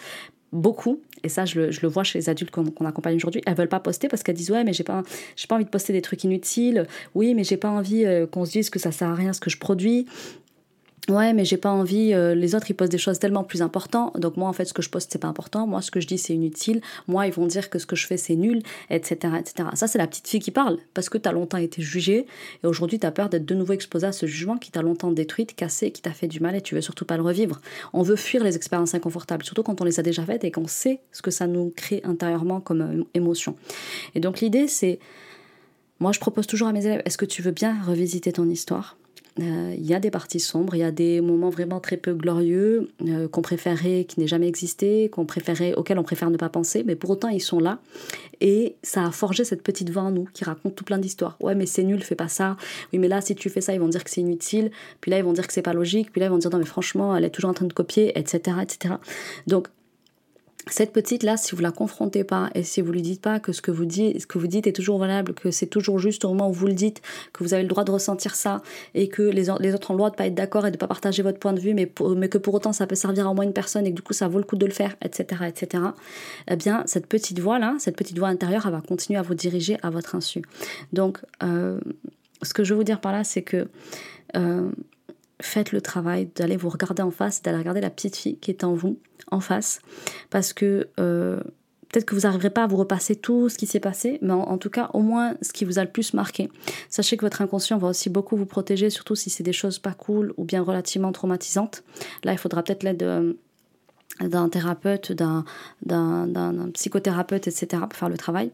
beaucoup, 0.54 1.02
et 1.24 1.30
ça 1.30 1.46
je 1.46 1.60
le, 1.60 1.88
vois 1.88 2.04
chez 2.04 2.20
les 2.20 2.30
adultes 2.30 2.52
qu'on 2.52 2.86
accompagne 2.86 3.16
aujourd'hui, 3.18 3.42
elles 3.46 3.56
veulent 3.56 3.68
pas 3.68 3.82
poster 3.82 4.08
parce 4.08 4.24
qu'elles 4.24 4.36
disent 4.36 4.52
ouais 4.52 4.64
mais 4.64 4.72
j'ai 4.72 4.86
pas, 4.86 5.04
pas 5.50 5.56
envie 5.56 5.66
de 5.66 5.70
poster 5.70 5.92
des 5.92 6.02
trucs 6.02 6.24
inutiles, 6.24 6.88
oui 7.16 7.34
mais 7.34 7.44
j'ai 7.44 7.58
pas 7.58 7.70
envie 7.70 8.06
euh, 8.06 8.26
qu'on 8.28 8.46
se 8.46 8.52
dise 8.52 8.70
que 8.70 8.80
ça 8.80 8.94
sert 8.94 9.10
à 9.10 9.16
rien 9.16 9.34
ce 9.34 9.42
que 9.42 9.50
je 9.50 9.58
produis, 9.58 10.06
Ouais, 11.10 11.32
mais 11.32 11.46
j'ai 11.46 11.56
pas 11.56 11.72
envie. 11.72 12.14
Euh, 12.14 12.36
les 12.36 12.54
autres, 12.54 12.70
ils 12.70 12.74
postent 12.74 12.92
des 12.92 12.98
choses 12.98 13.18
tellement 13.18 13.46
plus 13.46 13.62
importantes. 13.62 14.20
Donc 14.20 14.36
moi, 14.36 14.50
en 14.50 14.54
fait, 14.54 14.66
ce 14.66 14.74
que 14.74 14.82
je 14.82 14.90
poste, 14.90 15.10
c'est 15.10 15.20
pas 15.20 15.30
important. 15.30 15.66
Moi, 15.66 15.82
ce 15.82 15.90
que 15.90 16.02
je 16.02 16.08
dis, 16.08 16.18
c'est 16.18 16.34
inutile. 16.34 16.82
Moi, 17.08 17.28
ils 17.28 17.34
vont 17.34 17.48
dire 17.48 17.70
que 17.70 17.80
ce 17.80 17.86
que 17.86 17.96
je 17.96 18.06
fais, 18.06 18.18
c'est 18.18 18.36
nul, 18.36 18.62
etc., 18.90 19.36
etc. 19.40 19.70
Ça, 19.76 19.88
c'est 19.88 19.98
la 19.98 20.08
petite 20.08 20.28
fille 20.28 20.42
qui 20.42 20.52
parle 20.52 20.78
parce 20.94 21.08
que 21.08 21.18
tu 21.18 21.30
as 21.30 21.32
longtemps 21.32 21.60
été 21.60 21.82
jugée 21.82 22.26
et 22.62 22.68
aujourd'hui, 22.68 23.00
tu 23.00 23.06
as 23.06 23.12
peur 23.12 23.30
d'être 23.30 23.46
de 23.46 23.56
nouveau 23.56 23.72
exposée 23.72 24.08
à 24.08 24.12
ce 24.12 24.26
jugement 24.26 24.58
qui 24.58 24.70
t'a 24.70 24.82
longtemps 24.82 25.10
détruite, 25.12 25.56
cassée, 25.56 25.92
qui 25.92 26.02
t'a 26.02 26.12
fait 26.12 26.28
du 26.28 26.42
mal 26.42 26.56
et 26.56 26.62
tu 26.62 26.76
veux 26.76 26.82
surtout 26.82 27.06
pas 27.06 27.16
le 27.16 27.24
revivre. 27.24 27.62
On 27.94 28.02
veut 28.02 28.18
fuir 28.18 28.44
les 28.44 28.58
expériences 28.58 28.94
inconfortables, 28.94 29.46
surtout 29.46 29.64
quand 29.64 29.80
on 29.80 29.86
les 29.86 30.02
a 30.02 30.04
déjà 30.04 30.26
faites 30.26 30.44
et 30.44 30.52
qu'on 30.52 30.68
sait 30.68 31.00
ce 31.14 31.22
que 31.22 31.32
ça 31.32 31.48
nous 31.48 31.72
crée 31.74 32.02
intérieurement 32.04 32.60
comme 32.60 32.82
euh, 32.82 33.04
émotion. 33.14 33.56
Et 34.14 34.20
donc 34.20 34.42
l'idée, 34.42 34.68
c'est, 34.68 35.00
moi, 36.02 36.12
je 36.12 36.20
propose 36.20 36.48
toujours 36.48 36.68
à 36.68 36.74
mes 36.74 36.86
élèves, 36.86 37.02
est-ce 37.06 37.18
que 37.18 37.26
tu 37.26 37.42
veux 37.42 37.52
bien 37.52 37.82
revisiter 37.82 38.34
ton 38.34 38.50
histoire? 38.50 38.98
Il 39.40 39.86
y 39.86 39.94
a 39.94 40.00
des 40.00 40.12
parties 40.12 40.40
sombres, 40.40 40.76
il 40.76 40.80
y 40.80 40.84
a 40.84 40.92
des 40.92 41.22
moments 41.22 41.50
vraiment 41.50 41.80
très 41.80 41.98
peu 41.98 42.14
glorieux 42.14 42.90
euh, 43.08 43.28
qu'on 43.28 43.42
préférait, 43.42 44.06
qui 44.06 44.20
n'aient 44.20 44.28
jamais 44.28 44.48
existé, 44.48 45.10
qu'on 45.10 45.26
préférait, 45.26 45.74
auxquels 45.76 46.00
on 46.00 46.04
préfère 46.04 46.30
ne 46.30 46.38
pas 46.38 46.50
penser, 46.50 46.84
mais 46.86 46.96
pour 46.96 47.10
autant 47.10 47.30
ils 47.30 47.42
sont 47.42 47.60
là. 47.60 47.80
Et 48.42 48.76
ça 48.84 49.06
a 49.06 49.12
forgé 49.12 49.44
cette 49.44 49.64
petite 49.64 49.90
voix 49.90 50.04
en 50.04 50.12
nous 50.12 50.28
qui 50.34 50.44
raconte 50.44 50.76
tout 50.76 50.84
plein 50.84 50.98
d'histoires. 50.98 51.38
Ouais, 51.40 51.56
mais 51.56 51.66
c'est 51.66 51.84
nul, 51.84 52.04
fais 52.04 52.16
pas 52.16 52.28
ça. 52.28 52.58
Oui, 52.94 53.00
mais 53.00 53.08
là, 53.08 53.22
si 53.22 53.36
tu 53.36 53.50
fais 53.50 53.62
ça, 53.62 53.74
ils 53.74 53.80
vont 53.80 53.88
dire 53.88 54.04
que 54.04 54.10
c'est 54.10 54.22
inutile. 54.22 54.72
Puis 55.02 55.12
là, 55.12 55.18
ils 55.18 55.24
vont 55.24 55.34
dire 55.34 55.48
que 55.48 55.54
c'est 55.54 55.62
pas 55.62 55.74
logique. 55.74 56.12
Puis 56.12 56.20
là, 56.20 56.28
ils 56.28 56.30
vont 56.30 56.38
dire 56.38 56.52
non, 56.52 56.60
mais 56.60 56.66
franchement, 56.66 57.16
elle 57.16 57.26
est 57.26 57.30
toujours 57.30 57.50
en 57.50 57.54
train 57.54 57.66
de 57.66 57.74
copier, 57.74 58.18
etc., 58.18 58.58
etc. 58.62 58.96
Donc 59.48 59.70
cette 60.70 60.92
petite 60.94 61.24
là, 61.24 61.38
si 61.38 61.56
vous 61.56 61.62
la 61.62 61.72
confrontez 61.72 62.24
pas 62.24 62.50
et 62.56 62.64
si 62.64 62.82
vous 62.82 62.92
lui 62.92 63.02
dites 63.02 63.22
pas 63.22 63.40
que 63.40 63.52
ce 63.52 63.62
que 63.62 63.72
vous 63.72 63.86
dites, 63.86 64.68
est 64.68 64.76
toujours 64.76 64.98
valable, 65.00 65.34
que 65.34 65.52
c'est 65.52 65.68
toujours 65.68 66.00
juste 66.00 66.26
au 66.26 66.30
moment 66.30 66.50
où 66.50 66.54
vous 66.54 66.68
le 66.68 66.74
dites, 66.74 67.02
que 67.34 67.44
vous 67.44 67.54
avez 67.54 67.64
le 67.64 67.70
droit 67.70 67.84
de 67.84 67.92
ressentir 67.92 68.36
ça 68.36 68.62
et 68.94 69.10
que 69.10 69.22
les, 69.22 69.50
autres 69.50 69.92
ont 69.92 69.94
le 69.94 69.98
droit 69.98 70.10
de 70.10 70.16
pas 70.16 70.28
être 70.28 70.36
d'accord 70.36 70.66
et 70.66 70.72
de 70.72 70.78
pas 70.78 70.88
partager 70.88 71.24
votre 71.24 71.40
point 71.40 71.54
de 71.54 71.60
vue, 71.60 71.74
mais, 71.74 71.88
que 71.88 72.38
pour 72.38 72.54
autant 72.54 72.74
ça 72.74 72.88
peut 72.88 72.96
servir 72.96 73.28
à 73.28 73.32
au 73.32 73.34
moins 73.34 73.46
une 73.46 73.54
personne 73.54 73.86
et 73.86 73.92
que 73.92 73.96
du 73.96 74.02
coup 74.02 74.14
ça 74.14 74.28
vaut 74.28 74.40
le 74.40 74.44
coup 74.44 74.56
de 74.56 74.66
le 74.66 74.72
faire, 74.72 74.96
etc., 75.02 75.44
etc. 75.48 75.84
Eh 76.50 76.56
bien, 76.56 76.84
cette 76.86 77.08
petite 77.08 77.40
voix 77.40 77.60
là, 77.60 77.76
cette 77.80 77.96
petite 77.96 78.18
voix 78.18 78.30
intérieure, 78.30 78.64
elle 78.66 78.72
va 78.72 78.82
continuer 78.82 79.20
à 79.20 79.22
vous 79.22 79.36
diriger 79.36 79.78
à 79.84 79.90
votre 79.90 80.16
insu. 80.16 80.42
Donc, 80.94 81.20
euh, 81.44 81.80
ce 82.42 82.54
que 82.54 82.64
je 82.64 82.74
veux 82.74 82.78
vous 82.78 82.84
dire 82.84 83.02
par 83.02 83.12
là, 83.12 83.24
c'est 83.24 83.42
que 83.42 83.68
euh, 84.36 84.70
faites 85.42 85.72
le 85.72 85.82
travail 85.82 86.30
d'aller 86.36 86.58
vous 86.58 86.70
regarder 86.70 87.04
en 87.04 87.12
face, 87.12 87.42
d'aller 87.42 87.58
regarder 87.58 87.82
la 87.82 87.90
petite 87.90 88.16
fille 88.16 88.38
qui 88.38 88.52
est 88.52 88.64
en 88.64 88.74
vous, 88.74 89.00
en 89.32 89.40
face, 89.40 89.80
parce 90.30 90.54
que 90.54 90.88
euh, 91.00 91.40
peut-être 91.90 92.06
que 92.06 92.16
vous 92.16 92.22
n'arriverez 92.22 92.50
pas 92.50 92.64
à 92.64 92.68
vous 92.68 92.78
repasser 92.78 93.16
tout 93.16 93.50
ce 93.50 93.58
qui 93.58 93.66
s'est 93.66 93.80
passé, 93.80 94.20
mais 94.22 94.34
en, 94.34 94.58
tout 94.58 94.70
cas, 94.70 94.90
au 94.94 95.00
moins 95.00 95.36
ce 95.42 95.54
qui 95.54 95.66
vous 95.66 95.80
a 95.80 95.84
le 95.84 95.90
plus 95.90 96.14
marqué. 96.14 96.50
Sachez 96.90 97.18
que 97.18 97.26
votre 97.26 97.42
inconscient 97.42 97.78
va 97.78 97.88
aussi 97.88 98.10
beaucoup 98.10 98.36
vous 98.36 98.46
protéger, 98.46 98.90
surtout 98.90 99.16
si 99.16 99.30
c'est 99.30 99.44
des 99.44 99.54
choses 99.54 99.80
pas 99.80 99.94
cool 99.94 100.34
ou 100.38 100.44
bien 100.44 100.62
relativement 100.62 101.12
traumatisantes. 101.12 101.84
Là, 102.24 102.34
il 102.34 102.38
faudra 102.38 102.64
peut-être 102.64 102.84
l'aide 102.84 103.04
euh, 103.04 103.34
d'un 104.22 104.50
thérapeute, 104.50 105.12
d'un, 105.12 105.46
d'un, 105.84 106.72
psychothérapeute, 106.74 107.48
etc., 107.48 107.84
pour 107.88 107.98
faire 107.98 108.10
le 108.10 108.18
travail. 108.18 108.52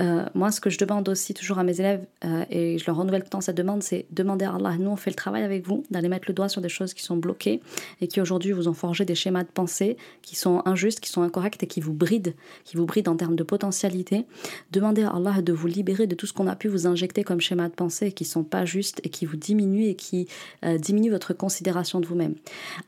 Euh, 0.00 0.24
moi, 0.34 0.50
ce 0.50 0.60
que 0.60 0.70
je 0.70 0.78
demande 0.78 1.08
aussi 1.08 1.34
toujours 1.34 1.58
à 1.58 1.64
mes 1.64 1.78
élèves, 1.80 2.06
euh, 2.24 2.44
et 2.50 2.78
je 2.78 2.86
leur 2.86 2.96
renouvelle 2.96 3.22
tout 3.22 3.26
le 3.26 3.30
temps 3.30 3.40
cette 3.40 3.56
demande, 3.56 3.82
c'est 3.82 4.06
demander 4.10 4.44
à 4.44 4.54
Allah, 4.54 4.76
nous 4.78 4.90
on 4.90 4.96
fait 4.96 5.10
le 5.10 5.16
travail 5.16 5.42
avec 5.42 5.66
vous, 5.66 5.84
d'aller 5.90 6.08
mettre 6.08 6.26
le 6.28 6.34
doigt 6.34 6.48
sur 6.48 6.60
des 6.60 6.68
choses 6.68 6.94
qui 6.94 7.02
sont 7.02 7.16
bloquées 7.16 7.60
et 8.00 8.08
qui 8.08 8.20
aujourd'hui 8.20 8.52
vous 8.52 8.68
ont 8.68 8.74
forgé 8.74 9.04
des 9.04 9.14
schémas 9.14 9.42
de 9.42 9.48
pensée 9.48 9.96
qui 10.22 10.36
sont 10.36 10.62
injustes, 10.64 11.00
qui 11.00 11.10
sont 11.10 11.22
incorrects 11.22 11.62
et 11.62 11.66
qui 11.66 11.80
vous 11.80 11.92
brident, 11.92 12.32
qui 12.64 12.76
vous 12.76 12.86
brident 12.86 13.08
en 13.08 13.16
termes 13.16 13.36
de 13.36 13.42
potentialité. 13.42 14.24
Demandez 14.72 15.02
à 15.02 15.10
Allah 15.10 15.42
de 15.42 15.52
vous 15.52 15.66
libérer 15.66 16.06
de 16.06 16.14
tout 16.14 16.26
ce 16.26 16.32
qu'on 16.32 16.46
a 16.46 16.56
pu 16.56 16.68
vous 16.68 16.86
injecter 16.86 17.22
comme 17.24 17.40
schéma 17.40 17.68
de 17.68 17.74
pensée 17.74 18.12
qui 18.12 18.24
sont 18.24 18.44
pas 18.44 18.64
justes 18.64 19.00
et 19.04 19.10
qui 19.10 19.26
vous 19.26 19.36
diminuent 19.36 19.88
et 19.88 19.94
qui 19.94 20.28
euh, 20.64 20.78
diminuent 20.78 21.10
votre 21.10 21.34
considération 21.34 22.00
de 22.00 22.06
vous-même. 22.06 22.34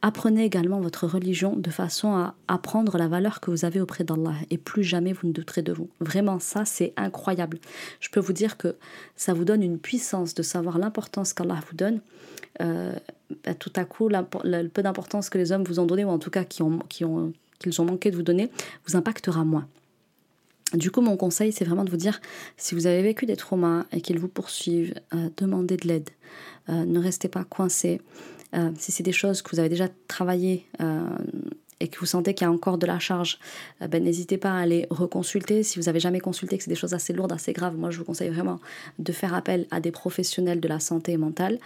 Apprenez 0.01 0.45
également 0.45 0.81
votre 0.81 1.07
religion 1.07 1.57
de 1.57 1.71
façon 1.71 2.15
à 2.15 2.35
apprendre 2.49 2.97
la 2.97 3.09
valeur 3.09 3.41
que 3.41 3.51
vous 3.51 3.65
avez 3.65 3.81
auprès 3.81 4.05
d'Allah 4.05 4.35
et 4.51 4.59
plus 4.59 4.83
jamais 4.83 5.13
vous 5.13 5.29
ne 5.29 5.33
douterez 5.33 5.63
de 5.63 5.73
vous. 5.73 5.89
Vraiment, 6.01 6.39
ça 6.39 6.65
c'est 6.65 6.93
incroyable. 7.03 7.59
Je 8.01 8.09
peux 8.09 8.21
vous 8.21 8.33
dire 8.33 8.57
que 8.57 8.77
ça 9.17 9.35
vous 9.35 9.45
donne 9.45 9.63
une 9.63 9.79
puissance 9.79 10.35
de 10.35 10.43
savoir 10.43 10.79
l'importance 10.79 11.33
qu'Allah 11.33 11.61
vous 11.69 11.77
donne. 11.77 12.01
Euh, 12.61 12.93
bah, 13.45 13.55
tout 13.55 13.73
à 13.77 13.85
coup, 13.85 14.09
le 14.09 14.69
peu 14.69 14.83
d'importance 14.83 15.31
que 15.31 15.39
les 15.39 15.53
hommes 15.53 15.65
vous 15.65 15.81
ont 15.81 15.87
donné, 15.87 16.05
ou 16.05 16.11
en 16.11 16.19
tout 16.19 16.31
cas 16.31 16.45
qui 16.45 16.63
ont, 16.63 16.79
qui 16.89 17.05
ont, 17.05 17.33
qu'ils 17.59 17.81
ont 17.81 17.85
manqué 17.85 18.11
de 18.11 18.17
vous 18.17 18.23
donner, 18.23 18.51
vous 18.87 18.97
impactera 18.97 19.45
moins. 19.45 19.67
Du 20.75 20.91
coup, 20.91 21.03
mon 21.03 21.17
conseil, 21.17 21.53
c'est 21.53 21.65
vraiment 21.65 21.85
de 21.85 21.91
vous 21.91 21.99
dire, 21.99 22.21
si 22.57 22.75
vous 22.75 22.87
avez 22.87 23.03
vécu 23.03 23.27
des 23.27 23.37
traumas 23.37 23.85
et 23.93 24.01
qu'ils 24.01 24.19
vous 24.19 24.29
poursuivent, 24.29 24.95
euh, 25.15 25.29
demandez 25.37 25.77
de 25.77 25.87
l'aide. 25.87 26.11
Euh, 26.69 26.85
ne 26.85 26.99
restez 26.99 27.29
pas 27.29 27.45
coincé. 27.45 28.01
si 28.77 28.93
c'est 28.93 29.03
des 29.03 29.13
choses 29.13 29.41
que 29.41 29.51
vous 29.51 29.61
avez 29.61 29.71
déjà 29.71 29.89
travaillées 30.09 30.67
et 31.83 31.89
que 31.89 31.99
vous 31.99 32.07
sentez 32.07 32.33
qu'il 32.33 32.47
y 32.47 32.49
a 32.49 32.53
encore 32.53 32.79
de 32.79 32.87
la 32.87 33.01
charge, 33.01 33.39
euh, 33.83 33.89
ben, 33.89 34.03
n'hésitez 34.03 34.39
pas 34.39 34.53
à 34.53 34.61
aller 34.61 34.87
reconsulter. 34.89 35.65
Si 35.65 35.81
vous 35.81 35.89
avez 35.89 35.99
jamais 35.99 36.21
consulté, 36.21 36.57
que 36.57 36.63
c'est 36.63 36.71
des 36.71 36.77
choses 36.77 36.95
assez 36.95 37.13
lourdes, 37.13 37.33
assez 37.33 37.53
graves, 37.53 37.77
moi 37.77 37.91
je 37.91 37.99
vous 37.99 38.05
conseille 38.05 38.31
vraiment 38.31 38.61
de 39.01 39.13
faire 39.13 39.35
appel 39.35 39.67
à 39.73 39.81
des 39.81 39.91
professionnels 39.91 40.61
de 40.61 40.69
la 40.69 40.79
santé 40.79 41.17
mentale 41.17 41.59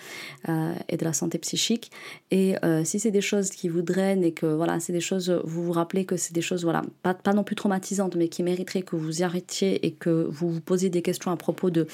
euh, 0.48 0.72
et 0.88 0.96
de 0.96 1.04
la 1.04 1.12
santé 1.12 1.36
psychique. 1.38 1.90
Et 2.30 2.56
euh, 2.64 2.82
si 2.84 2.98
c'est 2.98 3.10
des 3.10 3.20
choses 3.20 3.50
qui 3.50 3.68
vous 3.68 3.82
drainent 3.82 4.24
et 4.24 4.32
que 4.32 4.46
voilà, 4.46 4.80
c'est 4.80 4.94
des 4.94 5.00
choses, 5.00 5.30
vous 5.44 5.62
vous 5.62 5.72
rappelez 5.72 6.06
que 6.06 6.16
c'est 6.16 6.32
des 6.32 6.40
choses, 6.40 6.64
voilà, 6.64 6.82
pas, 7.02 7.12
pas 7.12 7.34
non 7.34 7.44
plus 7.44 7.54
traumatisantes, 7.54 8.16
mais 8.16 8.28
qui 8.28 8.42
mériteraient 8.42 8.82
que 8.82 8.96
vous 8.96 9.20
y 9.20 9.22
arrêtiez 9.22 9.84
et 9.84 9.92
que 9.92 10.26
vous 10.30 10.50
vous 10.50 10.60
posiez 10.62 10.88
des 10.88 11.02
questions 11.02 11.30
à 11.30 11.36
propos 11.36 11.68
de 11.68 11.86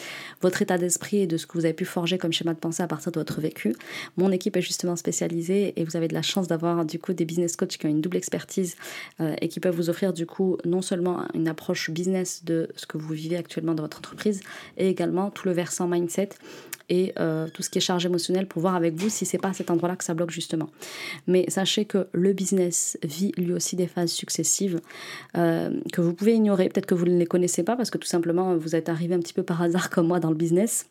votre 0.42 0.62
état 0.62 0.78
d'esprit 0.78 1.18
et 1.18 1.26
de 1.26 1.36
ce 1.36 1.46
que 1.48 1.54
vous 1.58 1.64
avez 1.64 1.74
pu 1.74 1.84
forger 1.84 2.18
comme 2.18 2.32
schéma 2.32 2.54
de 2.54 2.60
pensée 2.60 2.84
à 2.84 2.86
partir 2.86 3.10
de 3.10 3.18
votre 3.18 3.40
vécu. 3.40 3.74
Mon 4.16 4.30
équipe 4.30 4.56
est 4.56 4.62
justement 4.62 4.94
spécialisée 4.94 5.72
et 5.74 5.84
vous 5.84 5.96
avez 5.96 6.06
de 6.06 6.14
la 6.14 6.22
chance 6.22 6.46
d'avoir 6.46 6.84
du 6.84 7.00
coup 7.00 7.12
des 7.12 7.24
business 7.24 7.56
coachs 7.56 7.76
qui 7.76 7.86
ont 7.86 7.90
une 7.90 8.00
double 8.00 8.11
expertise 8.16 8.76
euh, 9.20 9.34
et 9.40 9.48
qui 9.48 9.60
peuvent 9.60 9.74
vous 9.74 9.90
offrir 9.90 10.12
du 10.12 10.26
coup 10.26 10.58
non 10.64 10.82
seulement 10.82 11.24
une 11.34 11.48
approche 11.48 11.90
business 11.90 12.44
de 12.44 12.68
ce 12.76 12.86
que 12.86 12.98
vous 12.98 13.12
vivez 13.14 13.36
actuellement 13.36 13.74
dans 13.74 13.82
votre 13.82 13.98
entreprise, 13.98 14.40
et 14.76 14.88
également 14.88 15.30
tout 15.30 15.46
le 15.46 15.54
versant 15.54 15.86
mindset 15.86 16.30
et 16.88 17.12
euh, 17.18 17.48
tout 17.48 17.62
ce 17.62 17.70
qui 17.70 17.78
est 17.78 17.80
charge 17.80 18.04
émotionnelle 18.04 18.46
pour 18.46 18.60
voir 18.60 18.74
avec 18.74 18.94
vous 18.94 19.08
si 19.08 19.24
c'est 19.24 19.38
pas 19.38 19.48
à 19.48 19.52
cet 19.52 19.70
endroit-là 19.70 19.96
que 19.96 20.04
ça 20.04 20.14
bloque 20.14 20.30
justement. 20.30 20.68
Mais 21.26 21.44
sachez 21.48 21.84
que 21.84 22.06
le 22.12 22.32
business 22.32 22.98
vit 23.02 23.32
lui 23.36 23.52
aussi 23.52 23.76
des 23.76 23.86
phases 23.86 24.12
successives 24.12 24.80
euh, 25.36 25.70
que 25.92 26.00
vous 26.00 26.12
pouvez 26.12 26.34
ignorer. 26.34 26.68
Peut-être 26.68 26.86
que 26.86 26.94
vous 26.94 27.06
ne 27.06 27.18
les 27.18 27.26
connaissez 27.26 27.62
pas 27.62 27.76
parce 27.76 27.90
que 27.90 27.98
tout 27.98 28.08
simplement 28.08 28.56
vous 28.56 28.76
êtes 28.76 28.88
arrivé 28.88 29.14
un 29.14 29.20
petit 29.20 29.34
peu 29.34 29.42
par 29.42 29.62
hasard 29.62 29.90
comme 29.90 30.08
moi 30.08 30.20
dans 30.20 30.30
le 30.30 30.36
business. 30.36 30.86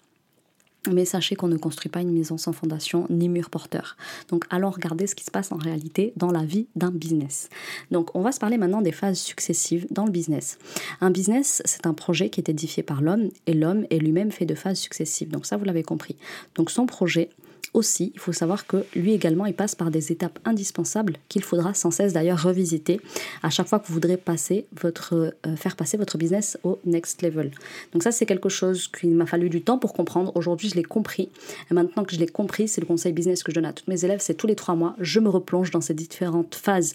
Mais 0.90 1.06
sachez 1.06 1.36
qu'on 1.36 1.48
ne 1.48 1.58
construit 1.58 1.90
pas 1.90 2.02
une 2.02 2.12
maison 2.12 2.38
sans 2.38 2.54
fondation 2.54 3.06
ni 3.10 3.30
mur 3.30 3.52
porteur. 3.52 3.98
Donc 4.30 4.46
allons 4.50 4.72
regarder 4.72 5.06
ce 5.06 5.14
qui 5.14 5.24
se 5.24 5.30
passe 5.30 5.52
en 5.52 5.58
réalité 5.58 6.12
dans 6.16 6.32
la 6.32 6.44
vie 6.44 6.68
d'un 6.76 6.90
business. 6.90 7.50
Donc 7.92 8.16
on 8.16 8.22
va 8.22 8.32
se 8.32 8.40
parler 8.40 8.58
maintenant 8.58 8.82
des 8.82 8.92
phases 8.92 9.20
successives 9.20 9.86
dans 9.92 10.06
le 10.06 10.12
business. 10.12 10.58
Un 11.00 11.12
business, 11.12 11.62
c'est 11.66 11.86
un 11.86 11.94
projet 11.94 12.30
qui 12.30 12.40
est 12.40 12.50
édifié 12.50 12.82
par 12.82 13.02
l'homme 13.02 13.30
et 13.46 13.54
l'homme 13.54 13.86
est 13.92 14.00
lui-même 14.00 14.32
fait 14.32 14.46
de 14.46 14.56
phases 14.56 14.80
successives. 14.80 15.30
Donc 15.30 15.46
ça, 15.46 15.56
vous 15.58 15.66
l'avez 15.66 15.84
compris. 15.84 16.16
Donc 16.56 16.72
son 16.72 16.88
projet, 16.88 17.30
aussi, 17.74 18.12
il 18.14 18.20
faut 18.20 18.34
savoir 18.34 18.68
que 18.68 18.86
lui 18.96 19.14
également, 19.14 19.46
il 19.46 19.54
passe 19.54 19.76
par 19.76 19.92
des 19.92 20.12
étapes 20.12 20.40
indispensables 20.46 21.18
qu'il 21.30 21.44
faudra 21.44 21.74
sans 21.74 21.92
cesse 21.92 22.14
d'ailleurs 22.14 22.42
revisiter 22.42 23.00
à 23.44 23.50
chaque 23.50 23.68
fois 23.68 23.80
que 23.80 23.88
vous 23.88 23.94
voudrez 23.94 24.18
passer 24.18 24.66
votre, 24.82 25.34
euh, 25.46 25.56
faire 25.56 25.76
passer 25.76 25.98
votre 25.98 26.18
business 26.18 26.58
au 26.64 26.80
next 26.86 27.22
level. 27.22 27.52
Donc 27.94 28.04
ça, 28.04 28.12
c'est 28.12 28.26
quelque 28.26 28.50
chose 28.50 28.88
qu'il 28.88 29.12
m'a 29.12 29.26
fallu 29.26 29.50
du 29.50 29.62
temps 29.62 29.78
pour 29.78 29.94
comprendre. 29.94 30.32
Aujourd'hui, 30.36 30.70
je 30.70 30.76
l'ai 30.76 30.84
compris. 30.84 31.30
Et 31.70 31.74
maintenant 31.74 32.04
que 32.04 32.14
je 32.14 32.20
l'ai 32.20 32.28
compris, 32.28 32.68
c'est 32.68 32.82
le 32.82 32.88
conseil 32.88 33.14
business 33.14 33.44
que 33.44 33.52
je 33.52 33.56
donne 33.56 33.66
à 33.66 33.74
tous 33.74 33.90
mes 33.90 34.04
élèves. 34.04 34.20
C'est 34.22 34.36
tous 34.36 34.48
les 34.48 34.56
trois 34.56 34.76
mois, 34.76 34.96
je 35.00 35.20
me 35.20 35.30
replonge 35.30 35.72
dans 35.72 35.82
ces 35.82 35.94
différentes 35.94 36.56
phases 36.56 36.94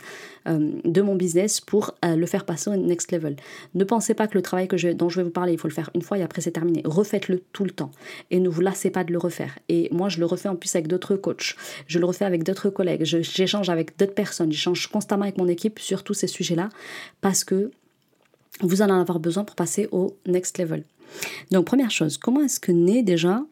euh, 0.48 0.70
de 0.84 1.02
mon 1.02 1.14
business 1.14 1.60
pour 1.60 1.94
euh, 2.04 2.16
le 2.16 2.26
faire 2.26 2.44
passer 2.44 2.70
au 2.70 2.76
next 2.76 3.12
level. 3.12 3.36
Ne 3.74 3.84
pensez 3.84 4.14
pas 4.14 4.26
que 4.26 4.34
le 4.34 4.42
travail 4.42 4.68
que 4.68 4.76
je, 4.76 4.88
dont 4.88 5.08
je 5.08 5.20
vais 5.20 5.24
vous 5.24 5.30
parler, 5.30 5.52
il 5.52 5.58
faut 5.58 5.68
le 5.68 5.74
faire 5.74 5.90
une 5.94 6.02
fois 6.02 6.18
et 6.18 6.22
après 6.22 6.42
c'est 6.42 6.52
terminé. 6.52 6.82
Refaites-le 6.84 7.42
tout 7.52 7.64
le 7.64 7.70
temps 7.70 7.90
et 8.30 8.40
ne 8.40 8.48
vous 8.48 8.60
lassez 8.60 8.90
pas 8.90 9.04
de 9.04 9.12
le 9.12 9.18
refaire. 9.18 9.58
Et 9.68 9.88
moi, 9.92 10.08
je 10.08 10.18
le 10.18 10.26
refais 10.26 10.48
en 10.48 10.55
plus 10.56 10.74
avec 10.74 10.88
d'autres 10.88 11.16
coachs, 11.16 11.56
je 11.86 11.98
le 11.98 12.06
refais 12.06 12.24
avec 12.24 12.42
d'autres 12.42 12.70
collègues, 12.70 13.04
j'échange 13.04 13.68
avec 13.68 13.98
d'autres 13.98 14.14
personnes, 14.14 14.52
j'échange 14.52 14.86
constamment 14.88 15.24
avec 15.24 15.38
mon 15.38 15.48
équipe 15.48 15.78
sur 15.78 16.02
tous 16.02 16.14
ces 16.14 16.26
sujets-là 16.26 16.68
parce 17.20 17.44
que 17.44 17.70
vous 18.60 18.82
allez 18.82 18.92
en 18.92 19.00
avoir 19.00 19.20
besoin 19.20 19.44
pour 19.44 19.56
passer 19.56 19.88
au 19.92 20.16
next 20.26 20.58
level. 20.58 20.84
Donc 21.50 21.66
première 21.66 21.90
chose, 21.90 22.18
comment 22.18 22.40
est-ce 22.40 22.60
que 22.60 22.72
naît 22.72 23.02
déjà 23.02 23.42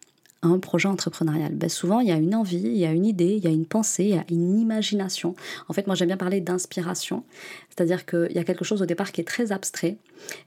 un 0.47 0.59
projet 0.59 0.89
entrepreneurial 0.89 1.55
ben 1.55 1.69
Souvent, 1.69 2.01
il 2.01 2.09
y 2.09 2.13
a 2.13 2.17
une 2.17 2.35
envie, 2.35 2.57
il 2.57 2.77
y 2.77 2.87
a 2.87 2.93
une 2.93 3.07
idée, 3.07 3.35
il 3.37 3.45
y 3.45 3.47
a 3.47 3.51
une 3.51 3.67
pensée, 3.67 4.05
il 4.05 4.15
y 4.15 4.19
a 4.19 4.25
une 4.31 4.59
imagination. 4.59 5.35
En 5.69 5.73
fait, 5.73 5.87
moi, 5.87 5.97
j'aime 5.97 6.09
bien 6.09 6.17
parler 6.17 6.41
d'inspiration. 6.41 7.25
C'est-à-dire 7.71 8.07
qu'il 8.07 8.33
y 8.33 8.39
a 8.39 8.45
quelque 8.45 8.65
chose 8.65 8.83
au 8.83 8.87
départ 8.87 9.13
qui 9.13 9.21
est 9.21 9.25
très 9.25 9.51
abstrait 9.53 9.97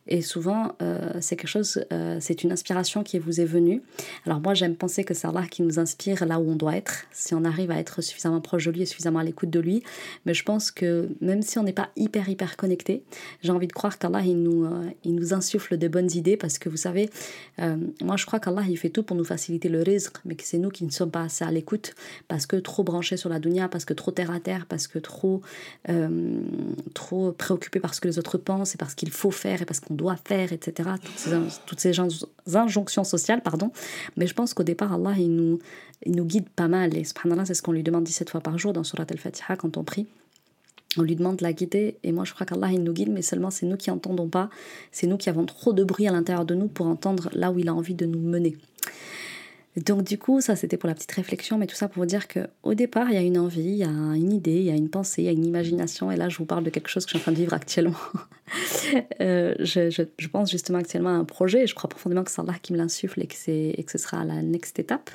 et 0.08 0.22
souvent 0.22 0.76
euh, 0.82 1.12
c'est 1.20 1.36
quelque 1.36 1.50
chose, 1.50 1.84
euh, 1.92 2.18
c'est 2.20 2.44
une 2.44 2.52
inspiration 2.52 3.04
qui 3.04 3.20
vous 3.20 3.42
est 3.42 3.46
venue. 3.46 3.82
Alors 4.26 4.40
moi 4.40 4.54
j'aime 4.54 4.76
penser 4.76 5.04
que 5.04 5.14
c'est 5.14 5.28
Allah 5.28 5.46
qui 5.50 5.62
nous 5.62 5.80
inspire 5.80 6.26
là 6.26 6.40
où 6.40 6.50
on 6.50 6.56
doit 6.56 6.76
être, 6.76 7.06
si 7.12 7.34
on 7.34 7.44
arrive 7.44 7.72
à 7.72 7.78
être 7.78 8.02
suffisamment 8.02 8.42
proche 8.42 8.66
de 8.66 8.72
lui 8.72 8.82
et 8.82 8.86
suffisamment 8.86 9.20
à 9.20 9.24
l'écoute 9.24 9.50
de 9.50 9.60
lui. 9.60 9.84
Mais 10.26 10.34
je 10.34 10.44
pense 10.44 10.72
que 10.72 11.10
même 11.22 11.42
si 11.42 11.60
on 11.60 11.64
n'est 11.64 11.74
pas 11.74 11.90
hyper 11.96 12.30
hyper 12.30 12.58
connecté, 12.58 13.04
j'ai 13.42 13.52
envie 13.52 13.68
de 13.68 13.74
croire 13.74 13.98
qu'Allah 13.98 14.22
il 14.22 14.42
nous, 14.42 14.66
euh, 14.66 14.90
il 15.04 15.16
nous 15.16 15.34
insuffle 15.34 15.78
de 15.78 15.88
bonnes 15.88 16.12
idées 16.14 16.38
parce 16.38 16.58
que 16.58 16.70
vous 16.70 16.78
savez, 16.78 17.10
moi 18.02 18.18
je 18.18 18.26
crois 18.26 18.40
qu'Allah 18.40 18.64
il 18.70 18.78
fait 18.78 18.90
tout 18.90 19.04
pour 19.04 19.16
nous 19.16 19.24
faciliter 19.24 19.70
le 19.70 19.82
risque, 19.88 20.18
mais 20.26 20.36
que 20.36 20.44
c'est 20.44 20.58
nous 20.58 20.70
qui 20.70 20.86
ne 20.86 20.92
sommes 20.92 21.12
pas 21.12 21.24
assez 21.24 21.44
à 21.44 21.52
l'écoute 21.52 21.96
parce 22.28 22.46
que 22.46 22.58
trop 22.58 22.84
branchés 22.84 23.18
sur 23.18 23.30
la 23.30 23.40
dunya, 23.40 23.68
parce 23.68 23.86
que 23.86 23.94
trop 23.94 24.12
terre 24.12 24.32
à 24.32 24.40
terre, 24.40 24.66
parce 24.68 24.88
que 24.88 25.00
trop, 25.00 25.42
trop 26.94 27.32
préoccupé 27.32 27.80
par 27.80 27.94
ce 27.94 28.02
que 28.02 28.08
les 28.08 28.20
autres 28.20 28.38
pensent 28.38 28.76
et 28.76 28.78
parce 28.78 28.96
qu'il 28.96 29.12
faut 29.12 29.32
faire 29.32 29.62
et 29.62 29.66
parce 29.66 29.80
qu'on 29.80 29.96
doit 29.96 30.18
faire, 30.18 30.54
etc. 30.54 30.90
Toutes 31.66 31.80
ces, 31.80 32.00
injonctions 32.56 33.04
sociales, 33.04 33.42
pardon. 33.42 33.72
Mais 34.16 34.28
je 34.28 34.34
pense 34.34 34.54
qu'au 34.54 34.64
départ, 34.64 34.94
Allah, 34.94 35.14
il 35.18 35.36
nous, 35.36 35.60
il 36.06 36.16
nous 36.16 36.26
guide 36.26 36.50
pas 36.50 36.68
mal. 36.68 36.96
Et 36.96 37.04
subhanallah, 37.04 37.46
c'est 37.46 37.54
ce 37.54 37.62
qu'on 37.62 37.72
lui 37.72 37.84
demande 37.84 38.04
17 38.04 38.30
fois 38.30 38.42
par 38.42 38.58
jour 38.58 38.74
dans 38.74 38.84
Surat 38.84 39.06
al-Fatiha 39.10 39.56
quand 39.56 39.78
on 39.78 39.84
prie. 39.84 40.08
On 40.98 41.04
lui 41.04 41.16
demande 41.16 41.38
de 41.38 41.44
la 41.44 41.54
guider 41.54 41.98
et 42.04 42.12
moi 42.12 42.24
je 42.24 42.34
crois 42.34 42.46
qu'Allah 42.46 42.72
il 42.72 42.82
nous 42.82 42.94
guide 42.94 43.10
mais 43.10 43.22
seulement 43.22 43.52
c'est 43.52 43.68
nous 43.68 43.78
qui 43.78 43.92
entendons 43.92 44.28
pas, 44.28 44.50
c'est 44.92 45.06
nous 45.06 45.18
qui 45.18 45.30
avons 45.30 45.46
trop 45.46 45.74
de 45.74 45.84
bruit 45.84 46.08
à 46.08 46.12
l'intérieur 46.12 46.46
de 46.46 46.56
nous 46.56 46.68
pour 46.68 46.88
entendre 46.88 47.30
là 47.34 47.52
où 47.52 47.60
il 47.60 47.68
a 47.70 47.74
envie 47.76 47.94
de 47.94 48.06
nous 48.08 48.20
mener. 48.20 48.58
Donc 49.86 50.04
du 50.04 50.18
coup, 50.18 50.42
ça 50.42 50.56
c'était 50.56 50.78
pour 50.78 50.88
la 50.88 50.96
petite 50.96 51.12
réflexion, 51.12 51.58
mais 51.58 51.68
tout 51.68 51.76
ça 51.76 51.88
pour 51.88 52.02
vous 52.02 52.08
dire 52.08 52.28
que 52.28 52.48
au 52.64 52.74
départ, 52.74 53.10
il 53.10 53.14
y 53.14 53.18
a 53.18 53.22
une 53.22 53.38
envie, 53.38 53.62
il 53.62 53.78
y 53.78 53.84
a 53.84 53.88
une 53.88 54.34
idée, 54.34 54.58
il 54.58 54.64
y 54.64 54.72
a 54.72 54.76
une 54.76 54.90
pensée, 54.90 55.22
il 55.22 55.26
y 55.26 55.30
a 55.30 55.32
une 55.32 55.46
imagination, 55.46 56.12
et 56.12 56.16
là 56.16 56.30
je 56.30 56.38
vous 56.38 56.46
parle 56.46 56.64
de 56.64 56.70
quelque 56.70 56.90
chose 56.90 57.06
que 57.06 57.12
je 57.12 57.18
suis 57.18 57.22
en 57.22 57.24
train 57.24 57.32
de 57.32 57.38
vivre 57.38 57.54
actuellement 57.54 57.94
Euh, 59.20 59.56
je, 59.60 60.28
pense 60.28 60.52
justement 60.52 60.78
actuellement 60.78 61.10
à 61.10 61.14
un 61.14 61.26
projet 61.26 61.64
et 61.64 61.68
je 61.68 61.76
crois 61.76 61.90
profondément 61.90 62.24
que 62.24 62.32
c'est 62.32 62.46
là 62.46 62.54
qui 62.62 62.72
me 62.72 62.78
l'insuffle 62.78 63.22
et, 63.22 63.80
et 63.80 63.84
que 63.84 63.92
ce 63.92 63.98
sera 63.98 64.24
la 64.24 64.42
next 64.42 64.80
étape. 64.80 65.10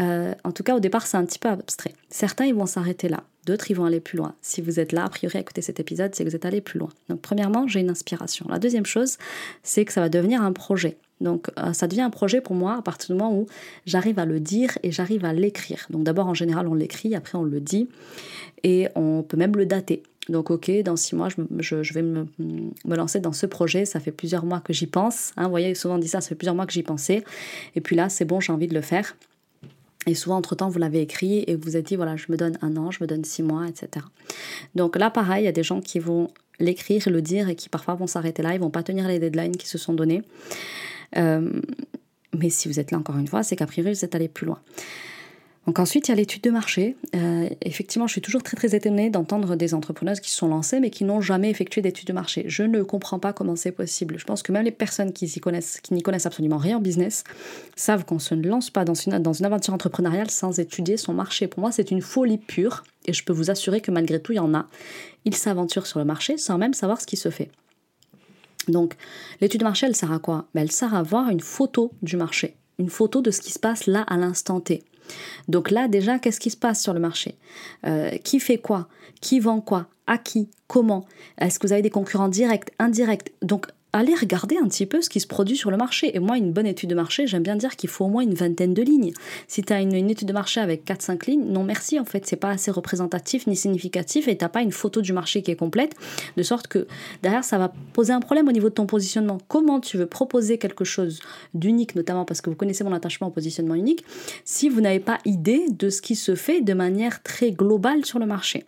Euh, 0.00 0.34
en 0.44 0.52
tout 0.52 0.62
cas, 0.62 0.76
au 0.76 0.80
départ, 0.80 1.06
c'est 1.06 1.16
un 1.16 1.24
petit 1.24 1.38
peu 1.38 1.48
abstrait. 1.48 1.94
Certains, 2.08 2.44
ils 2.46 2.54
vont 2.54 2.66
s'arrêter 2.66 3.08
là. 3.08 3.24
D'autres, 3.46 3.70
ils 3.70 3.74
vont 3.74 3.84
aller 3.84 4.00
plus 4.00 4.16
loin. 4.16 4.34
Si 4.42 4.60
vous 4.60 4.78
êtes 4.80 4.92
là, 4.92 5.04
a 5.04 5.08
priori, 5.08 5.38
à 5.38 5.40
écouter 5.40 5.62
cet 5.62 5.80
épisode, 5.80 6.14
c'est 6.14 6.24
que 6.24 6.28
vous 6.28 6.36
êtes 6.36 6.44
allé 6.44 6.60
plus 6.60 6.78
loin. 6.78 6.90
Donc, 7.08 7.20
premièrement, 7.20 7.66
j'ai 7.66 7.80
une 7.80 7.90
inspiration. 7.90 8.46
La 8.48 8.58
deuxième 8.58 8.86
chose, 8.86 9.18
c'est 9.62 9.84
que 9.84 9.92
ça 9.92 10.00
va 10.00 10.08
devenir 10.08 10.42
un 10.42 10.52
projet. 10.52 10.98
Donc, 11.20 11.48
euh, 11.58 11.72
ça 11.72 11.86
devient 11.86 12.02
un 12.02 12.10
projet 12.10 12.40
pour 12.40 12.54
moi 12.54 12.76
à 12.76 12.82
partir 12.82 13.14
du 13.14 13.20
moment 13.20 13.36
où 13.36 13.46
j'arrive 13.86 14.18
à 14.18 14.26
le 14.26 14.40
dire 14.40 14.78
et 14.82 14.90
j'arrive 14.90 15.24
à 15.24 15.32
l'écrire. 15.32 15.86
Donc, 15.90 16.04
d'abord, 16.04 16.26
en 16.26 16.34
général, 16.34 16.68
on 16.68 16.74
l'écrit, 16.74 17.14
après, 17.14 17.38
on 17.38 17.44
le 17.44 17.60
dit 17.60 17.88
et 18.62 18.88
on 18.94 19.22
peut 19.22 19.36
même 19.36 19.56
le 19.56 19.66
dater. 19.66 20.02
Donc 20.28 20.50
ok, 20.50 20.70
dans 20.82 20.96
six 20.96 21.14
mois, 21.14 21.28
je, 21.28 21.92
vais 21.92 22.02
me, 22.02 22.26
lancer 22.84 23.20
dans 23.20 23.32
ce 23.32 23.46
projet. 23.46 23.84
Ça 23.84 24.00
fait 24.00 24.10
plusieurs 24.10 24.44
mois 24.44 24.60
que 24.60 24.72
j'y 24.72 24.86
pense. 24.86 25.32
Hein. 25.36 25.44
vous 25.44 25.50
voyez, 25.50 25.74
souvent 25.74 25.98
dit 25.98 26.08
ça, 26.08 26.20
ça 26.20 26.28
fait 26.28 26.34
plusieurs 26.34 26.56
mois 26.56 26.66
que 26.66 26.72
j'y 26.72 26.82
pensais. 26.82 27.22
Et 27.76 27.80
puis 27.80 27.94
là, 27.94 28.08
c'est 28.08 28.24
bon, 28.24 28.40
j'ai 28.40 28.52
envie 28.52 28.66
de 28.66 28.74
le 28.74 28.80
faire. 28.80 29.16
Et 30.06 30.14
souvent, 30.14 30.36
entre-temps, 30.36 30.68
vous 30.68 30.78
l'avez 30.78 31.00
écrit 31.00 31.44
et 31.46 31.56
vous 31.56 31.76
êtes 31.76 31.86
dit, 31.86 31.96
voilà, 31.96 32.16
je 32.16 32.26
me 32.28 32.36
donne 32.36 32.58
un 32.62 32.76
an, 32.76 32.90
je 32.90 33.02
me 33.02 33.06
donne 33.06 33.24
six 33.24 33.42
mois, 33.42 33.68
etc. 33.68 34.04
Donc 34.74 34.96
là, 34.96 35.10
pareil, 35.10 35.42
il 35.42 35.46
y 35.46 35.48
a 35.48 35.52
des 35.52 35.64
gens 35.64 35.80
qui 35.80 35.98
vont 35.98 36.30
l'écrire, 36.58 37.02
le 37.08 37.22
dire 37.22 37.48
et 37.48 37.54
qui 37.54 37.68
parfois 37.68 37.94
vont 37.94 38.06
s'arrêter 38.06 38.42
là, 38.42 38.54
ils 38.54 38.60
vont 38.60 38.70
pas 38.70 38.82
tenir 38.82 39.06
les 39.08 39.18
deadlines 39.18 39.56
qui 39.56 39.68
se 39.68 39.78
sont 39.78 39.94
donnés. 39.94 40.22
Euh, 41.16 41.60
mais 42.36 42.50
si 42.50 42.68
vous 42.68 42.80
êtes 42.80 42.90
là 42.90 42.98
encore 42.98 43.16
une 43.16 43.28
fois, 43.28 43.42
c'est 43.42 43.56
qu'a 43.56 43.66
priori, 43.66 43.92
vous 43.92 44.04
êtes 44.04 44.14
allé 44.14 44.28
plus 44.28 44.46
loin. 44.46 44.60
Donc 45.66 45.80
ensuite, 45.80 46.06
il 46.06 46.12
y 46.12 46.14
a 46.14 46.14
l'étude 46.14 46.42
de 46.42 46.50
marché. 46.50 46.94
Euh, 47.16 47.48
effectivement, 47.60 48.06
je 48.06 48.12
suis 48.12 48.20
toujours 48.20 48.44
très 48.44 48.56
très 48.56 48.76
étonnée 48.76 49.10
d'entendre 49.10 49.56
des 49.56 49.74
entrepreneuses 49.74 50.20
qui 50.20 50.30
se 50.30 50.36
sont 50.36 50.46
lancées 50.46 50.78
mais 50.78 50.90
qui 50.90 51.02
n'ont 51.02 51.20
jamais 51.20 51.50
effectué 51.50 51.82
d'étude 51.82 52.06
de 52.06 52.12
marché. 52.12 52.44
Je 52.46 52.62
ne 52.62 52.82
comprends 52.84 53.18
pas 53.18 53.32
comment 53.32 53.56
c'est 53.56 53.72
possible. 53.72 54.16
Je 54.16 54.24
pense 54.24 54.44
que 54.44 54.52
même 54.52 54.64
les 54.64 54.70
personnes 54.70 55.12
qui 55.12 55.24
n'y 55.26 56.02
connaissent, 56.02 56.26
absolument 56.26 56.58
rien 56.58 56.76
en 56.76 56.80
business 56.80 57.24
savent 57.74 58.04
qu'on 58.04 58.20
se 58.20 58.36
ne 58.36 58.48
lance 58.48 58.70
pas 58.70 58.84
dans 58.84 58.94
une, 58.94 59.18
dans 59.18 59.32
une 59.32 59.44
aventure 59.44 59.74
entrepreneuriale 59.74 60.30
sans 60.30 60.60
étudier 60.60 60.96
son 60.96 61.14
marché. 61.14 61.48
Pour 61.48 61.60
moi, 61.60 61.72
c'est 61.72 61.90
une 61.90 62.00
folie 62.00 62.38
pure 62.38 62.84
et 63.06 63.12
je 63.12 63.24
peux 63.24 63.32
vous 63.32 63.50
assurer 63.50 63.80
que 63.80 63.90
malgré 63.90 64.20
tout, 64.20 64.32
il 64.32 64.36
y 64.36 64.40
en 64.40 64.54
a. 64.54 64.68
Ils 65.24 65.34
s'aventurent 65.34 65.88
sur 65.88 65.98
le 65.98 66.04
marché 66.04 66.38
sans 66.38 66.58
même 66.58 66.74
savoir 66.74 67.00
ce 67.00 67.06
qui 67.06 67.16
se 67.16 67.30
fait. 67.30 67.50
Donc, 68.68 68.94
l'étude 69.40 69.60
de 69.60 69.64
marché, 69.64 69.86
elle 69.86 69.96
sert 69.96 70.12
à 70.12 70.18
quoi? 70.18 70.46
Ben, 70.54 70.62
Elle 70.62 70.72
sert 70.72 70.94
à 70.94 71.02
voir 71.02 71.28
une 71.30 71.40
photo 71.40 71.92
du 72.02 72.16
marché, 72.16 72.56
une 72.78 72.90
photo 72.90 73.20
de 73.22 73.30
ce 73.30 73.40
qui 73.40 73.52
se 73.52 73.58
passe 73.58 73.86
là 73.86 74.02
à 74.02 74.16
l'instant 74.16 74.60
T. 74.60 74.82
Donc 75.48 75.70
là, 75.70 75.86
déjà, 75.88 76.18
qu'est-ce 76.18 76.40
qui 76.40 76.50
se 76.50 76.56
passe 76.56 76.82
sur 76.82 76.92
le 76.92 77.00
marché? 77.00 77.36
Euh, 77.86 78.10
Qui 78.24 78.40
fait 78.40 78.58
quoi? 78.58 78.88
Qui 79.20 79.38
vend 79.40 79.60
quoi? 79.60 79.86
À 80.06 80.18
qui? 80.18 80.48
Comment? 80.66 81.06
Est-ce 81.38 81.58
que 81.58 81.66
vous 81.66 81.72
avez 81.72 81.82
des 81.82 81.90
concurrents 81.90 82.28
directs, 82.28 82.70
indirects? 82.78 83.32
Donc 83.42 83.66
allez 83.96 84.14
regarder 84.14 84.56
un 84.58 84.68
petit 84.68 84.86
peu 84.86 85.02
ce 85.02 85.08
qui 85.08 85.20
se 85.20 85.26
produit 85.26 85.56
sur 85.56 85.70
le 85.70 85.76
marché. 85.76 86.14
Et 86.16 86.18
moi, 86.18 86.36
une 86.36 86.52
bonne 86.52 86.66
étude 86.66 86.90
de 86.90 86.94
marché, 86.94 87.26
j'aime 87.26 87.42
bien 87.42 87.56
dire 87.56 87.76
qu'il 87.76 87.90
faut 87.90 88.04
au 88.04 88.08
moins 88.08 88.22
une 88.22 88.34
vingtaine 88.34 88.74
de 88.74 88.82
lignes. 88.82 89.12
Si 89.48 89.62
tu 89.62 89.72
as 89.72 89.80
une, 89.80 89.94
étude 89.94 90.28
de 90.28 90.32
marché 90.32 90.60
avec 90.60 90.84
4-5 90.84 91.30
lignes, 91.30 91.44
non 91.46 91.64
merci, 91.64 91.98
en 91.98 92.04
fait, 92.04 92.26
c'est 92.26 92.36
pas 92.36 92.50
assez 92.50 92.70
représentatif 92.70 93.46
ni 93.46 93.56
significatif 93.56 94.28
et 94.28 94.36
t'as 94.36 94.48
pas 94.48 94.62
une 94.62 94.72
photo 94.72 95.00
du 95.00 95.12
marché 95.12 95.42
qui 95.42 95.50
est 95.50 95.56
complète, 95.56 95.94
de 96.36 96.42
sorte 96.42 96.68
que 96.68 96.86
derrière, 97.22 97.44
ça 97.44 97.58
va 97.58 97.72
poser 97.92 98.12
un 98.12 98.20
problème 98.20 98.48
au 98.48 98.52
niveau 98.52 98.68
de 98.68 98.74
ton 98.74 98.86
positionnement. 98.86 99.38
Comment 99.48 99.80
tu 99.80 99.96
veux 99.96 100.06
proposer 100.06 100.58
quelque 100.58 100.84
chose 100.84 101.20
d'unique, 101.54 101.94
notamment 101.94 102.24
parce 102.24 102.40
que 102.40 102.50
vous 102.50 102.56
connaissez 102.56 102.84
mon 102.84 102.92
attachement 102.92 103.28
au 103.28 103.30
positionnement 103.30 103.74
unique, 103.74 104.04
si 104.44 104.68
vous 104.68 104.80
n'avez 104.80 105.00
pas 105.00 105.18
idée 105.24 105.66
de 105.70 105.90
ce 105.90 106.02
qui 106.02 106.16
se 106.16 106.34
fait 106.34 106.60
de 106.60 106.74
manière 106.74 107.22
très 107.22 107.50
globale 107.50 108.04
sur 108.04 108.18
le 108.18 108.26
marché? 108.26 108.64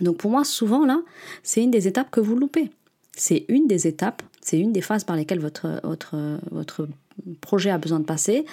Donc 0.00 0.16
pour 0.16 0.30
moi, 0.30 0.44
souvent 0.44 0.84
là, 0.84 1.00
c'est 1.42 1.62
une 1.62 1.70
des 1.70 1.86
étapes 1.86 2.10
que 2.10 2.20
vous 2.20 2.36
loupez. 2.36 2.70
C'est 3.16 3.44
une 3.48 3.66
des 3.66 3.86
étapes, 3.86 4.22
c'est 4.40 4.58
une 4.58 4.72
des 4.72 4.80
phases 4.80 5.04
par 5.04 5.16
lesquelles 5.16 5.40
votre, 5.40 5.80
votre, 5.84 6.38
votre 6.50 6.88
projet 7.40 7.70
a 7.70 7.78
besoin 7.78 8.00
de 8.00 8.04
passer. 8.04 8.44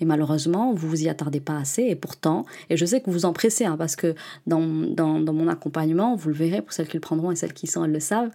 Et 0.00 0.04
malheureusement, 0.04 0.72
vous 0.74 0.88
vous 0.88 1.02
y 1.02 1.08
attardez 1.08 1.40
pas 1.40 1.56
assez. 1.56 1.82
Et 1.82 1.94
pourtant, 1.94 2.44
et 2.70 2.76
je 2.76 2.84
sais 2.84 3.00
que 3.00 3.06
vous 3.06 3.12
vous 3.12 3.24
en 3.24 3.32
pressez, 3.32 3.64
hein, 3.64 3.76
parce 3.76 3.96
que 3.96 4.14
dans, 4.46 4.60
dans, 4.60 5.20
dans, 5.20 5.32
mon 5.32 5.48
accompagnement, 5.48 6.16
vous 6.16 6.28
le 6.28 6.34
verrez 6.34 6.62
pour 6.62 6.72
celles 6.72 6.88
qui 6.88 6.96
le 6.96 7.00
prendront 7.00 7.30
et 7.30 7.36
celles 7.36 7.52
qui 7.52 7.66
sont, 7.66 7.84
elles 7.84 7.92
le 7.92 8.00
savent, 8.00 8.30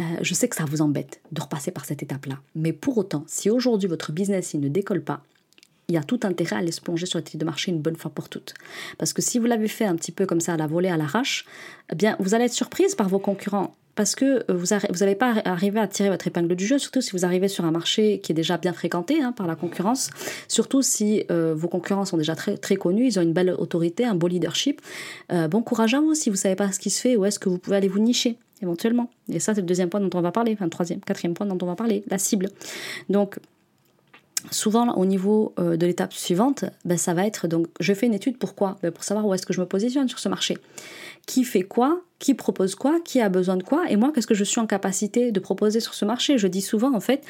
euh, 0.00 0.02
je 0.22 0.34
sais 0.34 0.48
que 0.48 0.56
ça 0.56 0.64
vous 0.64 0.82
embête 0.82 1.20
de 1.32 1.40
repasser 1.40 1.70
par 1.70 1.84
cette 1.84 2.02
étape-là. 2.02 2.38
Mais 2.54 2.72
pour 2.72 2.98
autant, 2.98 3.24
si 3.26 3.50
aujourd'hui 3.50 3.88
votre 3.88 4.12
business 4.12 4.54
il 4.54 4.60
ne 4.60 4.68
décolle 4.68 5.02
pas, 5.02 5.22
il 5.88 5.94
y 5.94 5.98
a 5.98 6.02
tout 6.02 6.20
intérêt 6.22 6.56
à 6.56 6.58
aller 6.60 6.70
plonger 6.82 7.06
sur 7.06 7.18
l'étude 7.18 7.40
de 7.40 7.44
marché 7.44 7.70
une 7.70 7.80
bonne 7.80 7.96
fois 7.96 8.10
pour 8.10 8.28
toutes. 8.28 8.54
Parce 8.98 9.12
que 9.12 9.20
si 9.20 9.38
vous 9.38 9.46
l'avez 9.46 9.68
fait 9.68 9.84
un 9.84 9.96
petit 9.96 10.12
peu 10.12 10.26
comme 10.26 10.40
ça 10.40 10.54
à 10.54 10.56
la 10.56 10.66
volée, 10.66 10.88
à 10.88 10.96
l'arrache, 10.96 11.44
eh 11.90 11.94
bien, 11.94 12.16
vous 12.18 12.34
allez 12.34 12.44
être 12.44 12.52
surprise 12.52 12.94
par 12.94 13.08
vos 13.08 13.18
concurrents 13.18 13.74
parce 13.94 14.14
que 14.14 14.44
euh, 14.50 14.56
vous 14.56 14.66
n'allez 15.00 15.14
pas 15.14 15.34
arriver 15.44 15.80
à 15.80 15.86
tirer 15.86 16.08
votre 16.08 16.26
épingle 16.26 16.54
du 16.54 16.66
jeu, 16.66 16.78
surtout 16.78 17.00
si 17.00 17.12
vous 17.12 17.24
arrivez 17.24 17.48
sur 17.48 17.64
un 17.64 17.70
marché 17.70 18.20
qui 18.20 18.32
est 18.32 18.34
déjà 18.34 18.56
bien 18.56 18.72
fréquenté 18.72 19.22
hein, 19.22 19.32
par 19.32 19.46
la 19.46 19.56
concurrence, 19.56 20.10
surtout 20.48 20.82
si 20.82 21.24
euh, 21.30 21.54
vos 21.56 21.68
concurrents 21.68 22.04
sont 22.04 22.16
déjà 22.16 22.34
très, 22.34 22.56
très 22.56 22.76
connus, 22.76 23.06
ils 23.06 23.18
ont 23.18 23.22
une 23.22 23.32
belle 23.32 23.50
autorité, 23.50 24.04
un 24.04 24.14
beau 24.14 24.28
leadership. 24.28 24.80
Euh, 25.32 25.48
bon 25.48 25.62
courage 25.62 25.94
à 25.94 26.00
vous 26.00 26.14
si 26.14 26.30
vous 26.30 26.36
ne 26.36 26.40
savez 26.40 26.56
pas 26.56 26.72
ce 26.72 26.78
qui 26.78 26.90
se 26.90 27.00
fait, 27.00 27.16
où 27.16 27.24
est-ce 27.24 27.38
que 27.38 27.48
vous 27.48 27.58
pouvez 27.58 27.76
aller 27.76 27.88
vous 27.88 28.00
nicher 28.00 28.36
éventuellement. 28.62 29.10
Et 29.28 29.40
ça, 29.40 29.54
c'est 29.54 29.60
le 29.60 29.66
deuxième 29.66 29.88
point 29.88 30.00
dont 30.00 30.16
on 30.16 30.22
va 30.22 30.30
parler, 30.30 30.52
enfin 30.52 30.64
le 30.64 30.70
troisième, 30.70 31.00
quatrième 31.00 31.34
point 31.34 31.46
dont 31.46 31.58
on 31.60 31.66
va 31.66 31.74
parler, 31.74 32.04
la 32.08 32.18
cible. 32.18 32.48
Donc, 33.08 33.38
souvent 34.50 34.94
au 34.94 35.04
niveau 35.04 35.54
de 35.58 35.86
l'étape 35.86 36.12
suivante, 36.12 36.64
ben, 36.84 36.98
ça 36.98 37.14
va 37.14 37.26
être 37.26 37.48
donc 37.48 37.66
je 37.80 37.92
fais 37.94 38.06
une 38.06 38.14
étude 38.14 38.38
pourquoi? 38.38 38.76
Ben, 38.82 38.90
Pour 38.90 39.04
savoir 39.04 39.26
où 39.26 39.34
est-ce 39.34 39.46
que 39.46 39.52
je 39.52 39.60
me 39.60 39.66
positionne 39.66 40.08
sur 40.08 40.18
ce 40.18 40.28
marché. 40.28 40.58
Qui 41.26 41.44
fait 41.44 41.62
quoi, 41.62 42.00
qui 42.18 42.34
propose 42.34 42.74
quoi, 42.74 43.00
qui 43.04 43.20
a 43.20 43.28
besoin 43.28 43.56
de 43.56 43.62
quoi, 43.62 43.84
et 43.88 43.96
moi, 43.96 44.10
qu'est-ce 44.14 44.26
que 44.26 44.34
je 44.34 44.44
suis 44.44 44.60
en 44.60 44.66
capacité 44.66 45.32
de 45.32 45.40
proposer 45.40 45.80
sur 45.80 45.94
ce 45.94 46.04
marché? 46.04 46.38
Je 46.38 46.46
dis 46.46 46.62
souvent, 46.62 46.94
en 46.94 47.00
fait, 47.00 47.24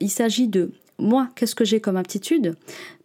il 0.00 0.10
s'agit 0.10 0.48
de 0.48 0.72
moi, 0.98 1.28
qu'est-ce 1.34 1.54
que 1.54 1.64
j'ai 1.64 1.80
comme 1.80 1.96
aptitude? 1.96 2.54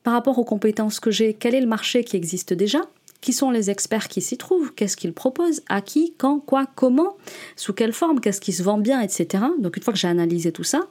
Par 0.03 0.13
rapport 0.13 0.37
aux 0.37 0.43
compétences 0.43 0.99
que 0.99 1.11
j'ai, 1.11 1.33
quel 1.33 1.55
est 1.55 1.61
le 1.61 1.67
marché 1.67 2.03
qui 2.03 2.15
existe 2.15 2.53
déjà, 2.53 2.81
qui 3.25 3.33
sont 3.33 3.49
les 3.49 3.71
experts 3.71 4.07
qui 4.07 4.21
s'y 4.21 4.37
trouvent, 4.37 4.71
qu'est-ce 4.75 4.95
qu'ils 4.95 5.11
proposent, 5.11 5.63
à 5.67 5.81
qui, 5.81 6.13
quand, 6.15 6.37
quoi, 6.37 6.67
comment, 6.75 7.17
sous 7.55 7.73
quelle 7.73 7.91
forme, 7.91 8.19
qu'est-ce 8.19 8.39
qui 8.39 8.53
se 8.53 8.61
vend 8.61 8.77
bien, 8.77 9.01
etc. 9.01 9.45
Donc 9.57 9.77
une 9.77 9.81
fois 9.81 9.93
que 9.93 9.97
j'ai 9.97 10.07
analysé 10.07 10.51
tout 10.51 10.63
ça, 10.63 10.81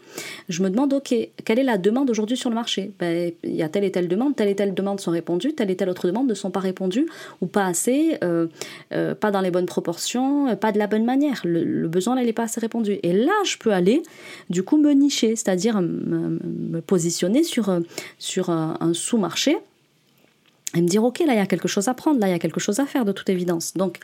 je 0.49 0.61
me 0.65 0.69
demande, 0.69 0.93
ok, 0.93 1.15
quelle 1.45 1.61
est 1.61 1.65
la 1.65 1.79
demande 1.79 2.11
aujourd'hui 2.11 2.37
sur 2.37 2.51
le 2.51 2.57
marché? 2.57 2.91
Ben, 2.99 3.31
Il 3.45 3.55
y 3.55 3.63
a 3.63 3.69
telle 3.69 3.85
et 3.85 3.93
telle 3.93 4.09
demande, 4.09 4.35
telle 4.35 4.49
et 4.49 4.57
telle 4.57 4.75
demande 4.75 4.99
sont 4.99 5.13
répondues, 5.13 5.53
telle 5.53 5.71
et 5.71 5.77
telle 5.77 5.89
autre 5.89 6.09
demande 6.09 6.27
ne 6.27 6.35
sont 6.35 6.51
pas 6.51 6.59
répondues, 6.59 7.07
ou 7.41 7.47
pas 7.47 7.67
assez, 7.67 8.19
euh, 8.25 8.49
euh, 8.93 9.15
pas 9.15 9.31
dans 9.31 9.41
les 9.41 9.53
bonnes 9.53 9.67
proportions, 9.67 10.49
euh, 10.49 10.57
pas 10.57 10.73
de 10.73 10.79
la 10.81 10.89
bonne 10.89 11.05
manière. 11.05 11.41
Le, 11.45 11.87
besoin, 11.87 12.17
n'est 12.17 12.33
pas 12.33 12.45
assez 12.45 12.61
répondu. 12.61 12.99
Et 13.05 13.13
là, 13.13 13.45
je 13.45 13.59
peux 13.59 13.73
aller, 13.73 14.03
du 14.51 14.65
coup, 14.65 14.77
me 14.77 14.91
nicher, 14.91 15.37
c'est-à-dire 15.37 15.81
me, 15.81 16.81
positionner 16.81 17.45
sur, 17.45 17.79
sur 18.19 18.51
un 18.51 18.93
sous-marché 18.93 19.57
et 20.75 20.81
me 20.81 20.89
dire 20.89 21.05
ok 21.05 21.21
là 21.21 21.35
il 21.35 21.37
y 21.37 21.41
a 21.41 21.47
quelque 21.47 21.69
chose 21.69 21.89
à 21.89 21.95
prendre, 21.95 22.21
là 22.21 22.29
il 22.29 22.31
y 22.31 22.35
a 22.35 22.39
quelque 22.39 22.61
chose 22.61 22.81
à 22.81 22.87
faire 22.87 23.05
de 23.05 23.13
toute 23.13 23.29
évidence. 23.29 23.75
Donc 23.75 23.99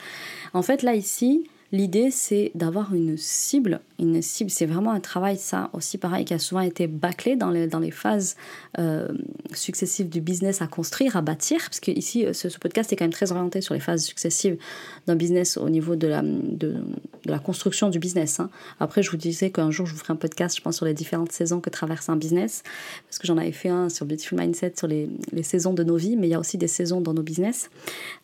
en 0.52 0.62
fait 0.62 0.83
là 0.83 0.94
ici 0.94 1.48
L'idée, 1.72 2.11
c'est 2.11 2.50
d'avoir 2.56 2.94
une 2.94 3.16
cible. 3.16 3.80
Une 4.00 4.22
cible, 4.22 4.50
c'est 4.50 4.66
vraiment 4.66 4.90
un 4.90 4.98
travail, 4.98 5.37
ça 5.37 5.70
aussi 5.72 5.98
pareil, 5.98 6.24
qui 6.24 6.35
a 6.35 6.38
souvent 6.40 6.62
été 6.62 6.88
bâclé 6.88 7.37
dans 7.37 7.50
les, 7.50 7.68
dans 7.68 7.78
les 7.78 7.92
phases 7.92 8.37
euh, 8.78 9.06
successives 9.54 10.09
du 10.09 10.20
business 10.20 10.62
à 10.62 10.66
construire, 10.66 11.16
à 11.16 11.22
bâtir. 11.22 11.61
Parce 11.61 11.78
que 11.78 11.92
ici, 11.92 12.26
ce, 12.33 12.48
podcast 12.59 12.92
est 12.92 12.96
quand 12.96 13.04
même 13.04 13.12
très 13.12 13.30
orienté 13.30 13.61
sur 13.61 13.74
les 13.74 13.80
phases 13.80 14.04
successives 14.04 14.59
d'un 15.06 15.14
business 15.14 15.56
au 15.56 15.70
niveau 15.70 15.94
de 15.94 16.09
la, 16.09 16.22
de, 16.22 16.83
la 17.24 17.38
construction 17.38 17.88
du 17.88 18.00
business. 18.00 18.40
Hein. 18.40 18.50
Après, 18.80 19.04
je 19.04 19.11
vous 19.12 19.16
disais 19.16 19.50
qu'un 19.50 19.70
jour, 19.70 19.87
je 19.87 19.92
vous 19.92 19.98
ferai 19.98 20.12
un 20.12 20.16
podcast, 20.16 20.56
je 20.56 20.62
pense, 20.62 20.76
sur 20.76 20.87
les 20.87 20.94
différentes 20.94 21.30
saisons 21.30 21.61
que 21.61 21.70
traverse 21.70 22.09
un 22.09 22.16
business. 22.16 22.64
Parce 23.09 23.20
que 23.20 23.28
j'en 23.28 23.38
avais 23.38 23.52
fait 23.52 23.68
un 23.68 23.88
sur 23.90 24.06
Beautiful 24.06 24.40
Mindset, 24.40 24.72
sur 24.76 24.88
les, 24.88 25.09
les, 25.30 25.44
saisons 25.44 25.72
de 25.72 25.85
nos 25.85 25.96
vies, 25.96 26.16
mais 26.16 26.26
il 26.26 26.30
y 26.30 26.35
a 26.35 26.40
aussi 26.40 26.59
des 26.59 26.68
saisons 26.68 27.00
dans 27.00 27.14
nos 27.14 27.22
business. 27.22 27.70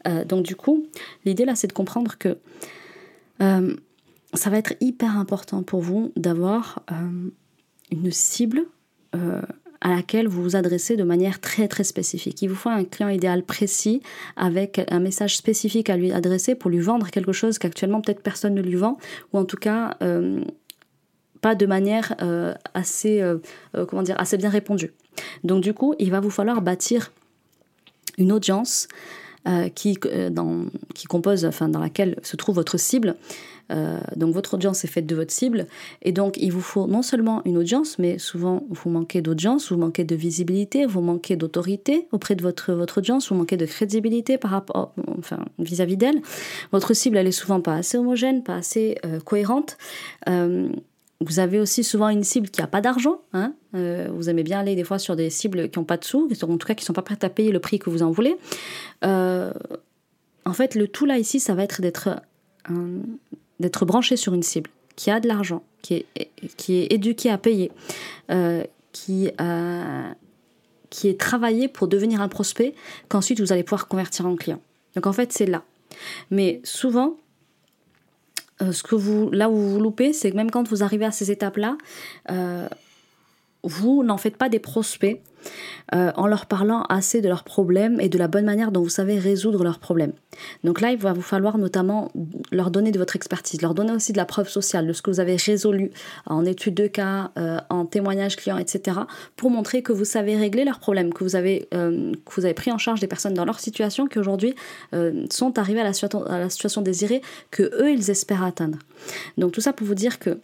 Euh, 0.09 0.25
donc, 0.25 0.45
du 0.45 0.57
coup, 0.57 0.85
l'idée 1.25 1.45
là, 1.45 1.55
c'est 1.55 1.69
de 1.69 1.73
comprendre 1.73 2.19
que 2.19 2.39
euh, 3.41 3.75
ça 4.35 4.51
va 4.51 4.59
être 4.59 4.75
hyper 4.81 5.17
important 5.17 5.63
pour 5.63 5.81
vous 5.81 6.13
d'avoir 6.17 6.83
euh, 6.91 7.31
une 7.91 8.11
cible 8.11 8.63
euh, 9.15 9.41
à 9.81 9.91
laquelle 9.91 10.27
vous 10.27 10.43
vous 10.43 10.57
adressez 10.57 10.97
de 10.97 11.05
manière 11.05 11.41
très 11.41 11.69
très 11.69 11.85
spécifique. 11.85 12.43
Il 12.43 12.49
vous 12.49 12.55
faut 12.55 12.69
un 12.69 12.85
client 12.85 13.09
idéal 13.09 13.43
précis 13.43 14.03
avec 14.37 14.81
un 14.91 15.01
message 15.01 15.37
spécifique 15.37 15.91
à 15.91 15.97
lui 15.97 16.13
adresser 16.13 16.55
pour 16.55 16.71
lui 16.71 16.81
vendre 16.81 17.11
quelque 17.11 17.33
chose 17.33 17.59
qu'actuellement 17.59 18.01
peut-être 18.01 18.23
personne 18.23 18.55
ne 18.55 18.63
lui 18.63 18.75
vend 18.75 18.99
ou 19.33 19.39
en 19.39 19.45
tout 19.45 19.59
cas 19.59 19.97
pas 21.43 21.55
de 21.55 21.67
manière 21.67 22.17
assez 22.73 23.23
comment 23.87 24.03
dire 24.03 24.19
assez 24.19 24.39
bien 24.39 24.49
répondue. 24.49 24.93
Donc 25.45 25.63
du 25.63 25.75
coup, 25.75 25.95
il 25.99 26.11
va 26.11 26.21
vous 26.21 26.31
falloir 26.31 26.63
bâtir 26.63 27.13
une 28.19 28.33
audience 28.33 28.89
euh, 29.47 29.69
qui, 29.69 29.99
euh, 30.07 30.31
dans, 30.31 30.67
qui 30.95 31.07
compose, 31.07 31.45
enfin, 31.45 31.69
dans 31.69 31.81
laquelle 31.81 32.19
se 32.23 32.37
trouve 32.37 32.57
votre 32.57 32.79
cible, 32.79 33.17
donc 34.15 34.33
votre 34.33 34.55
audience 34.55 34.85
est 34.85 34.89
faite 34.89 35.07
de 35.07 35.17
votre 35.17 35.33
cible. 35.33 35.67
Et 36.01 36.13
donc 36.13 36.37
il 36.37 36.53
vous 36.53 36.61
faut 36.61 36.87
non 36.87 37.03
seulement 37.03 37.43
une 37.45 37.59
audience, 37.59 37.99
mais 37.99 38.17
souvent 38.17 38.63
vous 38.71 38.91
manquez 38.91 39.23
d'audience, 39.23 39.73
vous 39.73 39.77
manquez 39.77 40.05
de 40.05 40.15
visibilité, 40.15 40.87
vous 40.87 41.01
manquez 41.01 41.35
d'autorité 41.35 42.07
auprès 42.13 42.37
de 42.37 42.43
votre, 42.43 42.73
votre 42.75 42.99
audience, 42.99 43.29
vous 43.29 43.35
manquez 43.35 43.57
de 43.57 43.67
crédibilité 43.67 44.39
par 44.39 44.53
rapport, 44.53 44.95
enfin, 45.19 45.45
vis-à-vis 45.59 45.97
d'elle. 45.97 46.23
Votre 46.71 46.95
cible, 46.95 47.17
elle 47.17 47.27
est 47.27 47.33
souvent 47.33 47.61
pas 47.61 47.75
assez 47.75 47.99
homogène, 47.99 48.45
pas 48.45 48.55
assez 48.55 48.99
cohérente. 49.25 49.79
Vous 51.21 51.39
avez 51.39 51.59
aussi 51.61 51.83
souvent 51.83 52.09
une 52.09 52.25
cible 52.25 52.51
qui 52.51 52.61
n'a 52.61 52.67
pas 52.67 52.81
d'argent. 52.81 53.23
Hein. 53.33 53.55
Euh, 53.77 54.09
vous 54.11 54.31
aimez 54.31 54.43
bien 54.43 54.61
aller 54.61 54.75
des 54.75 54.85
fois 54.85 54.99
sur 54.99 55.17
des 55.17 55.31
cibles 55.31 55.71
qui 55.71 55.79
n'ont 55.79 55.85
pas 55.85 55.97
de 55.97 56.05
sous, 56.05 56.29
en 56.31 56.57
tout 56.57 56.67
cas 56.67 56.75
qui 56.75 56.83
ne 56.83 56.87
sont 56.87 56.93
pas 56.93 57.03
prêtes 57.03 57.25
à 57.25 57.29
payer 57.29 57.53
le 57.53 57.61
prix 57.61 57.79
que 57.79 57.91
vous 57.91 58.03
en 58.03 58.11
voulez. 58.11 58.37
Euh, 59.05 59.53
en 60.45 60.53
fait, 60.53 60.75
le 60.75 60.89
tout 60.89 61.07
là 61.07 61.19
ici, 61.19 61.41
ça 61.41 61.55
va 61.55 61.63
être 61.63 61.81
d'être 61.81 62.25
branché 63.85 64.17
sur 64.17 64.35
une 64.35 64.43
cible 64.43 64.71
qui 64.95 65.11
a 65.11 65.21
de 65.21 65.29
l'argent, 65.29 65.63
qui 65.83 65.95
est, 65.95 66.31
qui 66.57 66.87
éduquée 66.89 67.31
à 67.31 67.37
payer, 67.37 67.71
euh, 68.31 68.65
qui, 68.93 69.27
est 69.27 71.21
travaillé 71.21 71.69
pour 71.69 71.89
devenir 71.89 72.23
un 72.23 72.29
prospect, 72.29 72.75
qu'ensuite 73.09 73.41
vous 73.41 73.53
allez 73.53 73.63
pouvoir 73.63 73.89
convertir 73.89 74.27
en 74.27 74.37
client. 74.37 74.61
Donc 74.95 75.07
en 75.07 75.13
fait, 75.13 75.33
c'est 75.33 75.47
là. 75.47 75.63
Mais 76.31 76.61
souvent, 76.65 77.17
ce 78.61 78.83
que 78.83 78.95
vous, 78.95 79.31
là 79.33 79.51
où 79.51 79.57
vous 79.57 79.71
vous 79.75 79.81
loupez, 79.81 80.15
c'est 80.15 80.31
que 80.31 80.37
même 80.37 80.51
quand 80.51 80.67
vous 80.67 80.83
arrivez 80.83 81.05
à 81.05 81.11
ces 81.11 81.31
étapes-là, 81.31 81.77
vous 83.67 84.03
n'en 84.05 84.17
faites 84.17 84.37
pas 84.37 84.49
des 84.49 84.59
prospects 84.59 85.21
euh, 85.95 86.11
en 86.17 86.27
leur 86.27 86.47
parlant 86.47 86.83
assez 86.89 87.21
de 87.21 87.29
leurs 87.29 87.45
problèmes 87.45 88.01
et 88.01 88.09
de 88.09 88.19
la 88.19 88.27
bonne 88.27 88.45
manière 88.45 88.73
dont 88.73 88.83
vous 88.83 88.89
savez 88.89 89.19
résoudre 89.19 89.63
leurs 89.63 89.79
problèmes. 89.79 90.13
Donc 90.65 90.81
là, 90.81 90.91
il 90.91 90.99
va 90.99 91.13
vous 91.13 91.23
falloir 91.23 91.59
notamment 91.59 92.11
leur 92.51 92.71
donner 92.71 92.91
de 92.91 92.99
votre 92.99 93.15
expertise, 93.15 93.63
leur 93.63 93.75
donner 93.75 93.93
aussi 93.93 94.13
de 94.13 94.17
la 94.17 94.25
preuve 94.25 94.49
sociale, 94.49 94.87
de 94.87 94.93
ce 94.93 95.03
que 95.03 95.11
vous 95.11 95.21
avez 95.21 95.37
résolu 95.37 95.93
en 96.27 96.45
études 96.45 96.75
de 96.75 96.89
cas, 96.89 97.31
euh, 97.39 97.59
en 97.71 97.87
témoignages 97.87 98.37
clients, 98.37 98.59
etc., 98.59 98.99
pour 99.37 99.51
montrer 99.51 99.83
que 99.83 99.93
vous 99.93 100.05
savez 100.05 100.37
régler 100.37 100.65
leurs 100.65 100.81
problèmes, 100.81 101.13
que 101.13 101.23
vous 101.23 101.37
avez, 101.37 101.69
euh, 101.75 102.13
que 102.25 102.35
vous 102.35 102.45
avez 102.45 102.55
pris 102.55 102.73
en 102.73 102.79
charge 102.79 103.01
des 103.01 103.07
personnes 103.07 103.35
dans 103.35 103.45
leur 103.45 103.61
situation 103.61 104.07
qui 104.07 104.19
aujourd'hui 104.19 104.55
sont 105.31 105.59
arrivées 105.59 105.81
à 105.81 105.85
la, 105.85 105.93
à 106.27 106.39
la 106.39 106.51
situation 106.51 106.83
désirée 106.83 107.23
que 107.51 107.63
eux, 107.63 107.91
ils 107.91 108.11
espèrent 108.11 108.43
atteindre. 108.43 108.79
Donc 109.39 109.53
tout 109.53 109.61
ça 109.61 109.73
pour 109.73 109.87
vous 109.87 109.95
dire 109.95 110.19
que 110.19 110.39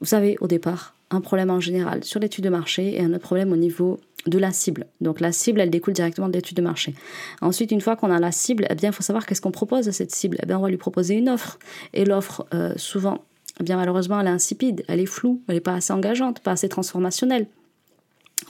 vous 0.00 0.06
savez 0.06 0.36
au 0.40 0.46
départ 0.46 0.94
un 1.10 1.20
problème 1.20 1.50
en 1.50 1.60
général 1.60 2.04
sur 2.04 2.20
l'étude 2.20 2.44
de 2.44 2.50
marché 2.50 2.96
et 2.96 3.00
un 3.00 3.12
autre 3.12 3.22
problème 3.22 3.52
au 3.52 3.56
niveau 3.56 3.98
de 4.26 4.38
la 4.38 4.52
cible. 4.52 4.86
Donc 5.00 5.20
la 5.20 5.32
cible, 5.32 5.60
elle 5.60 5.70
découle 5.70 5.94
directement 5.94 6.28
de 6.28 6.34
l'étude 6.34 6.56
de 6.56 6.62
marché. 6.62 6.94
Ensuite, 7.40 7.70
une 7.70 7.80
fois 7.80 7.96
qu'on 7.96 8.10
a 8.10 8.18
la 8.18 8.32
cible, 8.32 8.66
eh 8.68 8.74
bien, 8.74 8.90
il 8.90 8.92
faut 8.92 9.02
savoir 9.02 9.24
qu'est-ce 9.24 9.40
qu'on 9.40 9.50
propose 9.50 9.88
à 9.88 9.92
cette 9.92 10.14
cible. 10.14 10.36
Eh 10.42 10.46
bien, 10.46 10.58
on 10.58 10.62
va 10.62 10.68
lui 10.68 10.76
proposer 10.76 11.14
une 11.14 11.28
offre. 11.28 11.58
Et 11.94 12.04
l'offre, 12.04 12.46
euh, 12.52 12.74
souvent, 12.76 13.24
eh 13.60 13.64
bien, 13.64 13.76
malheureusement, 13.76 14.20
elle 14.20 14.26
est 14.26 14.30
insipide, 14.30 14.84
elle 14.88 15.00
est 15.00 15.06
floue, 15.06 15.40
elle 15.48 15.54
n'est 15.54 15.60
pas 15.60 15.74
assez 15.74 15.92
engageante, 15.92 16.40
pas 16.40 16.52
assez 16.52 16.68
transformationnelle. 16.68 17.46